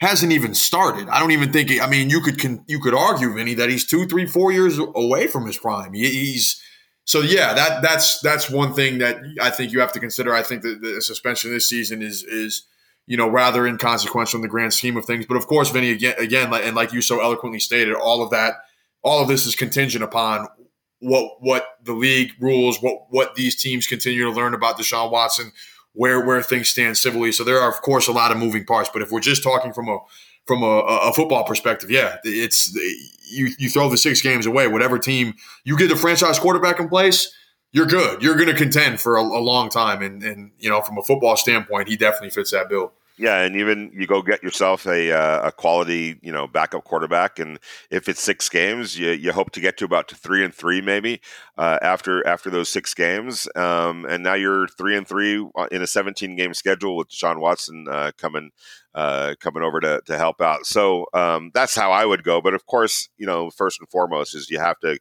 hasn't 0.00 0.32
even 0.32 0.54
started. 0.54 1.08
I 1.08 1.20
don't 1.20 1.32
even 1.32 1.52
think. 1.52 1.70
I 1.80 1.86
mean, 1.86 2.10
you 2.10 2.20
could 2.20 2.40
you 2.66 2.80
could 2.80 2.94
argue, 2.94 3.34
Vinny, 3.34 3.54
that 3.54 3.68
he's 3.68 3.86
two, 3.86 4.06
three, 4.06 4.26
four 4.26 4.52
years 4.52 4.78
away 4.78 5.26
from 5.26 5.46
his 5.46 5.58
prime. 5.58 5.92
He's 5.92 6.62
so 7.08 7.22
yeah, 7.22 7.54
that 7.54 7.80
that's 7.80 8.20
that's 8.20 8.50
one 8.50 8.74
thing 8.74 8.98
that 8.98 9.16
I 9.40 9.48
think 9.48 9.72
you 9.72 9.80
have 9.80 9.92
to 9.92 10.00
consider. 10.00 10.34
I 10.34 10.42
think 10.42 10.60
that 10.60 10.82
the 10.82 11.00
suspension 11.00 11.50
this 11.50 11.66
season 11.66 12.02
is 12.02 12.22
is 12.22 12.66
you 13.06 13.16
know 13.16 13.30
rather 13.30 13.66
inconsequential 13.66 14.36
in 14.36 14.42
the 14.42 14.48
grand 14.48 14.74
scheme 14.74 14.98
of 14.98 15.06
things. 15.06 15.24
But 15.24 15.38
of 15.38 15.46
course, 15.46 15.70
Vinny 15.70 15.90
again 15.90 16.16
again 16.18 16.52
and 16.52 16.76
like 16.76 16.92
you 16.92 17.00
so 17.00 17.22
eloquently 17.22 17.60
stated, 17.60 17.94
all 17.94 18.22
of 18.22 18.28
that 18.32 18.56
all 19.02 19.22
of 19.22 19.28
this 19.28 19.46
is 19.46 19.54
contingent 19.54 20.04
upon 20.04 20.48
what 21.00 21.40
what 21.40 21.66
the 21.82 21.94
league 21.94 22.32
rules, 22.40 22.82
what 22.82 23.06
what 23.08 23.36
these 23.36 23.56
teams 23.56 23.86
continue 23.86 24.24
to 24.24 24.30
learn 24.30 24.52
about 24.52 24.76
Deshaun 24.76 25.10
Watson, 25.10 25.52
where 25.94 26.22
where 26.24 26.42
things 26.42 26.68
stand 26.68 26.98
civilly. 26.98 27.32
So 27.32 27.42
there 27.42 27.58
are 27.58 27.70
of 27.70 27.80
course 27.80 28.06
a 28.06 28.12
lot 28.12 28.32
of 28.32 28.36
moving 28.36 28.66
parts. 28.66 28.90
But 28.92 29.00
if 29.00 29.10
we're 29.10 29.20
just 29.20 29.42
talking 29.42 29.72
from 29.72 29.88
a 29.88 29.98
from 30.48 30.62
a, 30.62 30.66
a, 30.66 31.12
football 31.12 31.44
perspective, 31.44 31.90
yeah, 31.90 32.16
it's 32.24 32.74
you 33.30 33.50
you 33.58 33.68
throw 33.68 33.88
the 33.88 33.98
six 33.98 34.22
games 34.22 34.46
away. 34.46 34.66
Whatever 34.66 34.98
team 34.98 35.34
you 35.62 35.76
get 35.76 35.90
the 35.90 35.96
franchise 35.96 36.38
quarterback 36.38 36.80
in 36.80 36.88
place, 36.88 37.30
you're 37.70 37.86
good. 37.86 38.22
You're 38.22 38.34
going 38.34 38.48
to 38.48 38.54
contend 38.54 39.00
for 39.00 39.16
a, 39.16 39.22
a, 39.22 39.42
long 39.42 39.68
time. 39.68 40.02
And 40.02 40.22
and 40.22 40.52
you 40.58 40.70
know, 40.70 40.80
from 40.80 40.98
a 40.98 41.02
football 41.02 41.36
standpoint, 41.36 41.88
he 41.88 41.96
definitely 41.96 42.30
fits 42.30 42.50
that 42.50 42.70
bill. 42.70 42.92
Yeah, 43.20 43.40
and 43.42 43.56
even 43.56 43.90
you 43.92 44.06
go 44.06 44.22
get 44.22 44.44
yourself 44.44 44.86
a 44.86 45.10
uh, 45.10 45.48
a 45.48 45.50
quality 45.50 46.20
you 46.22 46.30
know 46.30 46.46
backup 46.46 46.84
quarterback, 46.84 47.40
and 47.40 47.58
if 47.90 48.08
it's 48.08 48.22
six 48.22 48.48
games, 48.48 48.96
you, 48.96 49.10
you 49.10 49.32
hope 49.32 49.50
to 49.52 49.60
get 49.60 49.76
to 49.78 49.84
about 49.84 50.08
three 50.08 50.44
and 50.44 50.54
three 50.54 50.80
maybe 50.80 51.20
uh, 51.56 51.78
after 51.82 52.24
after 52.28 52.48
those 52.48 52.68
six 52.68 52.94
games, 52.94 53.48
um, 53.56 54.06
and 54.08 54.22
now 54.22 54.34
you're 54.34 54.68
three 54.68 54.96
and 54.96 55.08
three 55.08 55.44
uh, 55.56 55.66
in 55.72 55.82
a 55.82 55.86
17 55.88 56.36
game 56.36 56.54
schedule 56.54 56.96
with 56.96 57.08
Deshaun 57.08 57.40
Watson 57.40 57.86
uh, 57.90 58.12
coming 58.18 58.50
uh, 58.94 59.34
coming 59.40 59.64
over 59.64 59.80
to 59.80 60.00
to 60.06 60.16
help 60.16 60.40
out. 60.40 60.64
So 60.64 61.06
um, 61.12 61.50
that's 61.52 61.74
how 61.74 61.90
I 61.90 62.04
would 62.04 62.22
go. 62.22 62.40
But 62.40 62.54
of 62.54 62.66
course, 62.66 63.08
you 63.18 63.26
know, 63.26 63.50
first 63.50 63.80
and 63.80 63.88
foremost 63.90 64.36
is 64.36 64.48
you 64.48 64.60
have 64.60 64.78
to 64.80 64.96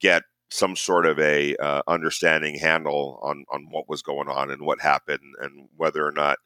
get 0.00 0.22
some 0.50 0.76
sort 0.76 1.06
of 1.06 1.18
a 1.18 1.56
uh, 1.56 1.82
understanding 1.88 2.58
handle 2.58 3.18
on 3.22 3.44
on 3.52 3.66
what 3.70 3.88
was 3.88 4.02
going 4.02 4.28
on 4.28 4.50
and 4.50 4.62
what 4.62 4.80
happened 4.80 5.34
and 5.40 5.68
whether 5.76 6.06
or 6.06 6.12
not 6.12 6.38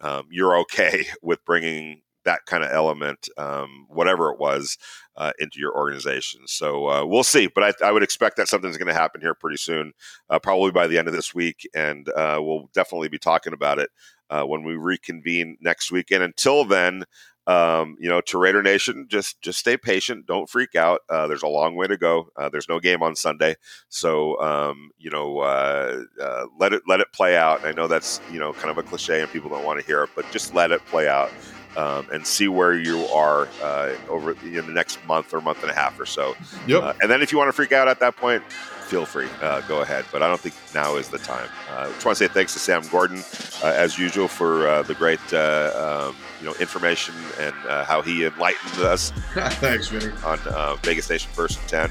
um, 0.00 0.26
you're 0.30 0.58
okay 0.58 1.06
with 1.22 1.44
bringing 1.44 2.02
that 2.24 2.40
kind 2.46 2.64
of 2.64 2.70
element, 2.72 3.28
um, 3.36 3.86
whatever 3.88 4.30
it 4.30 4.38
was, 4.38 4.78
uh, 5.16 5.32
into 5.38 5.58
your 5.58 5.76
organization. 5.76 6.40
So 6.46 6.88
uh, 6.88 7.04
we'll 7.04 7.22
see. 7.22 7.48
But 7.54 7.64
I, 7.82 7.88
I, 7.88 7.92
would 7.92 8.02
expect 8.02 8.36
that 8.38 8.48
something's 8.48 8.78
going 8.78 8.88
to 8.88 8.94
happen 8.94 9.20
here 9.20 9.34
pretty 9.34 9.58
soon, 9.58 9.92
uh, 10.30 10.38
probably 10.38 10.72
by 10.72 10.86
the 10.86 10.98
end 10.98 11.06
of 11.06 11.14
this 11.14 11.34
week. 11.34 11.68
And 11.74 12.08
uh, 12.08 12.38
we'll 12.40 12.70
definitely 12.74 13.08
be 13.08 13.18
talking 13.18 13.52
about 13.52 13.78
it 13.78 13.90
uh, 14.30 14.44
when 14.44 14.64
we 14.64 14.74
reconvene 14.74 15.58
next 15.60 15.92
week. 15.92 16.10
And 16.10 16.22
until 16.22 16.64
then, 16.64 17.04
um, 17.46 17.96
you 18.00 18.08
know, 18.08 18.20
to 18.22 18.38
Raider 18.38 18.62
Nation, 18.62 19.06
just 19.08 19.40
just 19.42 19.58
stay 19.58 19.76
patient. 19.76 20.26
Don't 20.26 20.48
freak 20.48 20.74
out. 20.74 21.00
Uh, 21.10 21.26
there's 21.26 21.42
a 21.42 21.48
long 21.48 21.76
way 21.76 21.86
to 21.86 21.96
go. 21.96 22.28
Uh, 22.36 22.48
there's 22.48 22.68
no 22.68 22.80
game 22.80 23.02
on 23.02 23.14
Sunday, 23.14 23.56
so 23.88 24.40
um, 24.40 24.90
you 24.98 25.10
know, 25.10 25.40
uh, 25.40 26.04
uh 26.20 26.46
let 26.58 26.72
it 26.72 26.82
let 26.88 27.00
it 27.00 27.12
play 27.12 27.36
out. 27.36 27.64
I 27.64 27.72
know 27.72 27.86
that's 27.86 28.20
you 28.32 28.40
know 28.40 28.52
kind 28.54 28.70
of 28.70 28.78
a 28.78 28.82
cliche 28.82 29.20
and 29.20 29.30
people 29.30 29.50
don't 29.50 29.64
want 29.64 29.78
to 29.78 29.86
hear 29.86 30.02
it, 30.04 30.10
but 30.16 30.30
just 30.30 30.54
let 30.54 30.70
it 30.70 30.84
play 30.86 31.08
out. 31.08 31.30
Um, 31.76 32.06
and 32.12 32.24
see 32.24 32.46
where 32.46 32.72
you 32.72 33.04
are 33.06 33.48
uh, 33.60 33.94
over 34.08 34.36
in 34.44 34.64
the 34.64 34.72
next 34.72 35.04
month 35.08 35.34
or 35.34 35.40
month 35.40 35.62
and 35.62 35.72
a 35.72 35.74
half 35.74 35.98
or 35.98 36.06
so. 36.06 36.36
Yep. 36.68 36.82
Uh, 36.84 36.92
and 37.02 37.10
then 37.10 37.20
if 37.20 37.32
you 37.32 37.38
want 37.38 37.48
to 37.48 37.52
freak 37.52 37.72
out 37.72 37.88
at 37.88 37.98
that 37.98 38.16
point, 38.16 38.44
feel 38.84 39.06
free, 39.06 39.28
uh, 39.42 39.60
go 39.62 39.80
ahead. 39.82 40.04
But 40.12 40.22
I 40.22 40.28
don't 40.28 40.40
think 40.40 40.54
now 40.74 40.96
is 40.96 41.08
the 41.08 41.18
time. 41.18 41.48
Uh, 41.70 41.80
I 41.80 41.88
just 41.88 42.04
want 42.04 42.18
to 42.18 42.24
say 42.24 42.32
thanks 42.32 42.52
to 42.52 42.58
Sam 42.58 42.82
Gordon, 42.90 43.22
uh, 43.62 43.72
as 43.74 43.98
usual, 43.98 44.28
for 44.28 44.68
uh, 44.68 44.82
the 44.82 44.94
great 44.94 45.20
uh, 45.32 46.08
um, 46.08 46.16
you 46.40 46.46
know 46.46 46.54
information 46.60 47.14
and 47.40 47.54
uh, 47.68 47.84
how 47.84 48.02
he 48.02 48.24
enlightened 48.24 48.82
us. 48.82 49.10
thanks, 49.34 49.88
Vinny. 49.88 50.12
On 50.24 50.78
Vegas 50.82 51.08
Nation 51.10 51.30
First 51.32 51.58
and 51.60 51.68
Ten. 51.68 51.90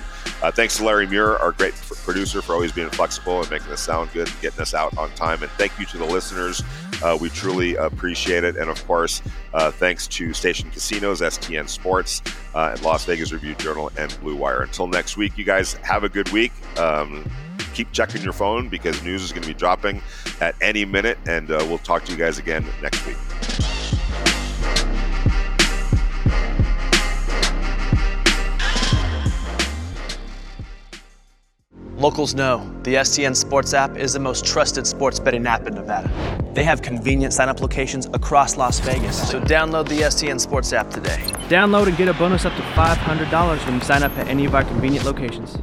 thanks 0.53 0.77
to 0.77 0.86
Larry 0.86 1.08
Muir, 1.08 1.38
our 1.38 1.51
great 1.51 1.73
producer, 1.73 2.41
for 2.41 2.53
always 2.53 2.71
being 2.71 2.89
flexible 2.89 3.41
and 3.41 3.49
making 3.49 3.71
us 3.71 3.82
sound 3.82 4.12
good 4.13 4.27
and 4.27 4.41
getting 4.41 4.62
us 4.62 4.73
out 4.73 4.95
on 4.97 5.10
time. 5.12 5.41
And 5.41 5.51
thank 5.53 5.77
you 5.79 5.86
to 5.88 5.97
the 5.97 6.06
listeners. 6.06 6.62
we 7.19 7.29
truly 7.29 7.75
appreciate 7.75 8.43
it. 8.43 8.56
And 8.56 8.69
of 8.69 8.86
course, 8.88 9.21
thanks 9.73 10.08
to 10.08 10.34
Station 10.34 10.69
Casinos, 10.71 11.21
STN 11.21 11.67
Sports, 11.67 12.21
and 12.53 12.82
Las 12.84 13.06
Vegas 13.06 13.32
Review 13.32 13.56
Journal 13.56 13.91
and 13.97 14.15
Blue 14.21 14.36
Wire. 14.36 14.62
Until 14.62 14.88
next 14.88 15.17
week, 15.17 15.38
you 15.38 15.43
guys 15.43 15.73
have 15.75 16.03
a 16.03 16.10
good 16.10 16.29
week. 16.29 16.51
Um, 16.83 17.29
keep 17.73 17.91
checking 17.91 18.21
your 18.21 18.33
phone 18.33 18.67
because 18.69 19.01
news 19.03 19.23
is 19.23 19.31
going 19.31 19.43
to 19.43 19.47
be 19.47 19.53
dropping 19.53 20.01
at 20.41 20.55
any 20.61 20.85
minute, 20.85 21.17
and 21.27 21.49
uh, 21.49 21.65
we'll 21.67 21.77
talk 21.79 22.03
to 22.05 22.11
you 22.11 22.17
guys 22.17 22.37
again 22.37 22.65
next 22.81 23.05
week. 23.07 23.17
Locals 31.95 32.35
know 32.35 32.57
the 32.83 32.95
STN 32.95 33.33
Sports 33.33 33.73
app 33.73 33.95
is 33.95 34.11
the 34.11 34.19
most 34.19 34.45
trusted 34.45 34.85
sports 34.85 35.21
betting 35.21 35.47
app 35.47 35.65
in 35.67 35.75
Nevada. 35.75 36.11
They 36.53 36.65
have 36.65 36.81
convenient 36.81 37.31
sign 37.33 37.47
up 37.47 37.61
locations 37.61 38.07
across 38.07 38.57
Las 38.57 38.79
Vegas, 38.81 39.29
so 39.29 39.39
download 39.39 39.87
the 39.87 40.01
STN 40.01 40.37
Sports 40.37 40.73
app 40.73 40.89
today. 40.89 41.23
Download 41.47 41.87
and 41.87 41.95
get 41.95 42.09
a 42.09 42.13
bonus 42.13 42.43
up 42.43 42.53
to 42.55 42.61
$500 42.61 43.65
when 43.65 43.75
you 43.75 43.81
sign 43.81 44.03
up 44.03 44.11
at 44.17 44.27
any 44.27 44.43
of 44.43 44.53
our 44.53 44.65
convenient 44.65 45.05
locations. 45.05 45.57